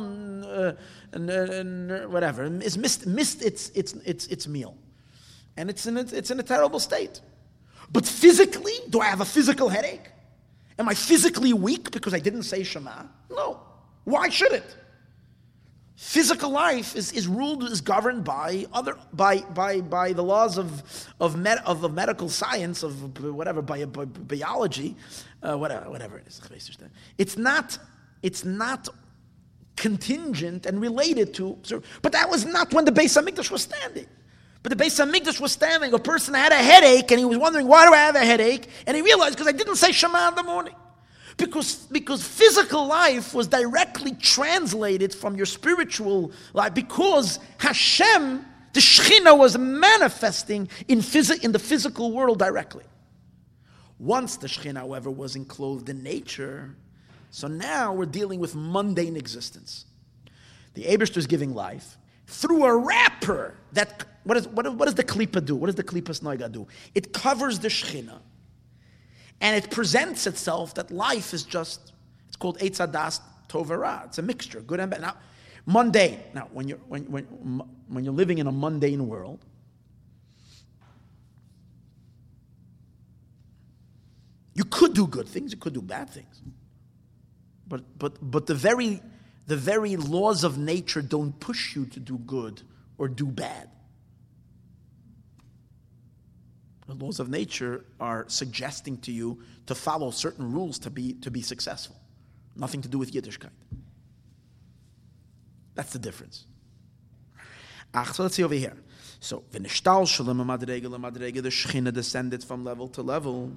[0.44, 0.72] uh,
[1.12, 4.76] uh, whatever is missed missed its its its its meal,
[5.56, 7.20] and it's in a, it's in a terrible state.
[7.90, 10.12] But physically, do I have a physical headache?
[10.78, 13.06] Am I physically weak because I didn't say Shema?
[13.28, 13.60] No.
[14.04, 14.76] Why should it?
[15.96, 20.82] Physical life is, is ruled, is governed by other by by by the laws of
[21.18, 24.94] of, med, of, of medical science, of whatever, by, by biology,
[25.42, 26.40] uh, whatever, whatever it is.
[27.18, 27.78] It's not
[28.26, 28.88] it's not
[29.76, 31.56] contingent and related to.
[32.02, 34.06] But that was not when the Beis Hamikdash was standing.
[34.64, 35.94] But the Beis Hamikdash was standing.
[35.94, 38.68] A person had a headache, and he was wondering, why do I have a headache?
[38.84, 40.74] And he realized because I didn't say Shema in the morning.
[41.36, 46.74] Because, because physical life was directly translated from your spiritual life.
[46.74, 52.84] Because Hashem, the Shekhinah, was manifesting in, phys- in the physical world directly.
[54.00, 56.74] Once the Shekhinah, however, was enclosed in nature,
[57.36, 59.84] so now we're dealing with mundane existence.
[60.72, 65.04] The Abishter is giving life through a wrapper that, what, is, what, what does the
[65.04, 65.54] Klippa do?
[65.54, 66.66] What does the Klippas Noiga do?
[66.94, 68.20] It covers the Shekhinah
[69.42, 71.92] and it presents itself that life is just,
[72.26, 74.06] it's called Eitzadas Tovara.
[74.06, 75.02] It's a mixture, good and bad.
[75.02, 75.16] Now,
[75.66, 76.20] mundane.
[76.32, 77.24] Now, when you're, when, when,
[77.88, 79.44] when you're living in a mundane world,
[84.54, 86.40] you could do good things, you could do bad things.
[87.68, 89.00] But, but, but the, very,
[89.46, 92.62] the very laws of nature don't push you to do good
[92.98, 93.68] or do bad.
[96.86, 101.30] The laws of nature are suggesting to you to follow certain rules to be, to
[101.30, 101.96] be successful.
[102.54, 103.50] Nothing to do with Yiddishkeit.
[105.74, 106.46] That's the difference.
[107.92, 108.76] Ach, so let's see over here.
[109.20, 113.52] So, shalom madrega the Shechina descended from level to level,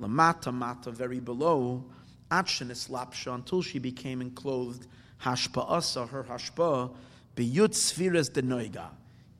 [0.00, 1.84] lamata mata, very below,
[2.30, 4.86] atshin lapsha, until she became enclosed,
[5.22, 6.94] hashpa'asa, her hashpa,
[7.36, 8.88] biyut de noiga,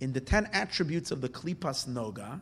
[0.00, 2.40] in the ten attributes of the klipas noga,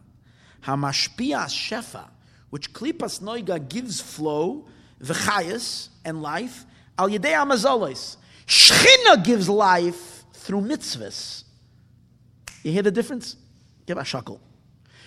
[0.67, 2.09] Hamashpia Shefa,
[2.51, 4.67] which Klipas Noiga gives flow,
[5.03, 6.65] v'chayas, and life,
[6.99, 8.17] al yedei amazolis.
[8.47, 11.45] Shchina gives life through mitzvahs.
[12.63, 13.37] You hear the difference?
[13.87, 14.41] Give a shackle.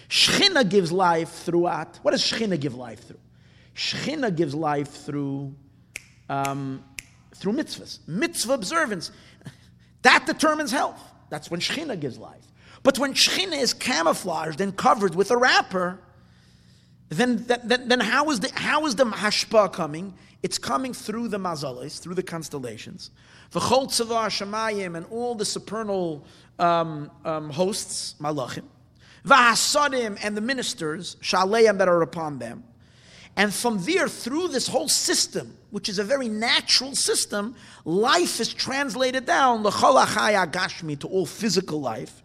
[0.10, 1.98] Shchina gives life throughout.
[2.02, 3.20] What does Shchina give life through?
[3.80, 5.56] Shchina gives life through
[6.28, 6.84] um,
[7.34, 9.10] through mitzvahs, mitzvah observance.
[10.02, 11.02] That determines health.
[11.30, 12.46] That's when Shechina gives life.
[12.84, 16.00] But when Shechina is camouflaged and covered with a wrapper,
[17.08, 20.14] then, then, then how, is the, how is the hashpa coming?
[20.44, 23.12] It's coming through the mazalis, through the constellations.
[23.52, 26.26] The Choltzava Shemayim and all the supernal
[26.60, 28.66] um, um, hosts, malachim.
[29.26, 32.64] Vahasadim and the ministers, shaleim that are upon them.
[33.36, 38.54] And from there, through this whole system, which is a very natural system, life is
[38.54, 42.22] translated down, the khalachaya gashmi, to all physical life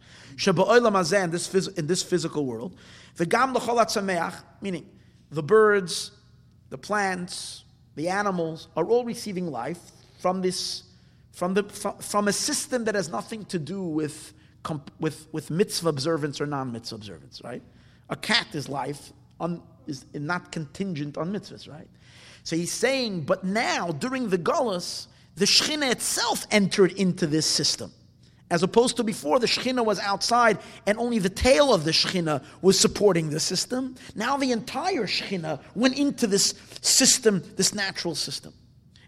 [0.47, 2.76] in this, in this physical world.
[4.60, 4.86] Meaning
[5.31, 6.10] the birds,
[6.70, 7.64] the plants,
[7.94, 9.78] the animals are all receiving life
[10.18, 10.85] from this,
[11.32, 14.32] from, the, from, a system that has nothing to do with,
[14.98, 17.62] with, with mitzvah observance or non-mitzvah observance, right?
[18.10, 21.89] A cat is life, on, is not contingent on mitzvahs, right?
[22.43, 25.06] So he's saying, but now, during the Gullus,
[25.36, 27.93] the Shekhinah itself entered into this system.
[28.51, 32.44] As opposed to before, the Shekhinah was outside and only the tail of the Shekhinah
[32.61, 33.97] was supporting the system.
[34.15, 38.52] Now the entire Shekhinah went into this system, this natural system.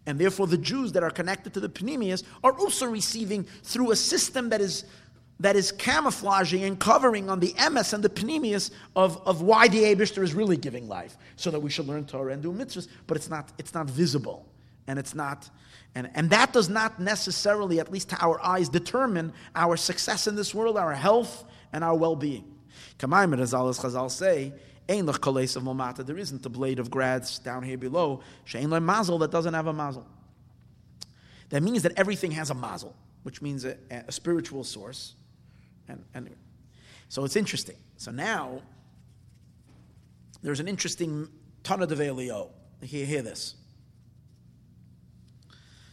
[0.07, 3.97] And therefore, the Jews that are connected to the Penimius are also receiving through a
[3.97, 4.85] system that is,
[5.41, 9.83] that is camouflaging and covering on the emes and the Penimius of, of why the
[9.83, 13.17] Abishter is really giving life, so that we should learn Torah and do mitzvahs, but
[13.17, 14.49] it's not, it's not visible
[14.87, 15.51] and it's not
[15.97, 20.37] and, and that does not necessarily, at least to our eyes, determine our success in
[20.37, 22.45] this world, our health, and our well being.
[22.99, 24.53] Kamaim as Chazal say,
[24.89, 28.21] of There isn't a blade of grass down here below.
[28.47, 30.07] Shein mazel that doesn't have a mazel.
[31.49, 35.15] That means that everything has a mazel, which means a, a spiritual source.
[35.89, 36.31] And, and
[37.09, 37.77] so it's interesting.
[37.97, 38.63] So now
[40.43, 41.29] there's an interesting
[41.63, 42.51] Tana Devei Eliyahu.
[42.83, 43.55] Hear, hear this.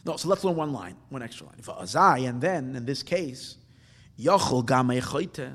[0.04, 1.60] No, so let's learn one line, one extra line.
[1.62, 3.56] For Azai, and then in this case,
[4.18, 5.52] Yochel Gamei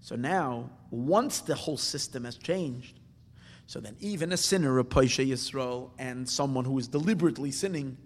[0.00, 3.00] So now, once the whole system has changed,
[3.66, 7.96] so then even a sinner, a Paisha Yisrael, and someone who is deliberately sinning,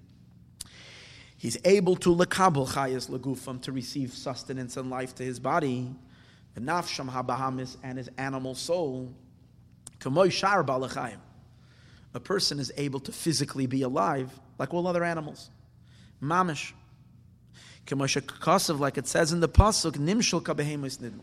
[1.41, 5.91] he's able to lekabel chayas legufam to receive sustenance and life to his body,
[6.55, 9.13] the nafsham habahamis and his animal soul,
[9.99, 11.19] kamoy shar balachayim.
[12.15, 15.51] A person is able to physically be alive like all other animals
[16.23, 16.73] Mamish.
[17.91, 21.23] Like it says in the Pasuk, Nimshul Kabehemus Nidmu.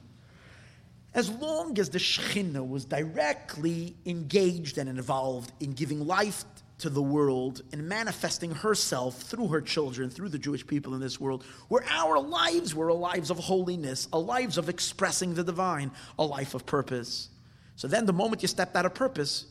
[1.13, 6.43] As long as the Shekhinah was directly engaged and involved in giving life
[6.79, 11.19] to the world and manifesting herself through her children, through the Jewish people in this
[11.19, 15.91] world, where our lives were a lives of holiness, a lives of expressing the divine,
[16.19, 17.29] a life of purpose.
[17.75, 19.45] So then the moment you stepped out of purpose,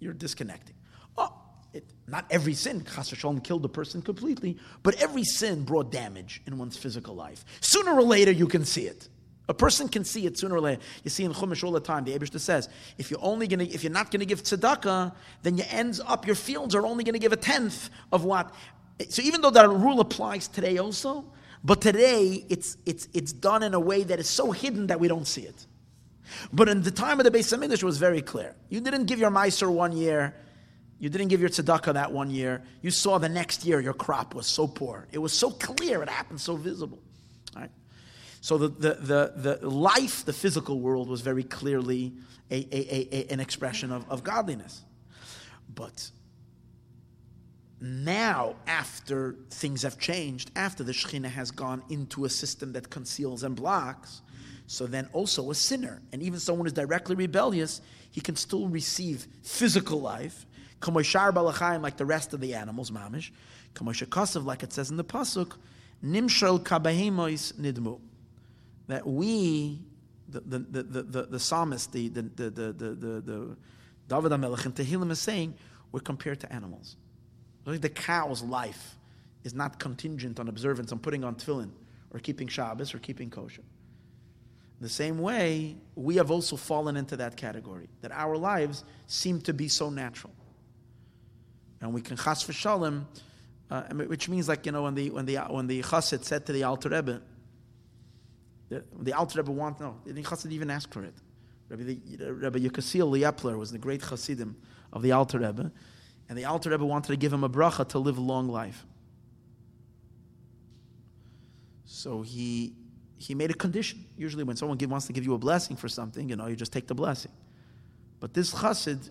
[0.00, 0.74] you're disconnecting.
[1.18, 1.34] Oh,
[1.74, 6.40] it, not every sin, chas v'shalom, killed the person completely, but every sin brought damage
[6.46, 7.44] in one's physical life.
[7.60, 9.08] Sooner or later, you can see it.
[9.48, 10.80] A person can see it sooner or later.
[11.02, 13.82] You see in Chumash all the time, the Abishta says, if you're only gonna, if
[13.82, 15.12] you're not gonna give tzedakah,
[15.42, 18.54] then you ends up, your fields are only gonna give a tenth of what.
[19.08, 21.24] So even though that rule applies today also,
[21.64, 25.08] but today it's, it's, it's done in a way that is so hidden that we
[25.08, 25.66] don't see it.
[26.52, 28.54] But in the time of the Beis Hamikdash, it was very clear.
[28.68, 30.34] You didn't give your Meiser one year,
[30.98, 32.62] you didn't give your tzedakah that one year.
[32.80, 35.08] You saw the next year your crop was so poor.
[35.10, 37.00] It was so clear, it happened so visible.
[37.56, 37.70] Right?
[38.42, 38.94] So the, the,
[39.36, 42.12] the, the life, the physical world, was very clearly
[42.50, 44.82] a, a, a, an expression of, of godliness.
[45.72, 46.10] But
[47.80, 53.44] now, after things have changed, after the Shekhinah has gone into a system that conceals
[53.44, 54.22] and blocks,
[54.66, 59.28] so then also a sinner, and even someone who's directly rebellious, he can still receive
[59.44, 60.46] physical life,
[60.84, 63.30] like the rest of the animals, mamish,
[64.44, 65.52] like it says in the pasuk,
[66.04, 68.00] nimshal kabahemois nidmu
[68.88, 69.80] that we,
[70.28, 73.56] the, the, the, the, the psalmist, the, the, the, the, the, the
[74.08, 75.54] David HaMelech in Tehillim is saying,
[75.92, 76.96] we're compared to animals.
[77.64, 78.96] The cow's life
[79.44, 81.70] is not contingent on observance, on putting on tefillin,
[82.12, 83.62] or keeping Shabbos, or keeping kosher.
[84.80, 89.54] The same way, we have also fallen into that category, that our lives seem to
[89.54, 90.32] be so natural.
[91.80, 93.04] And we can chas v'shalom,
[93.70, 96.52] uh, which means like, you know, when the, when the, when the chassid said to
[96.52, 97.22] the Alter Rebbe,
[98.72, 101.14] the, the Alter Rebbe want no, the Chassid even asked for it.
[101.68, 104.56] Rabbi, Rabbi Yekusiel Liepler was the great Chassidim
[104.92, 105.70] of the Alter Rebbe,
[106.28, 108.86] and the Alter Rebbe wanted to give him a bracha to live a long life.
[111.84, 112.74] So he
[113.18, 114.04] he made a condition.
[114.16, 116.56] Usually, when someone give, wants to give you a blessing for something, you know, you
[116.56, 117.30] just take the blessing.
[118.20, 119.10] But this chassid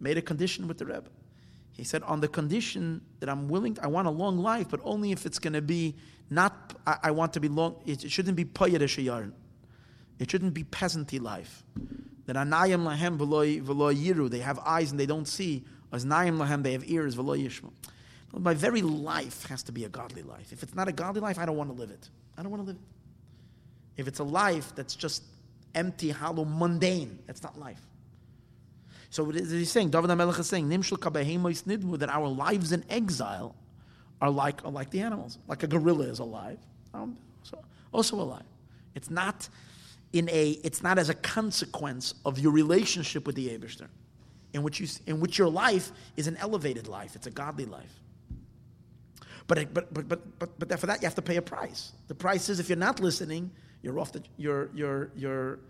[0.00, 1.10] made a condition with the Rebbe.
[1.78, 4.80] He said, on the condition that I'm willing, to, I want a long life, but
[4.82, 5.94] only if it's going to be
[6.28, 9.32] not, I, I, want to be long, it, it shouldn't be poyerish yarn.
[10.18, 11.62] It shouldn't be peasanty life.
[12.26, 15.64] That anayim lahem v'lo yiru, they have eyes and they don't see.
[15.92, 17.70] As nayim lahem, they have ears v'lo yishma.
[18.36, 20.52] My very life has to be a godly life.
[20.52, 22.10] If it's not a godly life, I don't want to live it.
[22.36, 22.82] I don't want to live it.
[23.96, 25.22] If it's a life that's just
[25.76, 27.80] empty, hollow, mundane, that's not life.
[29.10, 29.90] So what is he saying?
[29.90, 33.54] David HaMelech is saying, Nimshul nidmu, that our lives in exile
[34.20, 35.38] are like, are like the animals.
[35.46, 36.58] Like a gorilla is alive,
[36.92, 37.58] um, so
[37.92, 38.44] also alive.
[38.94, 39.48] It's not
[40.12, 43.88] in a, it's not as a consequence of your relationship with the Abishter,
[44.52, 47.14] in which, you, in which your life is an elevated life.
[47.14, 48.00] It's a godly life.
[49.46, 51.92] But, but, but, but, but, but for that, you have to pay a price.
[52.08, 53.50] The price is if you're not listening,
[53.82, 55.60] you're off the, you're, you're, you're,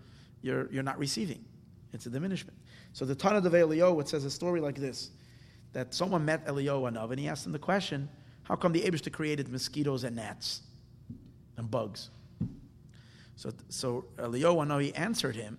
[0.41, 1.45] you're, you're not receiving.
[1.93, 2.57] It's a diminishment.
[2.93, 5.11] So the Tana of Eliyahu, it says a story like this,
[5.73, 8.09] that someone met Eliyahu Anav, and he asked him the question,
[8.43, 10.61] how come the Abishta created mosquitoes and gnats
[11.57, 12.09] and bugs?
[13.35, 15.57] So, so Eliyahu Anav, he answered him,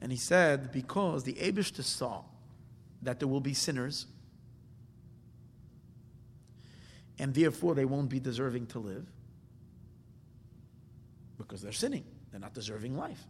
[0.00, 2.22] and he said, because the Abishta saw
[3.02, 4.06] that there will be sinners,
[7.18, 9.06] and therefore they won't be deserving to live,
[11.36, 12.04] because they're sinning.
[12.30, 13.22] They're not deserving life.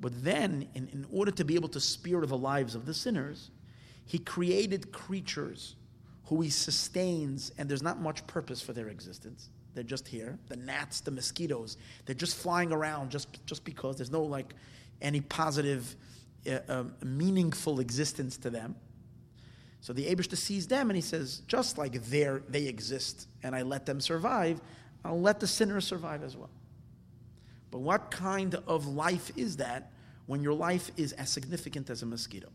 [0.00, 3.50] But then, in, in order to be able to spare the lives of the sinners,
[4.04, 5.76] he created creatures
[6.26, 9.48] who he sustains, and there's not much purpose for their existence.
[9.74, 10.38] They're just here.
[10.48, 14.54] The gnats, the mosquitoes, they're just flying around just, just because there's no like
[15.00, 15.94] any positive,
[16.50, 18.74] uh, uh, meaningful existence to them.
[19.82, 23.62] So the Abishta sees them and he says, just like there they exist and I
[23.62, 24.60] let them survive,
[25.04, 26.50] I'll let the sinners survive as well.
[27.76, 29.92] But what kind of life is that
[30.24, 32.48] when your life is as significant as a mosquito?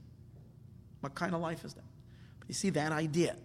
[1.01, 1.85] What kind of life is that?
[2.39, 3.35] But you see that idea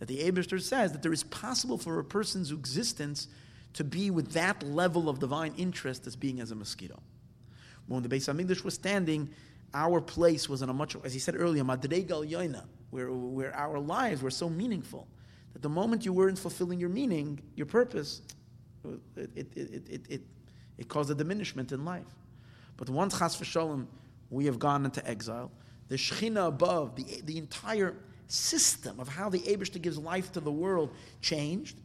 [0.00, 3.28] that the Abishter says that there is possible for a person's existence
[3.74, 7.00] to be with that level of divine interest as being as a mosquito.
[7.86, 9.30] When the Beis Hamikdash was standing,
[9.72, 13.78] our place was in a much, as he said earlier, Madregal Yoina, where, where our
[13.78, 15.06] lives were so meaningful
[15.52, 18.22] that the moment you weren't fulfilling your meaning, your purpose,
[19.14, 20.22] it, it, it, it,
[20.80, 22.16] it caused a diminishment in life.
[22.76, 23.86] But once Chas v'sholem,
[24.30, 25.52] we have gone into exile,
[25.88, 27.94] the Shechina above, the, the entire
[28.26, 30.90] system of how the Abishta gives life to the world
[31.20, 31.76] changed.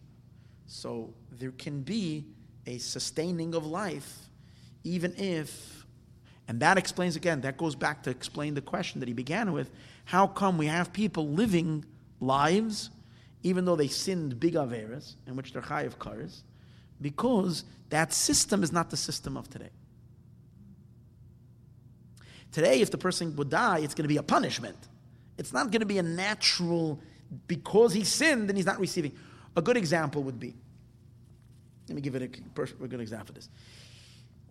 [0.68, 2.26] So there can be
[2.66, 4.30] a sustaining of life,
[4.84, 5.86] even if,
[6.48, 9.72] and that explains again, that goes back to explain the question that he began with
[10.06, 11.84] how come we have people living
[12.22, 12.92] lives,
[13.44, 16.44] even though they sinned big averas, in which they're chayiv kares,
[17.02, 17.66] because
[17.96, 19.70] that system is not the system of today.
[22.52, 24.78] Today, if the person would die, it's going to be a punishment.
[25.38, 27.00] It's not going to be a natural,
[27.48, 29.14] because he sinned and he's not receiving.
[29.56, 30.56] A good example would be,
[31.88, 33.50] let me give it a, a good example of this.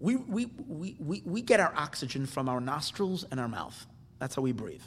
[0.01, 3.87] We, we, we, we, we get our oxygen from our nostrils and our mouth.
[4.19, 4.83] That's how we breathe.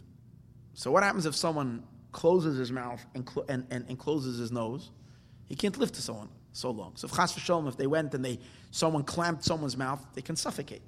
[0.74, 4.52] So, what happens if someone closes his mouth and, cl- and, and, and, closes his
[4.52, 4.90] nose?
[5.48, 6.94] He can't live to someone so long.
[6.96, 8.40] So, if chas v'sholem, if they went and they
[8.72, 10.82] someone clamped someone's mouth, they can suffocate,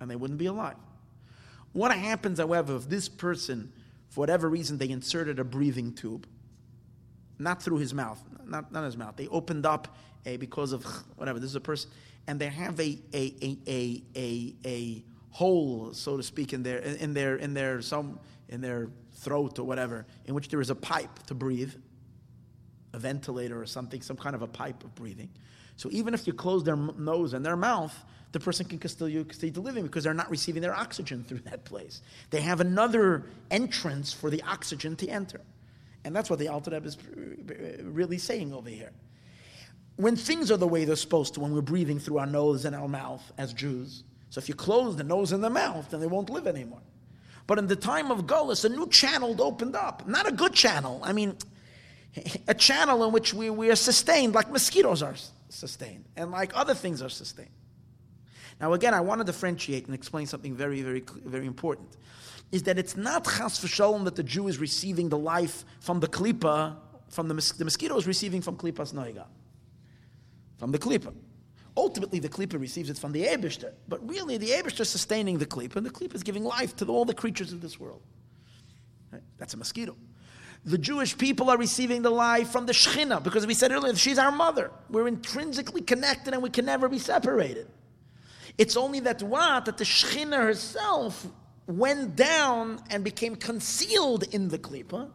[0.00, 0.76] and they wouldn't be alive.
[1.72, 3.72] What happens, however, if this person,
[4.08, 6.26] for whatever reason, they inserted a breathing tube,
[7.38, 10.84] not through his mouth, not, not his mouth, they opened up a because of
[11.16, 11.38] whatever.
[11.38, 11.90] This is a person,
[12.26, 16.78] and they have a a a a a, a hole, so to speak, in their
[16.78, 18.18] in their in their some
[18.48, 21.72] in their throat or whatever, in which there is a pipe to breathe,
[22.96, 25.28] a ventilator or something, some kind of a pipe of breathing.
[25.76, 27.94] So even if you close their nose and their mouth,
[28.32, 31.64] the person can still continue, continue living because they're not receiving their oxygen through that
[31.64, 32.00] place.
[32.30, 35.42] They have another entrance for the oxygen to enter.
[36.04, 38.92] And that's what the Alter Rebbe is uh, really saying over here.
[39.96, 42.74] When things are the way they're supposed to, when we're breathing through our nose and
[42.74, 46.06] our mouth as Jews, so if you close the nose and the mouth, then they
[46.06, 46.82] won't live anymore.
[47.46, 50.06] But in the time of Gullus, a new channel opened up.
[50.06, 51.00] Not a good channel.
[51.04, 51.36] I mean,
[52.48, 55.14] a channel in which we, we are sustained like mosquitoes are
[55.48, 57.50] sustained and like other things are sustained.
[58.60, 61.96] Now, again, I want to differentiate and explain something very, very, very important.
[62.52, 66.08] Is that it's not chas v'shalom that the Jew is receiving the life from the
[66.08, 66.76] klipa,
[67.08, 69.24] from the, the mosquito is receiving from klipas noiga,
[70.58, 71.12] from the klipa.
[71.76, 75.44] Ultimately, the klipa receives it from the Eberster, but really the Eberster is sustaining the
[75.44, 78.00] klipa, and the klipa is giving life to all the creatures of this world.
[79.12, 79.22] Right?
[79.36, 79.96] That's a mosquito.
[80.66, 84.18] The Jewish people are receiving the life from the Shechina, because we said earlier, she's
[84.18, 84.72] our mother.
[84.90, 87.68] We're intrinsically connected and we can never be separated.
[88.58, 89.66] It's only that what?
[89.66, 91.24] That the Shechina herself
[91.68, 95.08] went down and became concealed in the klipa,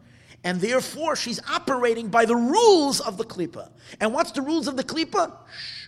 [0.45, 3.69] and therefore she's operating by the rules of the klipa.
[3.99, 5.33] And what's the rules of the klipa?
[5.53, 5.87] Shh.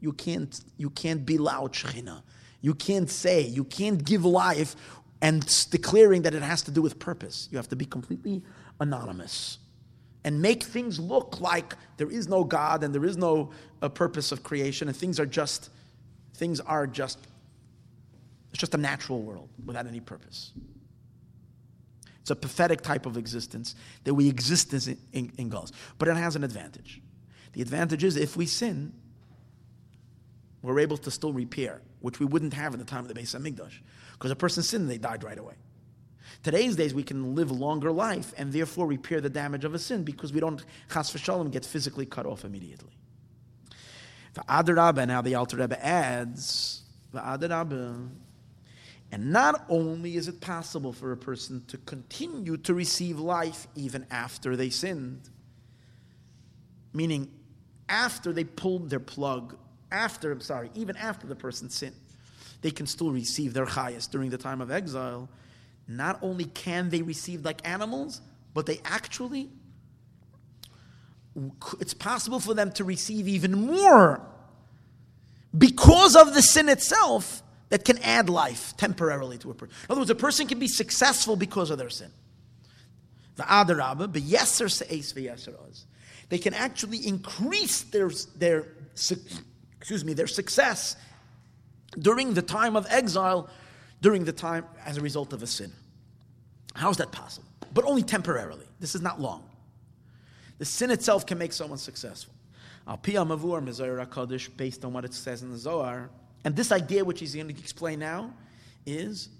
[0.00, 2.22] You can't, you can't be loud, Shechina.
[2.62, 4.74] You can't say, you can't give life
[5.20, 7.48] and declaring that it has to do with purpose.
[7.50, 8.42] You have to be completely
[8.80, 9.58] anonymous
[10.24, 13.50] and make things look like there is no God and there is no
[13.80, 15.70] uh, purpose of creation and things are just
[16.34, 17.18] things are just
[18.50, 20.52] it's just a natural world without any purpose.
[22.20, 23.74] It's a pathetic type of existence
[24.04, 25.52] that we exist in, in, in.
[25.98, 27.00] But it has an advantage.
[27.54, 28.92] The advantage is if we sin,
[30.62, 33.34] we're able to still repair, which we wouldn't have in the time of the Beis
[33.34, 33.80] Hamikdash.
[34.12, 35.54] Because a person sinned, they died right away.
[36.42, 40.02] Today's days, we can live longer life and therefore repair the damage of a sin
[40.02, 42.90] because we don't, chas v'shalom, get physically cut off immediately.
[44.34, 46.82] The Adarabba, now the Alter Rebbe adds,
[47.12, 48.08] the Adarabba,
[49.12, 54.06] and not only is it possible for a person to continue to receive life even
[54.10, 55.28] after they sinned,
[56.94, 57.30] meaning
[57.88, 59.56] after they pulled their plug
[59.92, 61.94] after, I'm sorry, even after the person sinned,
[62.62, 65.28] they can still receive their chayas during the time of exile.
[65.88, 68.20] Not only can they receive like animals,
[68.54, 69.50] but they actually,
[71.80, 74.20] it's possible for them to receive even more
[75.56, 79.74] because of the sin itself that can add life temporarily to a person.
[79.88, 82.10] In other words, a person can be successful because of their sin.
[83.36, 85.86] The Adarabba, but yeser se'es v'yeser oz.
[86.28, 88.66] They can actually increase their, their
[89.78, 90.96] excuse me, their success
[91.98, 93.48] during the time of exile,
[94.02, 95.72] during the time as a result of a sin.
[96.74, 97.48] How is that possible?
[97.72, 98.66] But only temporarily.
[98.78, 99.48] This is not long.
[100.58, 102.34] The sin itself can make someone successful.
[102.86, 103.28] Based on
[104.92, 106.10] what it says in the Zohar.
[106.44, 108.34] And this idea, which he's going to explain now,
[108.84, 109.30] is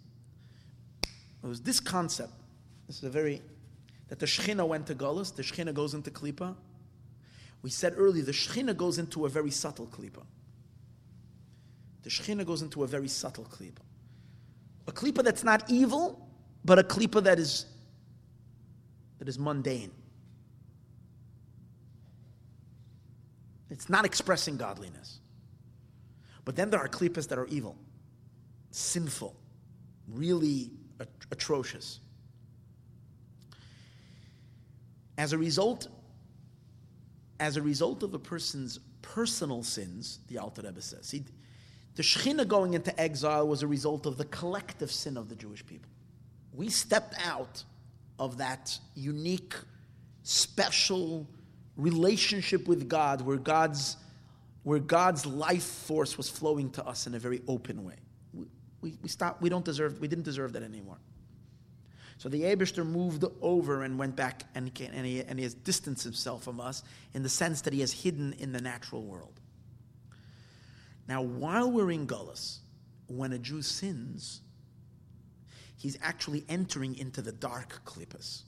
[1.42, 2.32] it was this concept.
[2.86, 3.42] This is a very
[4.08, 6.54] that the Shechina went to Golis, the Shechina goes into Klippa,
[7.62, 10.24] we said earlier, the Shechina goes into a very subtle klipa.
[12.02, 13.78] The Shechina goes into a very subtle klipa.
[14.86, 16.28] A klipa that's not evil,
[16.64, 17.66] but a klipa that is
[19.18, 19.92] that is mundane.
[23.70, 25.20] It's not expressing godliness.
[26.44, 27.76] But then there are klipas that are evil,
[28.70, 29.36] sinful,
[30.08, 32.00] really at- atrocious.
[35.18, 35.88] as a result,
[37.38, 41.24] as a result of a person's personal sins, the Alter Rebbe says, see,
[41.94, 45.64] the Shekhinah going into exile was a result of the collective sin of the Jewish
[45.64, 45.90] people.
[46.54, 47.64] We stepped out
[48.18, 49.54] of that unique,
[50.22, 51.28] special
[51.76, 53.96] relationship with God where God's,
[54.62, 57.96] where God's life force was flowing to us in a very open way.
[58.32, 58.46] We,
[58.80, 60.98] we, we, stopped, we, don't deserve, we didn't deserve that anymore.
[62.18, 66.04] So the Abishter moved over and went back and, and, he, and he has distanced
[66.04, 69.40] himself from us in the sense that he has hidden in the natural world.
[71.08, 72.60] Now, while we're in Gullus,
[73.06, 74.40] when a Jew sins,
[75.76, 78.42] he's actually entering into the dark klippas.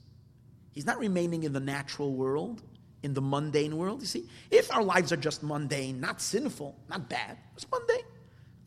[0.71, 2.61] He's not remaining in the natural world,
[3.03, 4.01] in the mundane world.
[4.01, 8.05] You see, if our lives are just mundane, not sinful, not bad, it's mundane.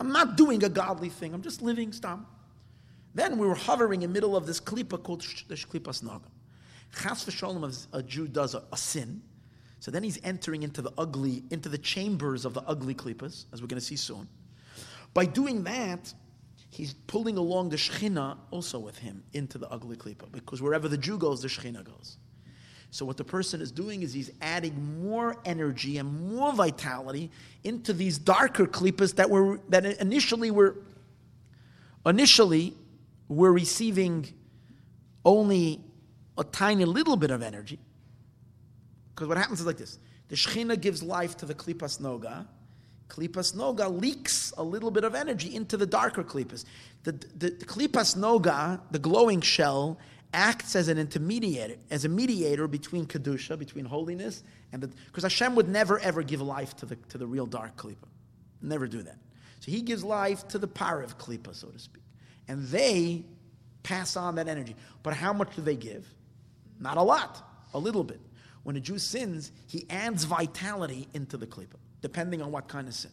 [0.00, 1.34] I'm not doing a godly thing.
[1.34, 2.26] I'm just living stam.
[3.14, 6.28] Then we were hovering in the middle of this klipa called the klipas naga.
[6.94, 9.22] Chas v'sholem, a Jew does a, a, sin,
[9.80, 13.62] so then he's entering into the ugly, into the chambers of the ugly klipas, as
[13.62, 14.28] we're going to see soon.
[15.14, 16.12] By doing that,
[16.70, 20.98] he's pulling along the shechina also with him into the ugly klipa, because wherever the
[20.98, 22.18] Jew goes, the shechina goes.
[22.90, 27.30] So what the person is doing is he's adding more energy and more vitality
[27.62, 30.76] into these darker klipas that were that initially were
[32.06, 32.74] initially
[33.28, 34.26] we're receiving
[35.24, 35.80] only
[36.38, 37.78] a tiny little bit of energy.
[39.18, 42.46] Because what happens is like this the Shechina gives life to the Klipas Noga.
[43.08, 46.64] Klipas Noga leaks a little bit of energy into the darker Klipas.
[47.02, 49.98] The, the, the Klipas Noga, the glowing shell,
[50.32, 54.88] acts as an intermediator, as a mediator between Kedusha, between holiness, and the.
[55.06, 58.06] Because Hashem would never ever give life to the, to the real dark Klipa.
[58.62, 59.16] Never do that.
[59.58, 62.02] So he gives life to the Parav Klipa, so to speak
[62.48, 63.22] and they
[63.82, 64.74] pass on that energy.
[65.02, 66.06] But how much do they give?
[66.80, 68.20] Not a lot, a little bit.
[68.68, 72.92] When a Jew sins, he adds vitality into the klipa, depending on what kind of
[72.92, 73.10] sin.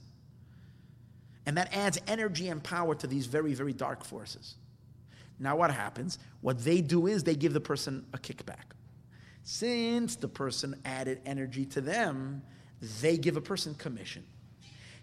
[1.45, 4.55] And that adds energy and power to these very, very dark forces.
[5.39, 6.19] Now, what happens?
[6.41, 8.73] What they do is they give the person a kickback.
[9.43, 12.41] Since the person added energy to them,
[12.99, 14.25] they give a person commission.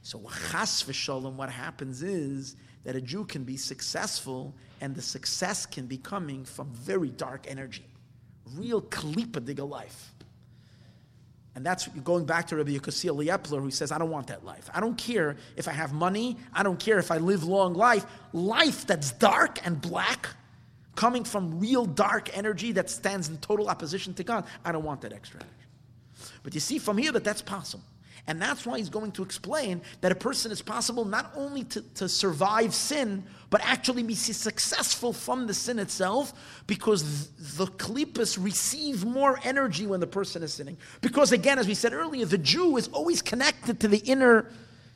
[0.02, 0.20] So,
[0.50, 5.86] chas v'sholem, what happens is that a Jew can be successful, and the success can
[5.86, 7.86] be coming from very dark energy,
[8.54, 10.11] real klipa diga life.
[11.54, 14.70] And that's going back to Rabbi Yekusiel Liepler, who says, I don't want that life.
[14.72, 16.38] I don't care if I have money.
[16.54, 18.06] I don't care if I live long life.
[18.32, 20.30] Life that's dark and black,
[20.94, 25.02] coming from real dark energy that stands in total opposition to God, I don't want
[25.02, 26.30] that extra energy.
[26.42, 27.84] But you see from here that that's possible.
[28.28, 31.82] And that's why he's going to explain that a person is possible not only to,
[31.94, 36.32] to survive sin, but actually be successful from the sin itself,
[36.66, 40.78] because the klippas receive more energy when the person is sinning.
[41.00, 44.50] Because again, as we said earlier, the Jew is always connected to the inner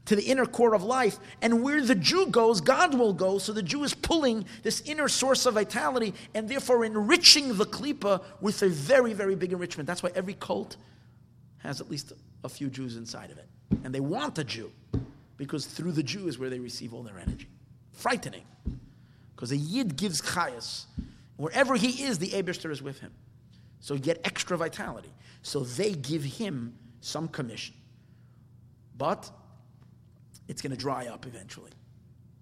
[0.06, 1.18] to the inner core of life.
[1.42, 3.38] And where the Jew goes, God will go.
[3.38, 8.22] So the Jew is pulling this inner source of vitality and therefore enriching the klipa
[8.40, 9.88] with a very, very big enrichment.
[9.88, 10.76] That's why every cult
[11.58, 12.12] has at least
[12.46, 13.48] a few Jews inside of it.
[13.84, 14.72] And they want a Jew
[15.36, 17.48] because through the Jew is where they receive all their energy.
[17.92, 18.44] Frightening.
[19.34, 20.86] Because a Yid gives chayas.
[21.36, 23.12] Wherever he is, the Abishter is with him.
[23.80, 25.10] So you get extra vitality.
[25.42, 27.74] So they give him some commission.
[28.96, 29.30] But
[30.48, 31.72] it's going to dry up eventually.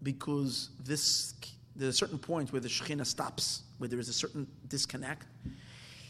[0.03, 1.35] Because this,
[1.75, 5.27] there's a certain point where the Shekhinah stops, where there is a certain disconnect.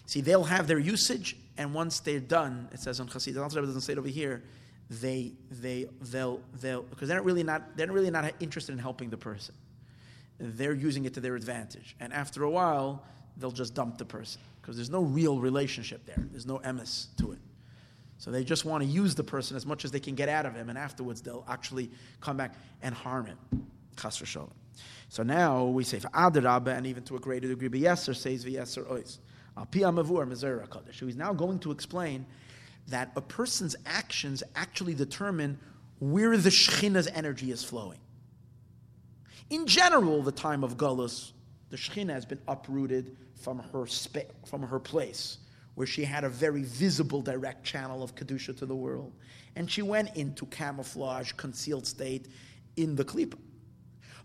[0.06, 3.66] See, they'll have their usage, and once they're done, it says on Chassid, the Rebbe
[3.66, 4.42] doesn't say it over here,
[4.90, 9.16] they, they, they'll, they'll, because they're really not, they're really not interested in helping the
[9.16, 9.54] person.
[10.38, 11.96] They're using it to their advantage.
[12.00, 13.04] And after a while,
[13.36, 16.26] they'll just dump the person, because there's no real relationship there.
[16.30, 17.38] There's no emes to it.
[18.18, 20.46] So they just want to use the person as much as they can get out
[20.46, 21.90] of him, and afterwards they'll actually
[22.20, 23.38] come back and harm him.
[24.00, 24.22] Chas
[25.08, 28.84] So now we say for Adarabba, and even to a greater degree, Yeser says Yeser
[28.90, 29.18] Ois.
[29.56, 32.26] He's now going to explain
[32.88, 35.58] that a person's actions actually determine
[36.00, 37.98] where the Shechina's energy is flowing.
[39.50, 41.32] In general, the time of Gullus,
[41.70, 43.86] the Shechina has been uprooted from her,
[44.46, 45.38] from her place,
[45.74, 49.12] where she had a very visible direct channel of Kedusha to the world.
[49.56, 52.28] And she went into camouflage, concealed state
[52.76, 53.38] in the Klippa.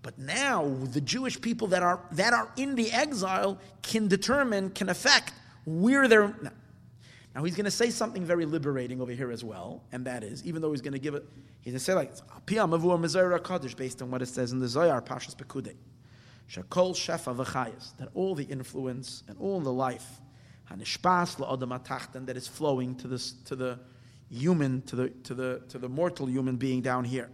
[0.01, 4.89] But now the Jewish people that are that are in the exile can determine, can
[4.89, 5.33] affect
[5.65, 6.35] where they're.
[6.41, 6.51] Now,
[7.35, 10.43] now he's going to say something very liberating over here as well, and that is,
[10.45, 11.25] even though he's going to give it,
[11.61, 12.13] he's going to say like
[13.43, 15.75] Kaddish based on what it says in the Zohar Pashas Pekudei.
[16.49, 20.19] Shakol Shefa V'chayas, that all the influence and all the life,
[20.71, 23.79] Hanishpas la'odam that is flowing to this to the
[24.31, 27.29] human to the to the to the mortal human being down here.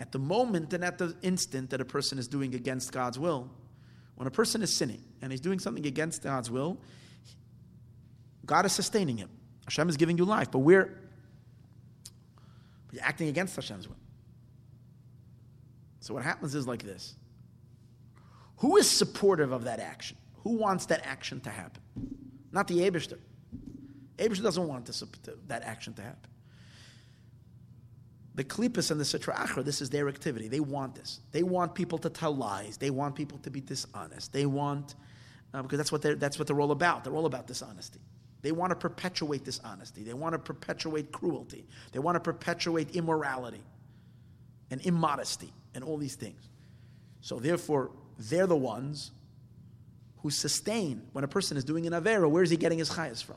[0.00, 3.50] At the moment and at the instant that a person is doing against God's will,
[4.14, 6.78] when a person is sinning and he's doing something against God's will,
[8.46, 9.30] God is sustaining him.
[9.64, 10.98] Hashem is giving you life, but we're,
[12.92, 13.96] we're acting against Hashem's will.
[16.00, 17.14] So what happens is like this.
[18.58, 20.16] Who is supportive of that action?
[20.44, 21.82] Who wants that action to happen?
[22.52, 23.18] Not the Abishter.
[24.18, 24.90] Abishter doesn't want
[25.48, 26.29] that action to happen.
[28.40, 30.48] The Klippas and the Sitra Achra, this is their activity.
[30.48, 31.20] They want this.
[31.30, 32.78] They want people to tell lies.
[32.78, 34.32] They want people to be dishonest.
[34.32, 34.94] They want,
[35.52, 37.04] uh, because that's what, they're, that's what they're all about.
[37.04, 38.00] They're all about dishonesty.
[38.40, 40.04] They want to perpetuate dishonesty.
[40.04, 41.66] They want to perpetuate cruelty.
[41.92, 43.62] They want to perpetuate immorality
[44.70, 46.48] and immodesty and all these things.
[47.20, 49.10] So therefore, they're the ones
[50.22, 52.26] who sustain when a person is doing an avera.
[52.30, 53.36] Where is he getting his chayas from?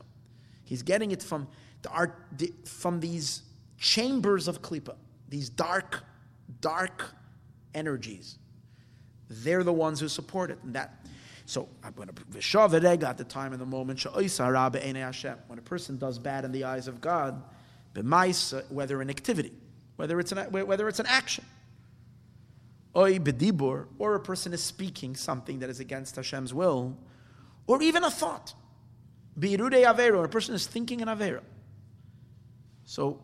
[0.62, 1.46] He's getting it from
[1.82, 2.26] the art,
[2.64, 3.42] from these
[3.84, 4.96] chambers of klipa,
[5.28, 6.02] these dark,
[6.62, 7.12] dark
[7.74, 8.38] energies.
[9.28, 11.06] They're the ones who support it, and that
[11.44, 12.12] so uh, when a
[13.10, 17.02] at the time and the moment, when a person does bad in the eyes of
[17.02, 17.42] God,
[18.70, 19.52] whether in activity,
[19.96, 21.44] whether it's an, whether it's an action,
[22.94, 26.96] or a person is speaking something that is against Hashem's will,
[27.66, 28.54] or even a thought.
[29.82, 31.42] Avera, a person is thinking an Avera.
[32.86, 33.20] So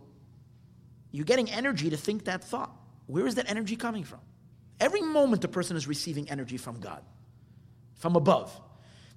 [1.12, 2.70] you're getting energy to think that thought.
[3.06, 4.20] Where is that energy coming from?
[4.78, 7.02] Every moment a person is receiving energy from God
[8.00, 8.58] from above.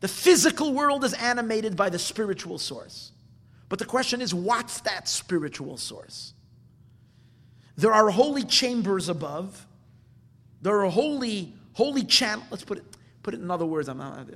[0.01, 3.13] The physical world is animated by the spiritual source.
[3.69, 6.33] But the question is, what's that spiritual source?
[7.77, 9.65] There are holy chambers above.
[10.61, 12.45] There are holy, holy channels.
[12.51, 12.83] Let's put it,
[13.23, 13.87] put it in other words.
[13.87, 14.27] I'm not.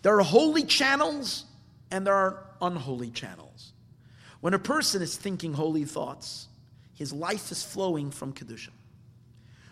[0.00, 1.44] There are holy channels
[1.90, 3.72] and there are unholy channels.
[4.40, 6.48] When a person is thinking holy thoughts,
[6.94, 8.70] his life is flowing from kedusha.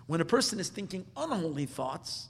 [0.07, 2.29] When a person is thinking unholy thoughts,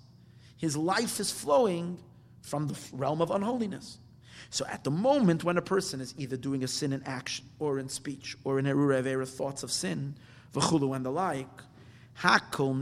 [0.57, 1.99] his life is flowing
[2.43, 3.99] from the realm of unholiness.
[4.51, 7.79] So at the moment when a person is either doing a sin in action or
[7.79, 10.15] in speech or in erurevera thoughts of sin,
[10.55, 11.47] v'chulu and the like,
[12.21, 12.75] hakol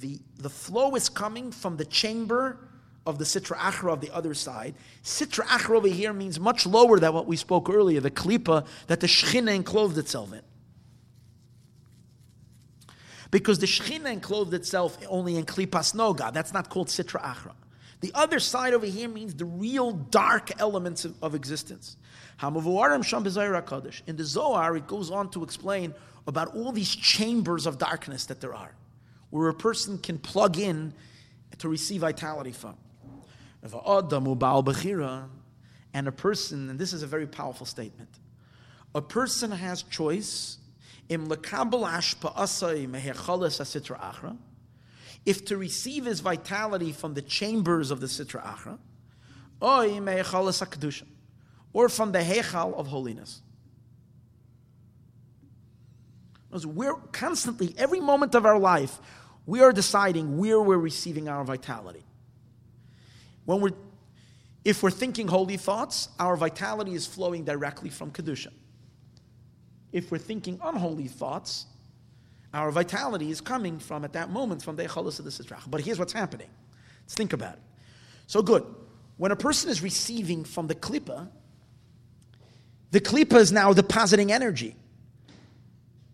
[0.00, 2.69] the, the flow is coming from the chamber
[3.06, 4.74] of the Sitra Achra of the other side.
[5.02, 9.00] Sitra Achra over here means much lower than what we spoke earlier, the klipa that
[9.00, 10.42] the Shechina enclosed itself in
[13.30, 16.32] because the Shechina enclosed itself only in Klipas Noga.
[16.32, 17.52] That's not called Sitra Achra.
[18.00, 21.96] The other side over here means the real dark elements of, of existence.
[22.42, 25.94] In the Zohar, it goes on to explain
[26.26, 28.74] about all these chambers of darkness that there are,
[29.28, 30.94] where a person can plug in
[31.58, 32.76] to receive vitality from.
[33.62, 33.74] And
[36.06, 38.08] a person, and this is a very powerful statement,
[38.94, 40.58] a person has choice
[45.26, 48.78] if to receive his vitality from the chambers of the sitra achra,
[51.72, 53.42] or from the hechal of holiness.
[56.64, 58.98] We're constantly, every moment of our life,
[59.46, 62.04] we are deciding where we're receiving our vitality.
[63.50, 63.76] When we're,
[64.64, 68.52] if we're thinking holy thoughts, our vitality is flowing directly from kedusha
[69.92, 71.66] if we're thinking unholy thoughts,
[72.52, 75.68] our vitality is coming from, at that moment, from the Echalas of the Sitrach.
[75.68, 76.48] But here's what's happening.
[77.02, 77.62] Let's think about it.
[78.26, 78.64] So good.
[79.16, 81.28] When a person is receiving from the Klippa,
[82.90, 84.74] the Klippa is now depositing energy.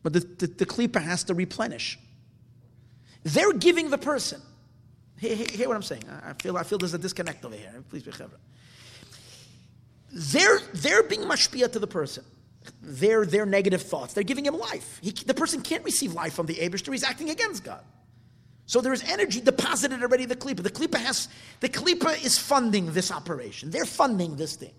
[0.03, 1.99] But the, the, the has to replenish.
[3.23, 4.41] They're giving the person.
[5.19, 6.05] Hear, hear, what I'm saying.
[6.25, 7.83] I feel, I feel there's a disconnect over here.
[7.89, 8.37] Please be clever.
[10.13, 12.25] They're, they're being mashpia to the person
[12.83, 14.15] their, their negative thoughts.
[14.15, 14.99] They're giving him life.
[15.03, 16.93] He, the person can't receive life from the Abishter.
[16.93, 17.83] He's acting against God.
[18.67, 20.63] So there is energy deposited already in the Klippa.
[20.63, 21.29] The Klippa has
[21.61, 23.71] the Klippa is funding this operation.
[23.71, 24.75] They're funding this thing.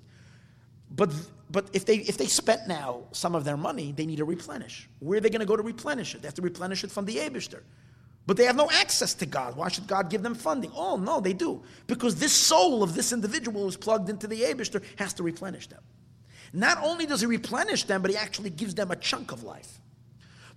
[0.93, 1.14] But
[1.49, 4.89] but if they if they spent now some of their money, they need to replenish.
[4.99, 6.22] Where are they going to go to replenish it?
[6.22, 7.61] They have to replenish it from the Abishter.
[8.27, 9.55] But they have no access to God.
[9.55, 10.71] Why should God give them funding?
[10.75, 11.63] Oh no, they do.
[11.87, 15.81] Because this soul of this individual who's plugged into the Abishter has to replenish them.
[16.51, 19.79] Not only does he replenish them, but he actually gives them a chunk of life.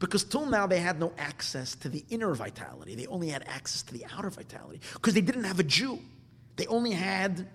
[0.01, 2.97] Because till now they had no access to the inner vitality.
[2.97, 4.81] They only had access to the outer vitality.
[4.95, 6.01] Because they didn't have a Jew.
[6.57, 7.47] They only had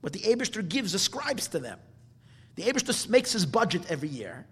[0.00, 1.78] what the Abishter gives, ascribes to them.
[2.54, 4.46] The Abishter makes his budget every year,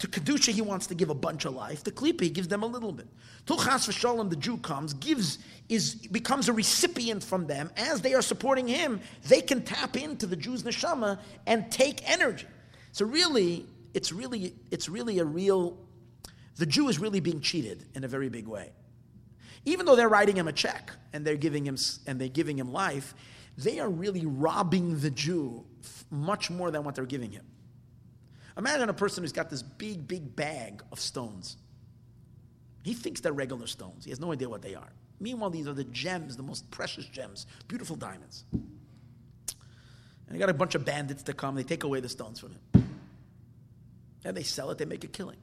[0.00, 1.84] To Kedusha, he wants to give a bunch of life.
[1.84, 3.06] To Klippa, he gives them a little bit.
[3.44, 7.70] Till Chas v'shalom, the Jew comes, gives, is, becomes a recipient from them.
[7.76, 12.46] As they are supporting him, they can tap into the Jew's neshama and take energy.
[12.92, 15.76] So really, it's really, it's really a real,
[16.56, 18.70] the Jew is really being cheated in a very big way.
[19.66, 22.72] Even though they're writing him a check and they're giving him, and they're giving him
[22.72, 23.14] life,
[23.58, 25.66] they are really robbing the Jew
[26.10, 27.44] much more than what they're giving him.
[28.60, 31.56] Imagine a person who's got this big, big bag of stones.
[32.82, 34.04] He thinks they're regular stones.
[34.04, 34.92] He has no idea what they are.
[35.18, 38.44] Meanwhile, these are the gems, the most precious gems, beautiful diamonds.
[38.52, 42.50] And he got a bunch of bandits to come, they take away the stones from
[42.50, 43.00] him.
[44.26, 45.38] And they sell it, they make a killing.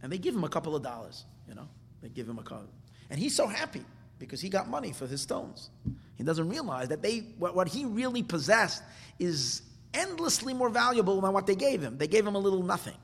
[0.00, 1.66] And they give him a couple of dollars, you know.
[2.02, 2.68] They give him a couple.
[3.10, 3.84] And he's so happy
[4.20, 5.70] because he got money for his stones.
[6.14, 8.84] He doesn't realize that they what, what he really possessed
[9.18, 9.62] is
[9.94, 11.98] endlessly more valuable than what they gave him.
[11.98, 12.96] They gave him a little nothing.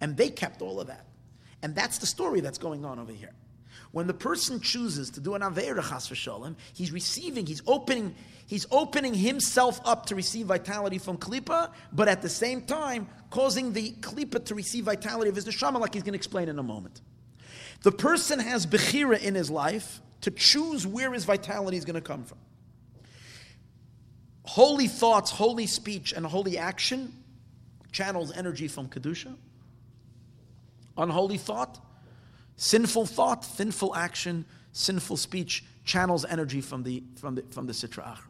[0.00, 1.06] And they kept all of that.
[1.62, 3.32] And that's the story that's going on over here.
[3.90, 8.14] When the person chooses to do an Aveira Chas v'sholem, he's receiving, he's opening,
[8.46, 13.72] he's opening himself up to receive vitality from Klippa, but at the same time causing
[13.72, 16.62] the Klippa to receive vitality of his neshama, like he's going to explain in a
[16.62, 17.00] moment.
[17.82, 22.00] The person has Bechira in his life to choose where his vitality is going to
[22.00, 22.38] come from
[24.48, 27.12] holy thoughts, holy speech, and holy action
[27.92, 29.34] channels energy from Kedusha.
[30.96, 31.78] Unholy thought,
[32.56, 38.04] sinful thought, sinful action, sinful speech channels energy from the, from the, from the Sitra
[38.04, 38.24] Achra.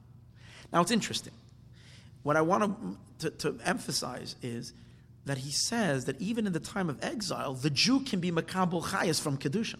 [0.72, 1.32] Now it's interesting.
[2.24, 4.72] What I want to, to, to emphasize is
[5.24, 8.82] that he says that even in the time of exile, the Jew can be Makabul
[8.82, 9.76] Chayas from Kedusha.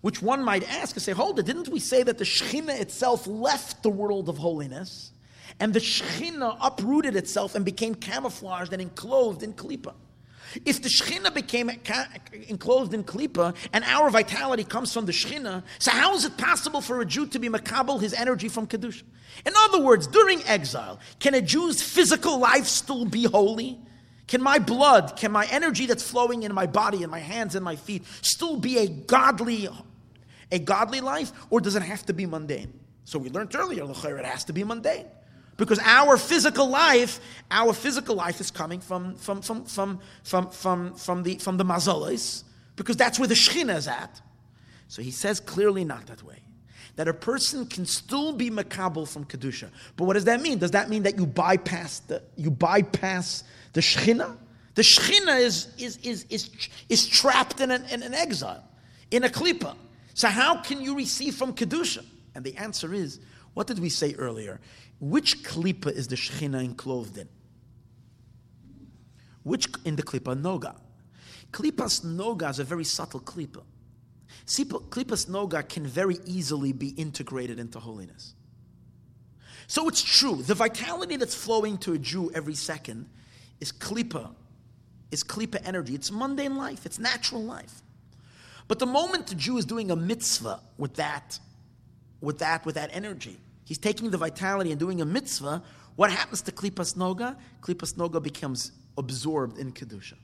[0.00, 3.26] Which one might ask and say, hold it, didn't we say that the Shekhinah itself
[3.26, 5.12] left the world of holiness
[5.58, 9.94] and the Shekhinah uprooted itself and became camouflaged and enclosed in Klippa?
[10.64, 11.70] If the Shekhinah became
[12.48, 16.80] enclosed in Klippa and our vitality comes from the Shekhinah, so how is it possible
[16.80, 19.02] for a Jew to be makabel his energy from Kedusha?
[19.44, 23.78] In other words, during exile, can a Jew's physical life still be holy?
[24.26, 27.64] Can my blood, can my energy that's flowing in my body and my hands and
[27.64, 29.68] my feet still be a godly,
[30.50, 32.72] a godly life, or does it have to be mundane?
[33.04, 35.06] So we learned earlier, it has to be mundane.
[35.56, 37.20] Because our physical life,
[37.50, 41.64] our physical life is coming from, from, from, from, from, from, from the, from the
[41.64, 42.44] mazolas,
[42.76, 44.20] because that's where the Shekhinah is at.
[44.86, 46.36] So he says clearly not that way.
[46.96, 50.58] That a person can still be makabel from kedusha, but what does that mean?
[50.58, 54.36] Does that mean that you bypass the you bypass the Shechina.
[54.74, 56.50] The Shechina is, is, is, is,
[56.88, 58.64] is trapped in an, in an exile,
[59.10, 59.76] in a klipa.
[60.18, 62.04] So how can you receive from Kedusha?
[62.34, 63.20] And the answer is,
[63.54, 64.58] what did we say earlier?
[64.98, 67.28] Which klipa is the Shechina enclosed in?
[69.44, 70.34] Which in the klipa?
[70.34, 70.74] Noga.
[71.52, 73.62] Klipas Noga is a very subtle klipa.
[74.44, 78.34] Klipas Noga can very easily be integrated into holiness.
[79.68, 83.08] So it's true, the vitality that's flowing to a Jew every second
[83.60, 84.34] is klipa,
[85.12, 85.94] is klipa energy.
[85.94, 87.82] It's mundane life, it's natural life.
[88.68, 91.40] But the moment the Jew is doing a mitzvah with that,
[92.20, 95.62] with that, with that energy, he's taking the vitality and doing a mitzvah.
[95.96, 97.36] What happens to klipas noga?
[97.62, 100.14] Klipas noga becomes absorbed in kedusha.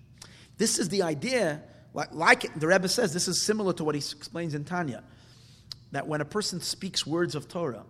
[0.59, 1.63] This is the idea,
[1.95, 5.03] like, like the Rebbe says, this is similar to what he explains in Tanya,
[5.93, 7.85] that when a person speaks words of Torah,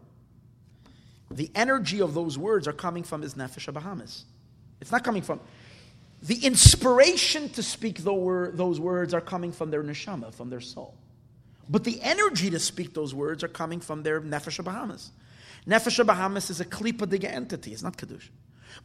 [1.31, 4.23] the energy of those words are coming from his nefesh Bahamis.
[4.81, 5.41] It's not coming from.
[6.25, 10.95] The inspiration to speak those words are coming from their neshama, from their soul.
[11.69, 15.11] But the energy to speak those words are coming from their nefesh Bahamis.
[15.67, 18.31] Nefesh Bahamis is a klipa diga entity, it's not Kedusha.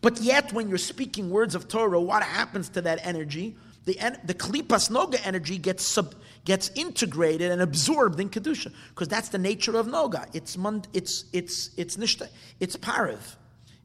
[0.02, 3.56] But yet, when you're speaking words of Torah, what happens to that energy?
[3.86, 3.94] The,
[4.24, 9.38] the klipas noga energy gets sub, gets integrated and absorbed in kedusha because that's the
[9.38, 10.28] nature of noga.
[10.34, 12.28] It's mund- it's it's it's nishta,
[12.60, 13.36] it's parav.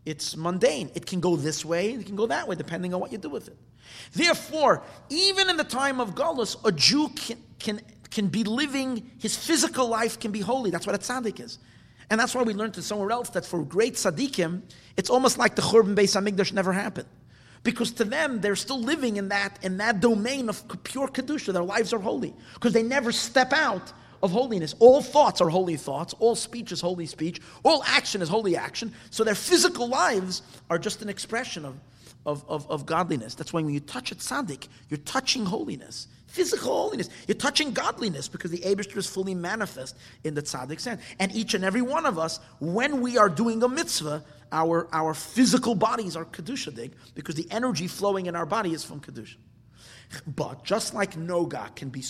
[0.07, 0.91] It's mundane.
[0.95, 3.31] It can go this way, it can go that way, depending on what you do
[3.31, 3.57] with it.
[4.13, 9.37] Therefore, even in the time of Galus, a Jew can, can, can be living, his
[9.37, 10.71] physical life can be holy.
[10.71, 11.59] That's what a tzaddik is.
[12.11, 14.63] And that's why we learned somewhere else that for great tzaddikim,
[14.97, 17.09] it's almost like the Churban Beis Hamikdash never happened.
[17.63, 21.51] Because to them, they're still living in that, in that domain of pure Kedusha.
[21.53, 22.35] Their lives are holy.
[22.53, 23.91] Because they never step out
[24.25, 24.75] of holiness.
[24.79, 28.93] All thoughts are holy thoughts, all speech is holy speech, all action is holy action.
[29.11, 31.79] So their physical lives are just an expression of,
[32.25, 33.35] of, of, of godliness.
[33.35, 36.09] That's why when you touch a tzaddik, you're touching holiness.
[36.27, 37.11] Physical holiness.
[37.29, 39.95] You're touching godliness because the Abishter is fully manifest
[40.25, 41.01] in the tzaddik's hand.
[41.21, 45.13] And each and every one of us, when we are doing a mitzvah, our, our
[45.13, 49.37] physical bodies are Kedusha because the energy flowing in our body is from Kedusha.
[50.27, 52.03] But just like Noga can be,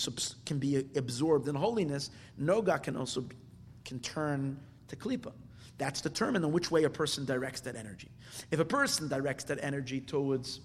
[0.45, 2.11] can be absorbed in holiness,
[2.41, 3.35] Noga can also be,
[3.83, 5.31] can turn to Klippa.
[5.77, 8.09] That's determined in which way a person directs that energy.
[8.51, 10.61] If a person directs that energy towards,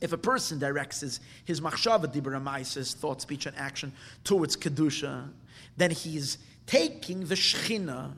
[0.00, 3.92] if a person directs his, his machshava, his thought, speech, and action
[4.24, 5.30] towards Kedusha,
[5.76, 8.12] then he's taking the Shechina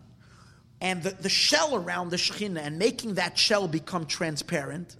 [0.81, 4.97] and the, the shell around the Shechina and making that shell become transparent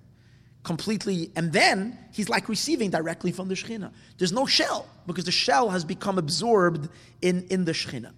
[0.63, 3.93] completely, and then he's like receiving directly from the Shechina.
[4.19, 6.89] There's no shell because the shell has become absorbed
[7.21, 8.13] in, in the Shechina.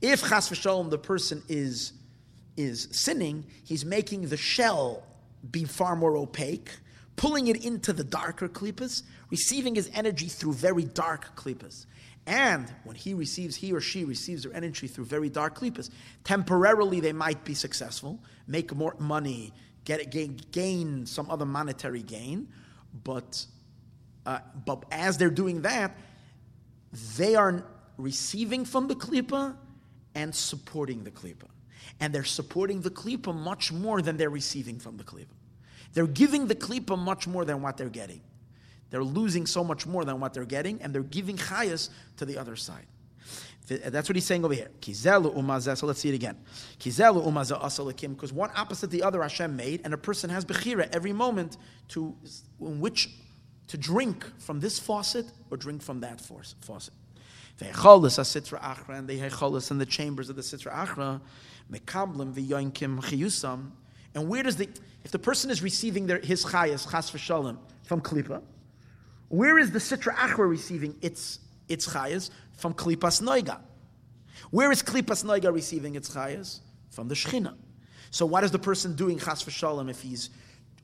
[0.00, 1.92] If chas v'shalom, the person is
[2.56, 5.04] is sinning, he's making the shell
[5.52, 6.70] be far more opaque,
[7.14, 11.86] pulling it into the darker klippas, receiving his energy through very dark klippas.
[12.26, 15.88] And when he receives, he or she receives their energy through very dark klippas,
[16.24, 18.18] temporarily they might be successful,
[18.48, 19.52] make more money,
[19.88, 22.48] get gain, gain some other monetary gain,
[23.04, 23.44] but
[24.26, 25.96] uh, but as they're doing that,
[27.16, 27.64] they are
[27.96, 29.56] receiving from the klipa
[30.14, 31.48] and supporting the klipa
[32.00, 35.34] and they're supporting the klipa much more than they're receiving from the klipa.
[35.94, 38.20] They're giving the klipa much more than what they're getting.
[38.90, 42.38] They're losing so much more than what they're getting, and they're giving chayas to the
[42.38, 42.86] other side.
[43.68, 44.70] That's what he's saying over here.
[44.80, 45.76] Kizelu umazeh.
[45.76, 46.36] So let's see it again.
[46.78, 48.14] Kizelu umazeh asalakim.
[48.14, 51.56] Because one opposite the other Hashem made, and a person has bechira every moment
[51.88, 52.16] to
[52.60, 53.10] in which
[53.68, 56.94] to drink from this faucet or drink from that faucet.
[57.58, 61.20] They The hecholis sitra achra and the hecholis in the chambers of the sitra achra
[61.70, 63.70] mekablim v'yoinkim chiyusam.
[64.14, 64.68] And where does the
[65.04, 68.42] if the person is receiving their, his chayas chas v'shalom from klipa,
[69.28, 73.60] where is the sitra achra receiving its its chayas from klipas noiga?
[74.50, 76.60] Where is klipas noiga receiving its chayas
[76.90, 77.54] from the shechina?
[78.10, 80.28] So what is the person doing chas v'shalom if he's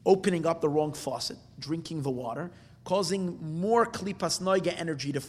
[0.06, 2.50] opening up the wrong faucet, drinking the water,
[2.84, 5.20] causing more klipas noiga energy to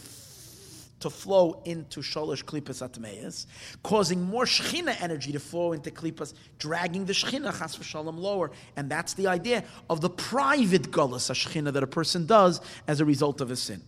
[0.98, 3.44] to flow into Sholosh Klipas Atmeis,
[3.82, 8.50] causing more Shechina energy to flow into Klipas, dragging the Shechina Chas v'Shalom lower.
[8.76, 13.00] And that's the idea of the private Gullus a Shechina that a person does as
[13.00, 13.82] a result of a sin.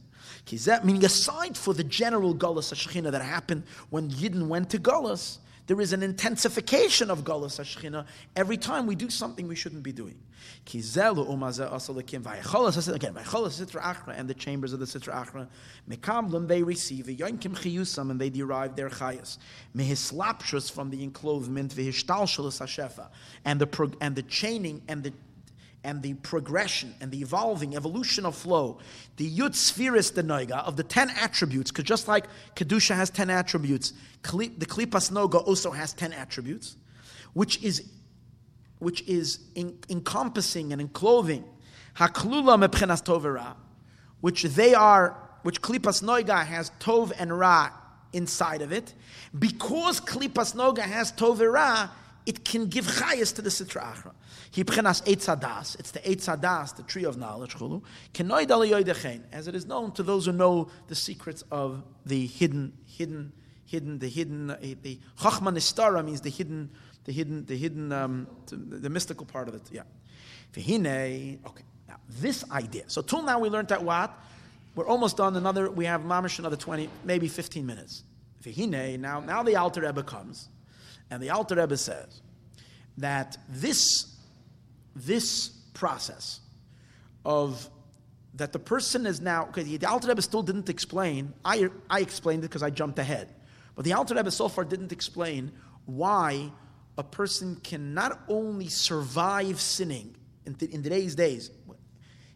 [0.84, 5.38] Meaning, aside for the general Gullus Shechina that happened when Yidden went to Gullus,
[5.68, 9.92] there is an intensification of Galus Hashchina every time we do something we shouldn't be
[9.92, 10.18] doing.
[10.66, 11.10] Again, and
[14.28, 15.46] the chambers of the Sitra Achra,
[15.88, 19.36] Mekamlim, they receive a Yonkim Chiyusam, and they derive their Chayas.
[19.76, 23.08] Mehislapshus from the enclothement, Vihishtalshalas Hashefa,
[23.44, 25.12] and the, and the chaining and the
[25.84, 28.78] and the progression and the evolving evolution of flow,
[29.16, 32.26] the yud sefiros the noiga of the ten attributes, because just like
[32.56, 33.92] kedusha has ten attributes,
[34.22, 36.76] the klipas noga also has ten attributes,
[37.32, 37.90] which is
[38.80, 41.44] which is in, encompassing and enclothing
[41.96, 43.56] haklula mepchenas tovera,
[44.20, 47.70] which they are, which klipas noiga has tov and ra
[48.12, 48.94] inside of it,
[49.38, 51.88] because klipas noga has tov and ra,
[52.28, 54.12] it can give chayas to the sitra achra.
[54.52, 57.82] Hibchenas Eitzadas, it's the Eitzadas, the tree of knowledge, chulu.
[59.32, 63.32] as it is known to those who know the secrets of the hidden, hidden,
[63.64, 66.68] hidden, the hidden, uh, the Chachma Nistara means the hidden,
[67.04, 69.62] the hidden, the hidden, um, the, the, mystical part of it.
[69.72, 69.84] Yeah.
[70.52, 71.64] Vihine, okay.
[71.88, 72.84] Now, this idea.
[72.88, 74.12] So, till now we learned that what?
[74.74, 75.34] We're almost done.
[75.34, 78.04] Another, we have mamish another 20, maybe 15 minutes.
[78.42, 80.50] Vihine, now, now the Alter Rebbe comes,
[81.10, 82.20] and the Alter Rebbe says
[82.98, 84.16] that this
[84.94, 86.40] this process
[87.24, 87.68] of
[88.34, 92.44] that the person is now, because the Alter Rebbe still didn't explain, I, I explained
[92.44, 93.34] it because I jumped ahead,
[93.74, 95.52] but the Alter Rebbe so far didn't explain
[95.86, 96.52] why
[96.96, 100.14] a person can not only survive sinning
[100.46, 101.50] in, th- in today's days,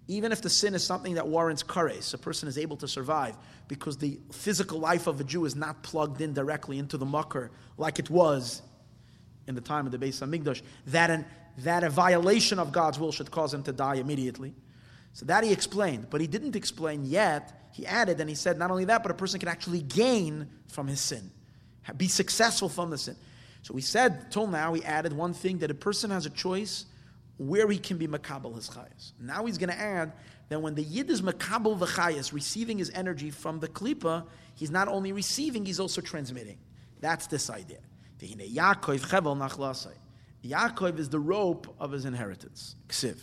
[0.09, 3.37] even if the sin is something that warrants kares, a person is able to survive
[3.69, 7.51] because the physical life of a Jew is not plugged in directly into the mucker
[7.79, 8.62] like it was
[9.47, 10.62] in the time of the Beis Hamikdash.
[10.89, 11.24] That an,
[11.59, 14.55] that a violation of God's will should cause him to die immediately.
[15.15, 17.70] So that he explained, but he didn't explain yet.
[17.73, 20.89] He added and he said, not only that, but a person can actually gain from
[20.89, 21.31] his sin,
[21.97, 23.16] be successful from the sin.
[23.62, 26.87] So we said, till now, he added one thing that a person has a choice
[27.38, 29.12] where he can be makabel his chayas.
[29.20, 30.12] Now he's going to add
[30.48, 34.70] that when the yid is makabel the chayas, receiving his energy from the klipa, he's
[34.70, 36.59] not only receiving, he's also transmitting.
[37.00, 37.78] That's this idea.
[40.44, 42.76] Yaakov is the rope of his inheritance.
[42.88, 43.16] Ksiv.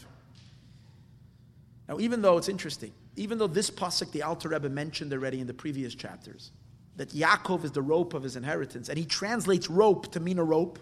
[1.87, 5.47] Now, even though it's interesting, even though this pasuk the Alter Rebbe mentioned already in
[5.47, 6.51] the previous chapters,
[6.95, 10.43] that Yaakov is the rope of his inheritance, and he translates rope to mean a
[10.43, 10.79] rope,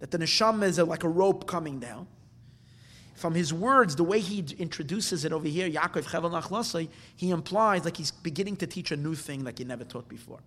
[0.00, 2.06] that the neshama is a, like a rope coming down.
[3.14, 7.84] From his words, the way he introduces it over here, Yaakov Chevel Nachlasai, he implies
[7.84, 10.40] like he's beginning to teach a new thing like he never taught before.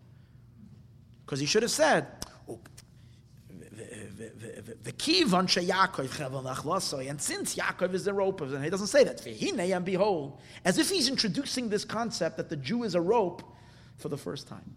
[1.26, 2.08] Because he should have said,
[2.50, 2.60] oh,
[4.84, 9.04] the kivan Yaakov Chevel Nachlasai, and since Yaakov is the rope, and he doesn't say
[9.06, 13.44] that, and behold, as if he's introducing this concept that the Jew is a rope
[13.96, 14.76] for the first time.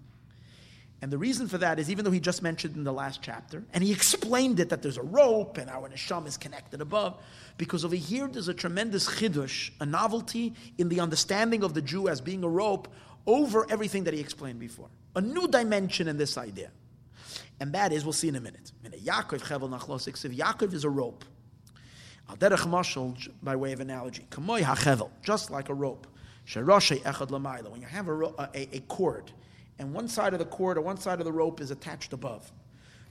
[1.02, 3.64] And the reason for that is even though he just mentioned in the last chapter,
[3.72, 7.22] and he explained it that there's a rope and our neshama is connected above,
[7.56, 12.08] because over here there's a tremendous chidush, a novelty in the understanding of the Jew
[12.08, 12.88] as being a rope
[13.26, 14.88] over everything that he explained before.
[15.16, 16.70] A new dimension in this idea.
[17.60, 18.72] And that is, we'll see in a minute.
[18.84, 21.24] Yaakov chevel nachlosik, if Yaakov is a rope,
[22.28, 24.26] al by way of analogy,
[25.22, 26.06] just like a rope,
[26.46, 28.12] echad lamayla, when you have a,
[28.54, 29.32] a, a cord,
[29.80, 32.52] and one side of the cord or one side of the rope is attached above.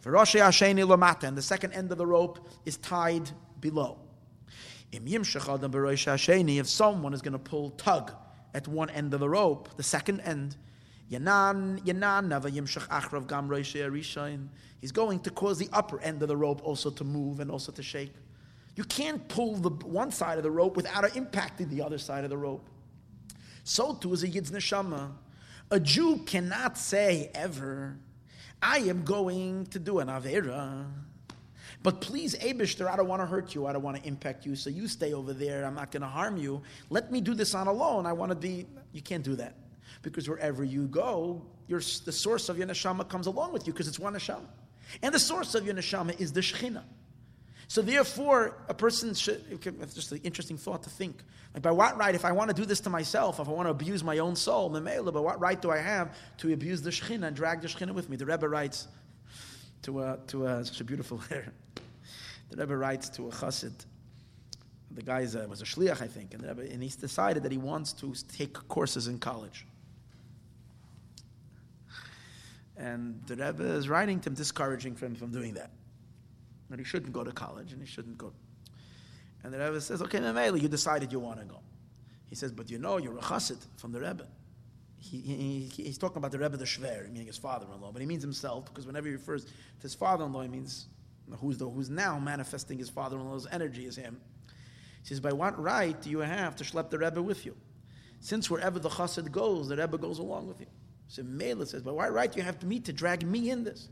[0.06, 3.98] And the second end of the rope is tied below.
[4.92, 8.14] If someone is going to pull, tug
[8.54, 10.56] at one end of the rope, the second end,
[11.10, 11.20] he's
[14.92, 17.82] going to cause the upper end of the rope also to move and also to
[17.82, 18.14] shake.
[18.76, 22.30] You can't pull the one side of the rope without impacting the other side of
[22.30, 22.70] the rope.
[23.64, 25.12] So too is a Yid's neshama.
[25.72, 27.98] A Jew cannot say ever,
[28.62, 30.86] I am going to do an Avera.
[31.82, 33.68] But please, Abishter, I don't want to hurt you.
[33.68, 34.56] I don't want to impact you.
[34.56, 35.64] So you stay over there.
[35.66, 36.62] I'm not going to harm you.
[36.90, 38.06] Let me do this on alone.
[38.06, 38.66] I want to be.
[38.92, 39.56] You can't do that.
[40.02, 41.82] Because wherever you go, the
[42.12, 44.48] source of your neshama comes along with you because it's one neshama.
[45.04, 46.84] And the source of your neshama is the Shekhinah.
[47.70, 51.22] So therefore, a person should, it's just an interesting thought to think.
[51.54, 53.68] Like by what right, if I want to do this to myself, if I want
[53.68, 56.90] to abuse my own soul, memela, by what right do I have to abuse the
[56.90, 58.18] Shekhinah and drag the Shekhinah with me?
[58.18, 58.88] The Rebbe writes
[59.84, 61.54] to a, to a, such a beautiful letter.
[62.50, 63.86] The Rebbe writes to a chassid.
[64.90, 67.52] The guy is a, was a shliach, I think, and, Rebbe, and he's decided that
[67.52, 69.68] he wants to take courses in college.
[72.78, 75.70] And the Rebbe is writing to him, discouraging him from doing that
[76.70, 78.34] that he shouldn't go to college and he shouldn't go.
[79.44, 81.60] And the Rebbe says, okay, Mamela, you decided you want to go.
[82.28, 84.28] He says, but you know, you're a chassid from the Rebbe.
[84.98, 88.22] He, he, he's talking about the Rebbe the Shver, meaning his father-in-law, but he means
[88.22, 89.52] himself because whenever he refers to
[89.82, 90.88] his father-in-law, he means
[91.40, 94.20] who's, the, who's now manifesting his father-in-law's energy is him.
[95.02, 97.56] He says, by what right do you have to schlep the Rebbe with you?
[98.20, 100.68] Since wherever the chassid goes, the Rebbe goes along with you.
[101.08, 103.64] So Mela says, by what right do you have to me to drag me in
[103.64, 103.88] this?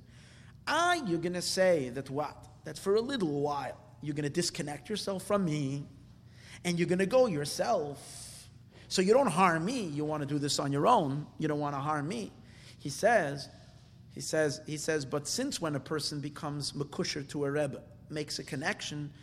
[0.67, 2.35] I, you're going to say that what?
[2.67, 5.85] That for a little while you're going to disconnect yourself from me
[6.65, 8.49] and you're going to go yourself.
[8.89, 9.83] So you don't harm me.
[9.83, 11.25] You want to do this on your own.
[11.39, 12.33] You don't want to harm me.
[12.77, 13.47] He says,
[14.11, 18.37] he says, he says, but since when a person becomes makusher to a rebbe, makes
[18.39, 19.13] a connection,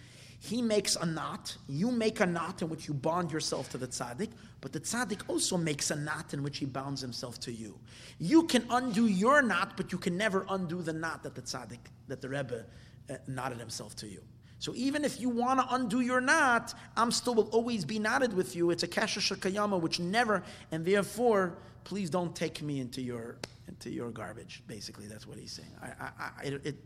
[0.41, 1.55] he makes a knot.
[1.69, 4.31] You make a knot in which you bond yourself to the tzaddik,
[4.63, 7.79] but the tzaddik also makes a knot in which he bounds himself to you.
[8.19, 11.81] You can undo your knot, but you can never undo the knot that the tzaddik,
[12.09, 12.65] that the rebbe
[13.11, 14.23] Uh, knotted himself to you.
[14.59, 18.33] So even if you want to undo your knot, I'm still will always be knotted
[18.33, 18.71] with you.
[18.71, 23.37] It's a kasha shakayama which never, and therefore, please don't take me into your
[23.69, 24.63] into your garbage.
[24.67, 25.69] Basically, that's what he's saying.
[25.83, 26.77] I, I, I it,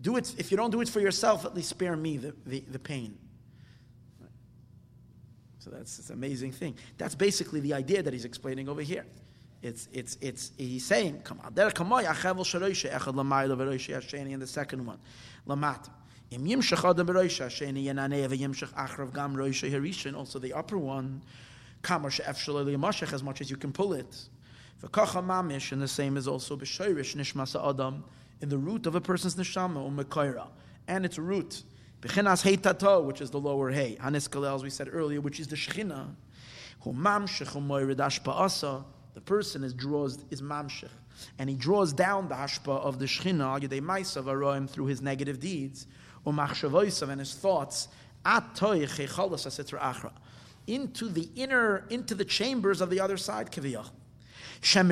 [0.00, 1.44] do it if you don't do it for yourself.
[1.44, 3.16] At least spare me the, the, the pain.
[5.60, 6.74] So that's an amazing thing.
[6.98, 9.06] That's basically the idea that he's explaining over here.
[9.62, 11.54] It's, it's, it's, he's saying, come on,
[14.32, 14.98] and the second one,
[15.46, 15.90] Lamat.
[16.30, 21.22] Im Yimshach Adam Veroisha Hasheni, Yananeh, Yimshach Achrav Gam Roisha Harishan, also the upper one,
[21.82, 24.28] Kamar Shalali Yamashach, as much as you can pull it.
[24.82, 28.04] V'kacha Mamish, and the same is also B'shoirish Nishmasa Adam,
[28.40, 30.46] in the root of a person's neshama, u'm Umekoira,
[30.88, 31.62] and its root,
[32.00, 35.48] B'chinas Heitato, which is the lower Hey, Hanis Kalel, as we said earlier, which is
[35.48, 36.14] the Shechina,
[36.80, 40.88] Hu Mamshech Umoy Redash Pa'asa, the person is draws is mamshech,
[41.38, 45.40] and he draws down the hashpa of the shechina yedei ma'asav aroim through his negative
[45.40, 45.86] deeds,
[46.26, 47.88] umachshavoisav and his thoughts
[48.24, 50.12] atoy chechalas asitra achra
[50.66, 53.88] into the inner into the chambers of the other side kiviyach.
[54.64, 54.88] And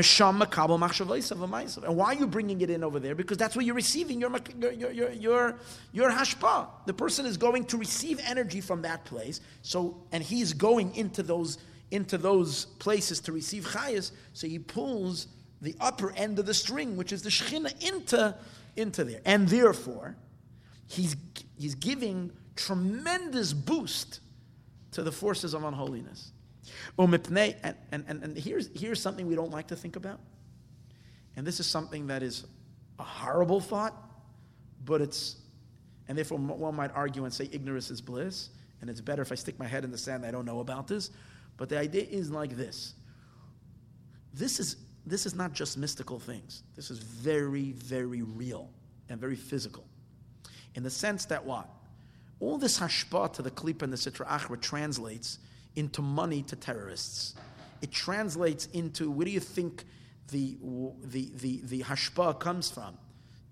[1.97, 3.15] why are you bringing it in over there?
[3.15, 5.55] Because that's where you're receiving your, your, your, your,
[5.93, 6.67] your hashpa.
[6.87, 9.41] The person is going to receive energy from that place.
[9.63, 11.59] So, and he's going into those
[11.91, 15.27] into those places to receive chayas, so he pulls
[15.61, 18.35] the upper end of the string, which is the shechina, into,
[18.77, 19.21] into there.
[19.25, 20.17] And therefore,
[20.87, 21.17] he's,
[21.59, 24.21] he's giving tremendous boost
[24.93, 26.33] to the forces of unholiness.
[26.99, 27.15] And,
[27.93, 30.21] and, and, and here's, here's something we don't like to think about.
[31.37, 32.47] And this is something that is
[32.99, 33.95] a horrible thought,
[34.85, 35.37] but it's
[36.11, 38.49] and therefore one might argue and say ignorance is bliss,
[38.81, 40.59] and it's better if I stick my head in the sand, and I don't know
[40.59, 41.11] about this.
[41.61, 42.95] But the idea is like this.
[44.32, 46.62] This is, this is not just mystical things.
[46.74, 48.70] This is very, very real
[49.11, 49.85] and very physical.
[50.74, 51.69] In the sense that what?
[52.41, 55.39] All this hashpa to the klip and the sitra achra translates
[55.77, 57.35] into money to terrorists.
[57.82, 59.85] It translates into where do you think
[60.31, 60.57] the,
[61.03, 62.97] the, the, the hashpa comes from?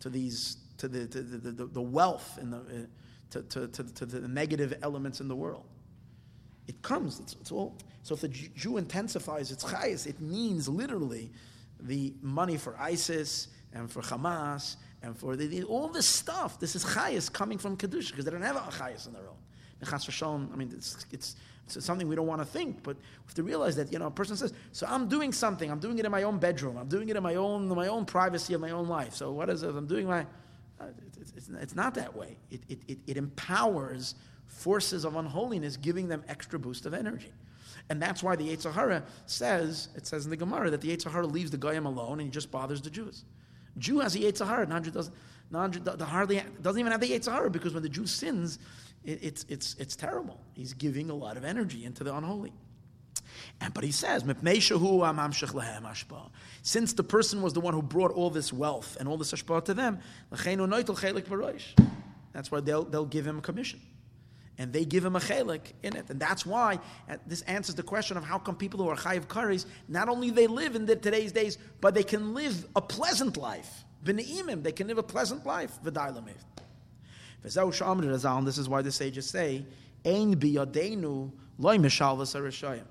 [0.00, 2.86] To these to the, to the, the, the, wealth and the, uh,
[3.32, 5.66] to, to, to, to, the negative elements in the world.
[6.68, 7.76] It comes, it's, it's all.
[8.08, 11.30] So if the Jew intensifies its chayas, it means literally
[11.78, 16.58] the money for ISIS and for Hamas and for the, all this stuff.
[16.58, 20.48] This is chayas coming from Kedusha because they don't have a chayas on their own.
[20.50, 21.36] I mean, it's, it's,
[21.66, 24.06] it's something we don't want to think, but we have to realize that you know
[24.06, 25.70] a person says, "So I'm doing something.
[25.70, 26.78] I'm doing it in my own bedroom.
[26.78, 29.14] I'm doing it in my own my own privacy of my own life.
[29.14, 29.76] So what is it?
[29.76, 30.22] I'm doing my
[30.80, 30.86] uh,
[31.20, 32.38] it's, it's, it's, not that way.
[32.50, 34.14] It, it, it, it empowers
[34.46, 37.32] forces of unholiness, giving them extra boost of energy.
[37.90, 41.10] And that's why the Yetzer Hara says, it says in the Gemara, that the Yetzer
[41.10, 43.24] Hara leaves the Goyim alone and he just bothers the Jews.
[43.78, 45.14] Jew has a Yetzer Hara, non-Jew doesn't.
[45.50, 48.58] Hardly, doesn't even have the Yetzer Hara because when the Jew sins,
[49.04, 50.38] it, it's, it's, it's terrible.
[50.52, 52.52] He's giving a lot of energy into the unholy.
[53.60, 54.24] And but he says,
[56.62, 59.64] since the person was the one who brought all this wealth and all this ashpa
[59.64, 59.98] to them,
[62.32, 63.80] that's why they'll, they'll give him a commission.
[64.60, 66.10] And they give him a chelik in it.
[66.10, 69.26] And that's why uh, this answers the question of how come people who are chayiv
[69.26, 73.36] karis, not only they live in the, today's days, but they can live a pleasant
[73.36, 73.84] life.
[74.04, 75.78] B'ne'imim, they can live a pleasant life.
[75.84, 76.34] V'dai
[78.44, 79.64] This is why the sages say,
[80.04, 82.82] Ein biyadenu loy mishalvas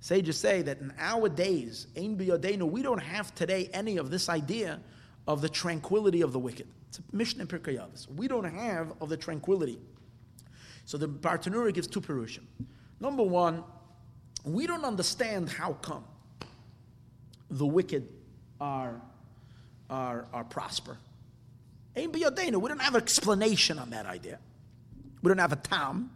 [0.00, 4.28] Sages say that in our days, Ein biyadenu, we don't have today any of this
[4.28, 4.80] idea
[5.26, 6.66] of the tranquility of the wicked.
[6.88, 9.78] It's a Mishnah in Pirkei We don't have of the tranquility.
[10.88, 12.44] So the Bartanura gives two perushim.
[12.98, 13.62] Number one,
[14.42, 16.02] we don't understand how come
[17.50, 18.08] the wicked
[18.58, 18.98] are,
[19.90, 20.96] are, are prosper.
[21.94, 24.38] Biyadenu, we don't have an explanation on that idea.
[25.20, 26.10] We don't have a tam.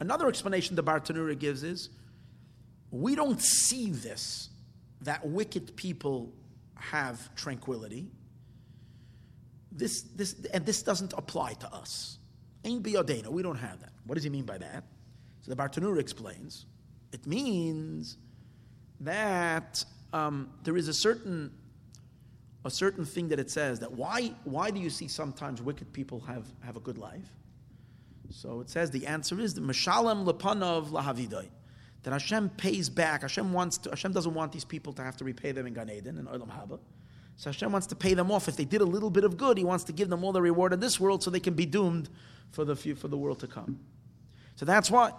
[0.00, 1.90] Another explanation the Bartanura gives is
[2.90, 4.48] we don't see this,
[5.02, 6.32] that wicked people
[6.76, 8.06] have tranquility.
[9.70, 12.16] This, this, and this doesn't apply to us.
[12.64, 13.92] Ain't biyodena, we don't have that.
[14.06, 14.84] What does he mean by that?
[15.42, 16.66] So the Bartanura explains,
[17.12, 18.16] it means
[19.00, 21.52] that um, there is a certain
[22.66, 26.20] a certain thing that it says that why why do you see sometimes wicked people
[26.20, 27.28] have, have a good life?
[28.30, 31.48] So it says the answer is the Mashalem Lepanov Lahavidai
[32.04, 33.22] that Hashem pays back.
[33.22, 35.90] Hashem wants to, Hashem doesn't want these people to have to repay them in Gan
[35.90, 36.78] Eden and Olam Haba.
[37.36, 38.48] So Hashem wants to pay them off.
[38.48, 40.42] If they did a little bit of good, He wants to give them all the
[40.42, 42.08] reward in this world so they can be doomed
[42.52, 43.80] for the, for the world to come.
[44.56, 45.12] So that's why.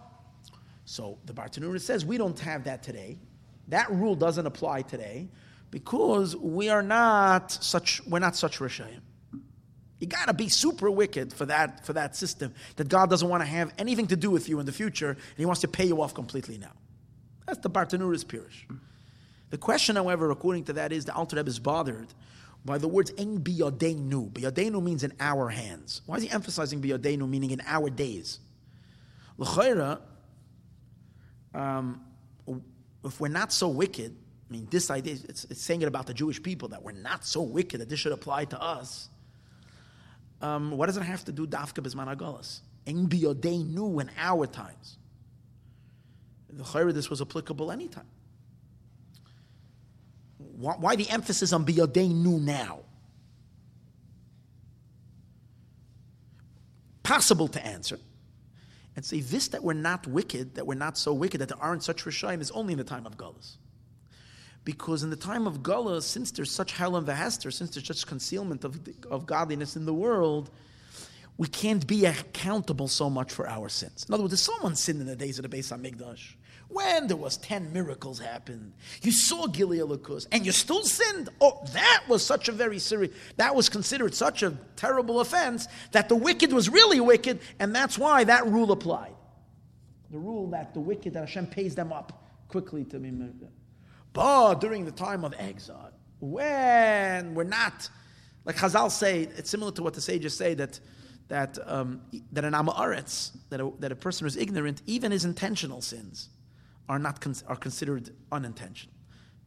[0.86, 3.18] So the Bartanura says we don't have that today.
[3.70, 5.28] That rule doesn't apply today
[5.72, 9.02] because we are not such, we're not such Rishayim.
[10.00, 13.42] You got to be super wicked for that, for that system that God doesn't want
[13.42, 15.86] to have anything to do with you in the future and He wants to pay
[15.86, 16.74] you off completely now.
[17.48, 18.66] That's the Bartanura's Pirish.
[19.50, 22.08] The question, however, according to that, is the Alter Rebbe is bothered
[22.66, 26.02] by the words "en biyadenu." Biyadenu means in our hands.
[26.06, 28.40] Why is he emphasizing biyadenu, meaning in our days?
[29.38, 30.02] L'chayra,
[31.54, 32.02] um,
[33.04, 34.16] if we're not so wicked,
[34.50, 37.26] I mean, this idea, it's, it's saying it about the Jewish people that we're not
[37.26, 39.10] so wicked that this should apply to us
[40.42, 42.62] um, what does it have to do dafka bisman agolas?
[42.86, 44.98] En biyodenu in our times.
[46.50, 48.08] The chayra this was applicable anytime.
[50.58, 52.80] Why, why the emphasis on biyodenu now?
[57.04, 58.00] Possible to answer
[58.96, 61.84] and say this that we're not wicked, that we're not so wicked, that there aren't
[61.84, 63.58] such rishayim is only in the time of Gullus.
[64.64, 68.64] Because in the time of Gala, since there's such helem vehester, since there's such concealment
[68.64, 68.80] of,
[69.12, 70.50] of godliness in the world,
[71.38, 74.06] we can't be accountable so much for our sins.
[74.08, 76.34] In other words, if someone sinned in the days of the Beis Hamikdash,
[76.76, 81.30] when there was ten miracles happened, you saw giluy Elokus, and you still sinned.
[81.40, 86.10] Oh, that was such a very serious, that was considered such a terrible offense that
[86.10, 89.16] the wicked was really wicked, and that's why that rule applied.
[90.12, 93.54] The rule that the wicked, that Hashem pays them up quickly to be murdered.
[94.12, 97.90] But during the time of exile, when we're not,
[98.44, 100.82] like Chazal say, it's similar to what the sages say that
[101.30, 102.02] that um,
[102.34, 106.30] that an amaretz, that a, that a person who's ignorant, even his intentional sins,
[106.88, 108.94] are not con- are considered unintentional,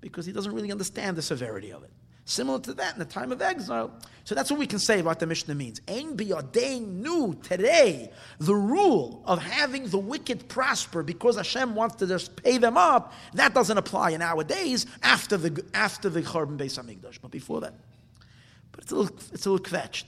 [0.00, 1.90] because he doesn't really understand the severity of it.
[2.24, 3.90] Similar to that in the time of exile.
[4.24, 5.80] So that's what we can say about the Mishnah means.
[5.88, 12.36] Ein biyadenu today, the rule of having the wicked prosper because Hashem wants to just
[12.42, 16.78] pay them up, that doesn't apply in our days after the after the Churban Beis
[16.78, 17.72] Hamikdash, but before that.
[18.72, 20.04] But it's a little, it's a little kvetched.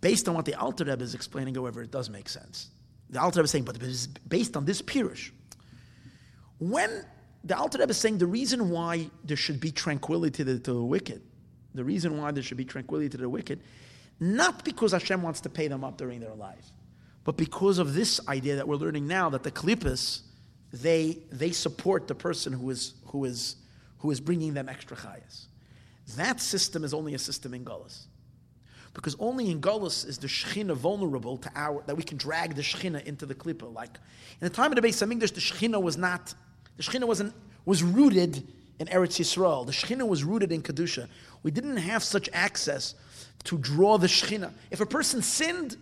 [0.00, 2.68] Based on what the Alter Rebbe is explaining, however, it does make sense.
[3.14, 5.30] The Alter Rebbe is saying, but it's based on this Pirush,
[6.58, 7.04] when
[7.44, 10.72] the Alter Rebbe is saying the reason why there should be tranquility to the, to
[10.72, 11.22] the wicked,
[11.76, 13.60] the reason why there should be tranquility to the wicked,
[14.18, 16.72] not because Hashem wants to pay them up during their lives,
[17.22, 20.22] but because of this idea that we're learning now that the klippas,
[20.72, 23.54] they, they support the person who is, who, is,
[23.98, 25.46] who is bringing them extra chayas.
[26.16, 28.06] That system is only a system in Gullus.
[28.94, 32.62] Because only in Gullus is the Shekhinah vulnerable to our, that we can drag the
[32.62, 33.72] Shekhinah into the klippa.
[33.72, 33.90] Like,
[34.40, 36.34] in the time of the Beis Hamikdash, the Shekhinah was not
[36.76, 37.34] the Shekhinah wasn't,
[37.64, 38.46] was rooted
[38.78, 39.66] in Eretz Yisrael.
[39.66, 41.08] The Shekhinah was rooted in Kedusha.
[41.42, 42.94] We didn't have such access
[43.44, 44.52] to draw the Shekhinah.
[44.70, 45.76] If a person sinned,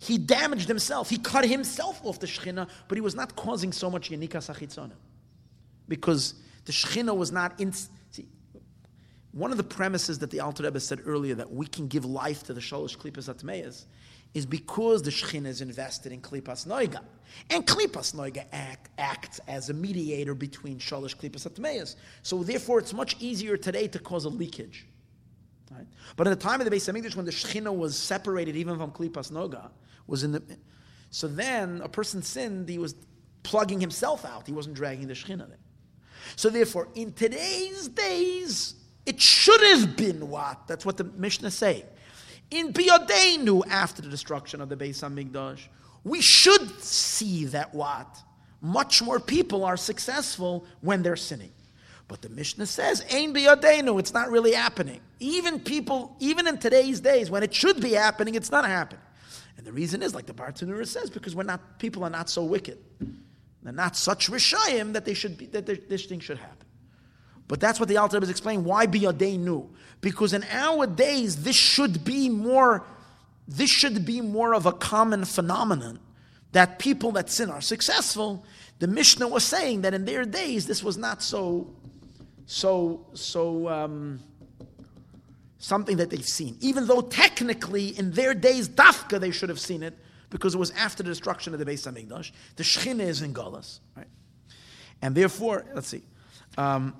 [0.00, 1.08] he damaged himself.
[1.08, 4.92] He cut himself off the Shekhinah, but he was not causing so much Yanika Sachitzona.
[5.88, 7.72] Because the Shekhinah was not in.
[9.34, 12.44] One of the premises that the Alter Rebbe said earlier that we can give life
[12.44, 13.84] to the Shalosh Klipas Atmeyas
[14.32, 17.00] is because the Shekhinah is invested in Klipas Noiga.
[17.50, 21.96] And Klipas Noiga act, acts as a mediator between Shalish Klipas Atmeas.
[22.22, 24.86] So therefore, it's much easier today to cause a leakage.
[25.70, 25.86] Right?
[26.16, 28.92] But at the time of the Beis Hamikdash, when the Shekhinah was separated even from
[28.92, 29.70] Klipas Noga,
[30.06, 30.42] was in the
[31.10, 32.96] so then a person sinned, he was
[33.44, 34.46] plugging himself out.
[34.46, 35.58] He wasn't dragging the Shekhinah there.
[36.34, 38.74] So therefore, in today's days,
[39.06, 40.66] it should have been what?
[40.66, 41.84] That's what the Mishnah say
[42.50, 45.66] in Biyodenu after the destruction of the Beis Hamikdash,
[46.04, 48.18] we should see that what?
[48.60, 51.52] Much more people are successful when they're sinning.
[52.06, 55.00] But the Mishnah says, Ein biyadenu, it's not really happening.
[55.20, 59.00] Even people, even in today's days, when it should be happening, it's not happening.
[59.56, 62.44] And the reason is, like the Bartanura says, because we're not, people are not so
[62.44, 62.78] wicked.
[63.62, 66.63] They're not such rishayim that they should be, that this thing should happen.
[67.46, 68.64] But that's what the Alter is explaining.
[68.64, 69.68] Why biyadenu?
[70.00, 72.84] Because in our days, this should be more,
[73.46, 75.98] this should be more of a common phenomenon
[76.52, 78.44] that people that sin are successful.
[78.78, 81.74] The Mishnah was saying that in their days, this was not so,
[82.46, 83.68] so, so.
[83.68, 84.20] Um,
[85.64, 89.82] something that they've seen, even though technically in their days, dafka, they should have seen
[89.82, 89.96] it
[90.28, 92.32] because it was after the destruction of the Beis Hamikdash.
[92.56, 94.06] The Shechina is in Golas, right?
[95.00, 96.02] And therefore, let's see.
[96.58, 96.94] Um,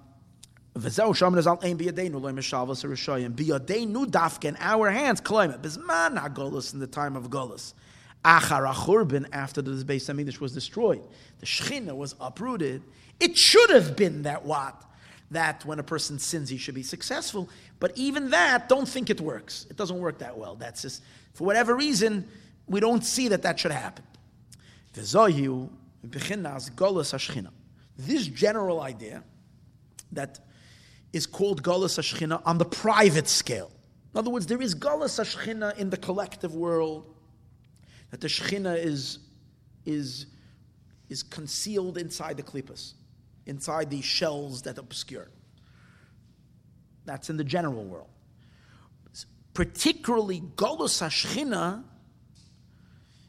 [0.76, 6.18] V'zeu shomer zal ein biyadenu loy mishavos rishayim biyadenu dafke in our hands kloim bizman
[6.18, 7.74] hagolus in the time of golus
[8.24, 11.02] achar achurban after the Beis Hamikdash was destroyed.
[11.40, 12.82] The shechina was uprooted.
[13.20, 14.82] It should have been that what?
[15.30, 17.48] That when a person sins he should be successful.
[17.78, 19.66] But even that don't think it works.
[19.70, 20.56] It doesn't work that well.
[20.56, 21.02] That's just
[21.34, 22.26] for whatever reason
[22.66, 24.04] we don't see that that should happen.
[24.94, 25.68] V'zoyu
[26.06, 27.50] b'chinas golus hashchina
[27.96, 29.22] this general idea
[30.12, 30.40] that
[31.14, 33.70] is called Galus Ashchina on the private scale.
[34.12, 37.14] In other words, there is Galus Ashchina in the collective world,
[38.10, 39.20] that the Shechina is,
[39.86, 40.26] is,
[41.08, 42.94] is concealed inside the klippas,
[43.46, 45.28] inside the shells that obscure.
[47.04, 48.08] That's in the general world.
[49.52, 51.84] Particularly, Galus Ashchina,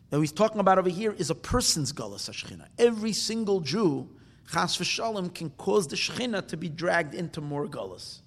[0.10, 2.66] that he's talking about over here, is a person's Galus Ashchina.
[2.80, 4.10] Every single Jew
[4.52, 8.22] chas v'shalom can cause the shechina to be dragged into more gullus.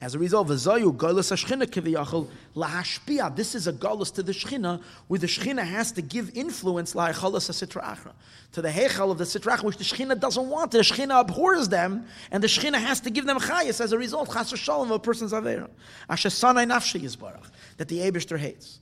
[0.00, 3.34] As a result, v'zayu gullus hashchina kiviyachol lahashpia.
[3.34, 7.50] This is a gullus to the shechina, where the shechina has to give influence la'ichalas
[7.50, 8.12] sitra achra
[8.52, 10.70] to the hechal of the sitra achra, which the shechina doesn't want.
[10.70, 13.80] The shechina abhors them, and the shechina has to give them chayas.
[13.80, 15.68] As a result, chas v'shalom a person's avera.
[16.08, 18.78] Ashesanai nafshi yizbarach that the Eibushter hates.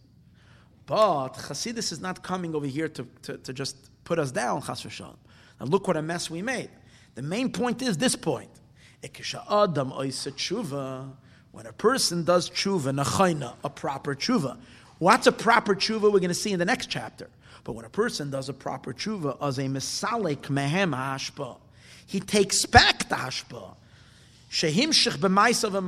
[0.84, 4.82] But Chasidus is not coming over here to, to, to just put us down, chas
[4.82, 5.16] v'shalom.
[5.58, 6.70] And look what a mess we made.
[7.14, 8.50] The main point is this point.
[9.00, 9.10] When
[11.66, 14.58] a person does tshuva, a proper tshuva.
[14.98, 16.02] What's a proper tshuva?
[16.02, 17.28] We're going to see in the next chapter.
[17.64, 21.56] But when a person does a proper tshuva, as a misalik mehem hashpa,
[22.06, 23.74] he takes back the hashpa.
[24.50, 25.86] Shehim shich b'maisav and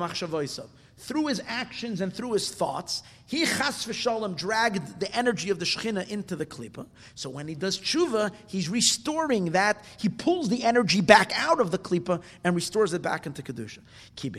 [0.99, 5.65] through his actions and through his thoughts, he chas v'shalom dragged the energy of the
[5.65, 6.87] Shekhinah into the klipa.
[7.15, 9.85] So when he does tshuva, he's restoring that.
[9.99, 13.79] He pulls the energy back out of the klipa and restores it back into kedusha.
[14.17, 14.33] Ki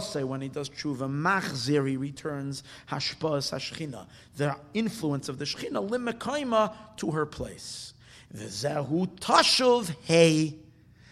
[0.00, 4.06] say when he does tshuva, machzir he returns hashpas hashchina,
[4.36, 7.92] the influence of the Shekhinah limekaima to her place.
[8.34, 10.54] V'zehu tashuv hey.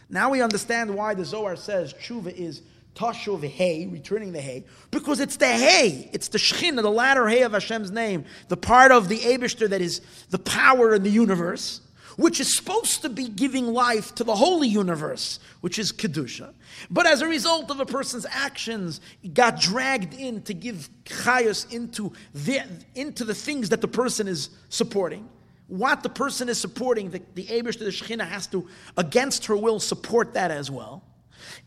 [0.09, 2.62] Now we understand why the Zohar says tshuva is
[2.95, 7.43] Tashuv Hay, returning the Hay, because it's the Hay, it's the Shechina, the latter Hay
[7.43, 10.01] of Hashem's name, the part of the Abishter that is
[10.31, 11.81] the power in the universe,
[12.16, 16.53] which is supposed to be giving life to the holy universe, which is Kedusha.
[16.89, 19.01] But as a result of a person's actions,
[19.33, 22.62] got dragged in to give chayos into the,
[22.95, 25.29] into the things that the person is supporting.
[25.66, 30.35] What the person is supporting, the, the the Shechina has to, against her will, support
[30.35, 31.03] that as well.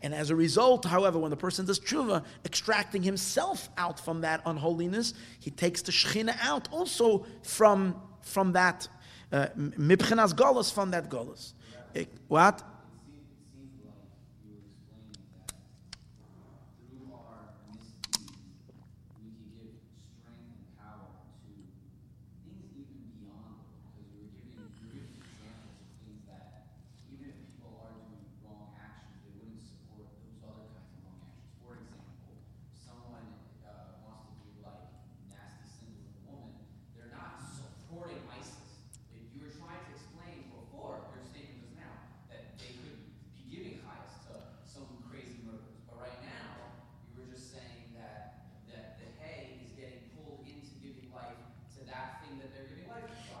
[0.02, 4.42] And as a result, however, when the person does tshuva, extracting himself out from that
[4.46, 8.88] unholiness, he takes the shechina out also from, from that,
[9.32, 11.52] uh, mibchenas golas, from that golas.
[12.28, 12.62] What?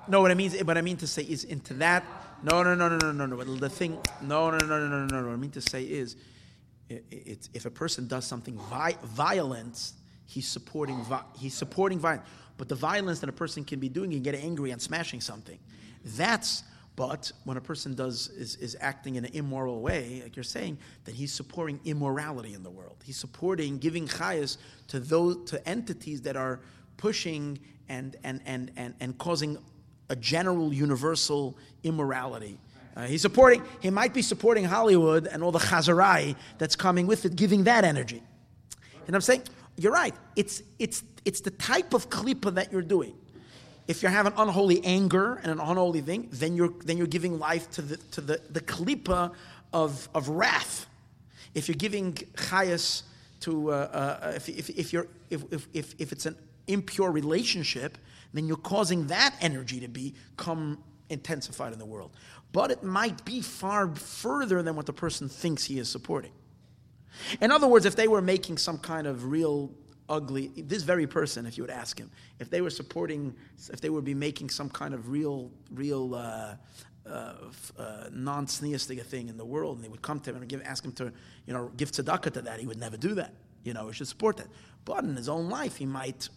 [0.08, 2.02] No, what I mean, what I mean to say is into that.
[2.42, 3.56] No, no, no, no, no, no, no.
[3.56, 5.26] The thing, no, no, no, no, no, no, no.
[5.26, 6.16] What I mean to say is,
[6.88, 9.92] it, it's if a person does something vi- violent,
[10.24, 12.26] he's supporting vi- he's supporting violence.
[12.56, 15.58] But the violence that a person can be doing and get angry and smashing something,
[16.04, 16.64] that's.
[16.96, 20.78] But when a person does is, is acting in an immoral way, like you're saying,
[21.04, 22.96] then he's supporting immorality in the world.
[23.04, 24.56] He's supporting giving chayas
[24.88, 26.58] to those to entities that are
[26.96, 29.58] pushing and and and and, and causing
[30.08, 32.58] a general universal immorality.
[32.96, 37.24] Uh, he's supporting, he might be supporting Hollywood and all the chazarai that's coming with
[37.24, 38.22] it, giving that energy.
[39.06, 39.42] And I'm saying,
[39.76, 40.14] you're right.
[40.34, 43.14] It's, it's, it's the type of klipa that you're doing.
[43.86, 47.38] If you have an unholy anger and an unholy thing, then you're, then you're giving
[47.38, 49.32] life to the, to the, the klipa
[49.72, 50.86] of, of wrath.
[51.54, 53.02] If you're giving chayas
[53.40, 56.36] to, uh, uh, if, if, if, you're, if, if, if, if it's an
[56.66, 57.96] impure relationship,
[58.32, 62.10] then you're causing that energy to become intensified in the world.
[62.52, 66.32] But it might be far further than what the person thinks he is supporting.
[67.40, 69.72] In other words, if they were making some kind of real
[70.08, 73.34] ugly, this very person, if you would ask him, if they were supporting,
[73.72, 76.54] if they would be making some kind of real, real uh,
[77.06, 77.34] uh,
[77.78, 80.84] uh, non-sneistic thing in the world, and they would come to him and give, ask
[80.84, 81.12] him to,
[81.46, 83.34] you know, give tzedakah to that, he would never do that.
[83.64, 84.48] You know, he should support that.
[84.84, 86.28] But in his own life, he might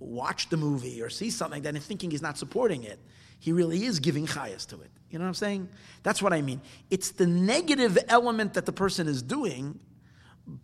[0.00, 2.98] watch the movie or see something that and thinking he's not supporting it,
[3.38, 4.90] he really is giving chayas to it.
[5.10, 5.68] You know what I'm saying?
[6.02, 6.60] That's what I mean.
[6.90, 9.78] It's the negative element that the person is doing,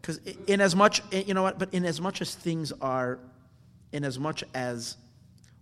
[0.00, 3.18] Because in as much, you know what, but in as much as things are,
[3.92, 4.96] in as much as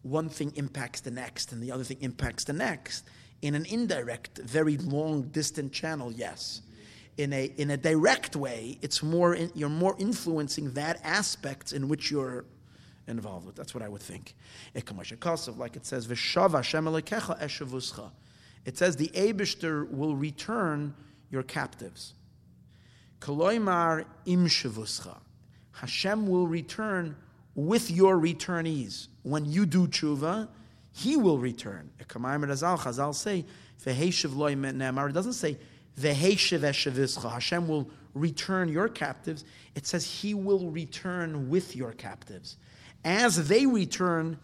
[0.02, 3.04] one thing impacts the next and the other thing impacts the next,
[3.42, 6.62] in an indirect, very long, distant channel, yes
[7.16, 11.88] in a in a direct way, it's more in, you're more influencing that aspect in
[11.88, 12.44] which you're
[13.06, 13.56] involved with.
[13.56, 14.34] That's what I would think.
[14.74, 16.16] Like it says, It
[18.76, 20.94] says the Abishter will return
[21.30, 22.14] your captives.
[23.20, 24.48] Koloimar im
[25.72, 27.16] Hashem will return
[27.54, 29.08] with your returnees.
[29.22, 30.48] When you do tshuva,
[30.92, 31.90] He will return.
[32.00, 33.44] Chazal say,
[33.84, 35.58] It doesn't say
[36.00, 39.44] Hashem will return your captives.
[39.74, 42.56] It says He will return with your captives.
[43.04, 44.38] As they return,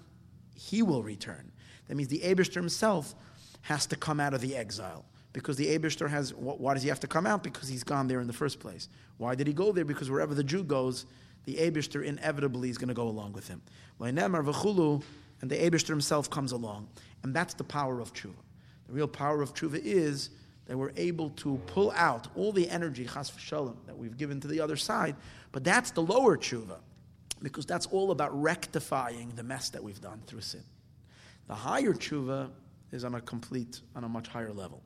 [0.54, 1.52] He will return.
[1.88, 3.14] That means the Abishter himself
[3.62, 5.04] has to come out of the exile.
[5.32, 7.42] Because the Abishter has, why does he have to come out?
[7.42, 8.88] Because he's gone there in the first place.
[9.16, 9.84] Why did he go there?
[9.84, 11.06] Because wherever the Jew goes,
[11.44, 13.62] the Abishter inevitably is going to go along with him.
[13.98, 16.88] And the Abishter himself comes along.
[17.22, 18.34] And that's the power of tshuva.
[18.86, 20.30] The real power of tshuva is
[20.66, 24.48] that we're able to pull out all the energy, chas v'shalom, that we've given to
[24.48, 25.16] the other side.
[25.50, 26.78] But that's the lower tshuva.
[27.42, 30.62] because that's all about rectifying the mess that we've done through sin.
[31.48, 32.50] The higher tshuva
[32.92, 34.82] is on a complete, on a much higher level,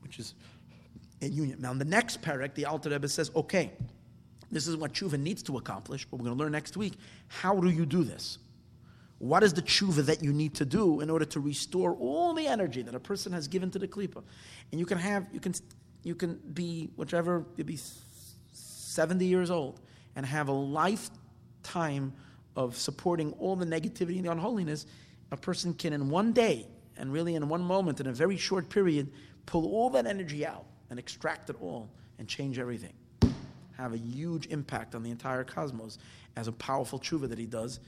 [0.00, 0.34] which is
[1.20, 1.60] in union.
[1.60, 3.72] Now, in the next parak, the Alter Rebbe says, okay,
[4.50, 6.94] this is what tshuva needs to accomplish, but we're going to learn next week.
[7.28, 8.38] How do you do this?
[9.18, 12.46] What is the tshuva that you need to do in order to restore all the
[12.46, 14.22] energy that a person has given to the klipa?
[14.70, 15.54] And you can have, you can,
[16.02, 17.78] you can be whichever, you be
[18.52, 19.80] 70 years old
[20.16, 22.12] and have a lifetime
[22.56, 24.86] of supporting all the negativity and the unholiness.
[25.32, 26.66] A person can, in one day,
[26.96, 29.10] and really in one moment, in a very short period,
[29.46, 32.92] pull all that energy out and extract it all and change everything.
[33.76, 35.98] Have a huge impact on the entire cosmos
[36.36, 37.80] as a powerful tshuva that he does,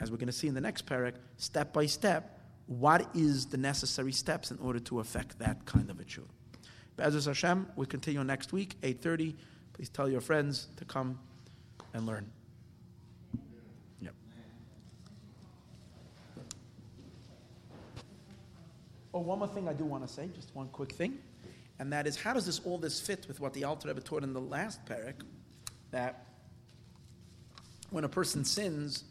[0.00, 3.56] as we're going to see in the next parak, step by step, what is the
[3.56, 6.28] necessary steps in order to affect that kind of a tshuva.
[6.96, 9.34] Be'ezus Hashem, we continue next week, 8.30.
[9.72, 11.18] Please tell your friends to come
[11.92, 12.30] and learn.
[14.00, 14.14] Yep.
[19.12, 21.18] Oh, one more thing I do want to say, just one quick thing,
[21.78, 24.22] and that is how does this all this fit with what the Alter Rebbe taught
[24.22, 25.22] in the last parak,
[25.90, 26.26] that
[27.90, 29.04] when a person sins,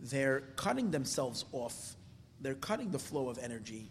[0.00, 1.96] they're cutting themselves off,
[2.40, 3.90] they're cutting the flow of energy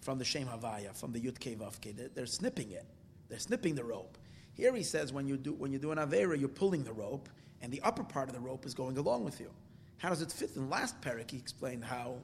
[0.00, 2.14] from the Shem Havaya, from the Yud Vavke.
[2.14, 2.86] They're, snipping it.
[3.28, 4.18] They're snipping the rope.
[4.54, 7.28] Here he says when you do when you do an Avera, you're pulling the rope,
[7.60, 9.50] and the upper part of the rope is going along with you.
[9.98, 10.50] How does it fit?
[10.56, 12.16] In the last parak, he explained how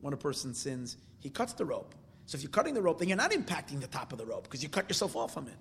[0.00, 1.94] when a person sins, he cuts the rope.
[2.26, 4.44] So if you're cutting the rope, then you're not impacting the top of the rope
[4.44, 5.56] because you cut yourself off from it.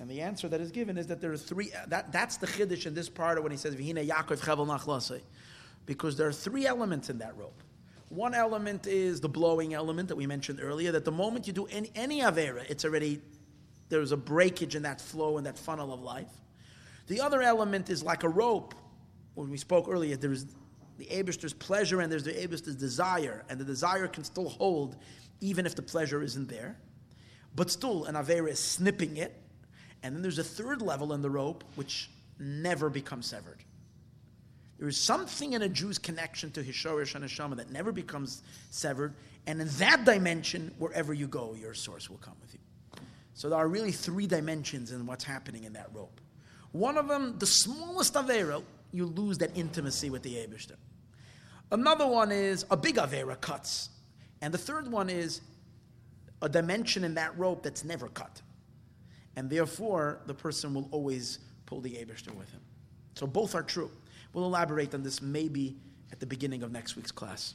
[0.00, 1.70] And the answer that is given is that there are three.
[1.88, 5.20] That, that's the chiddush in this part of when he says Vihina Yaakov Chevel Nachlasei,
[5.84, 7.62] because there are three elements in that rope.
[8.08, 10.90] One element is the blowing element that we mentioned earlier.
[10.90, 13.20] That the moment you do any, any avera, it's already
[13.90, 16.32] there's a breakage in that flow and that funnel of life.
[17.08, 18.74] The other element is like a rope.
[19.34, 20.46] When we spoke earlier, there's
[20.96, 24.96] the Abishter's pleasure and there's the Abishter's desire, and the desire can still hold
[25.42, 26.78] even if the pleasure isn't there.
[27.54, 29.36] But still, an avera is snipping it.
[30.02, 33.58] And then there's a third level in the rope which never becomes severed.
[34.78, 36.74] There is something in a Jew's connection to his
[37.14, 39.12] and that never becomes severed,
[39.46, 42.60] and in that dimension, wherever you go, your source will come with you.
[43.34, 46.20] So there are really three dimensions in what's happening in that rope.
[46.72, 48.62] One of them, the smallest Avera,
[48.92, 50.76] you lose that intimacy with the Abishter.
[51.72, 53.90] Another one is a big Avera cuts.
[54.42, 55.40] And the third one is
[56.42, 58.40] a dimension in that rope that's never cut.
[59.40, 62.60] And therefore, the person will always pull the Abishter with him.
[63.14, 63.90] So both are true.
[64.34, 65.78] We'll elaborate on this maybe
[66.12, 67.54] at the beginning of next week's class.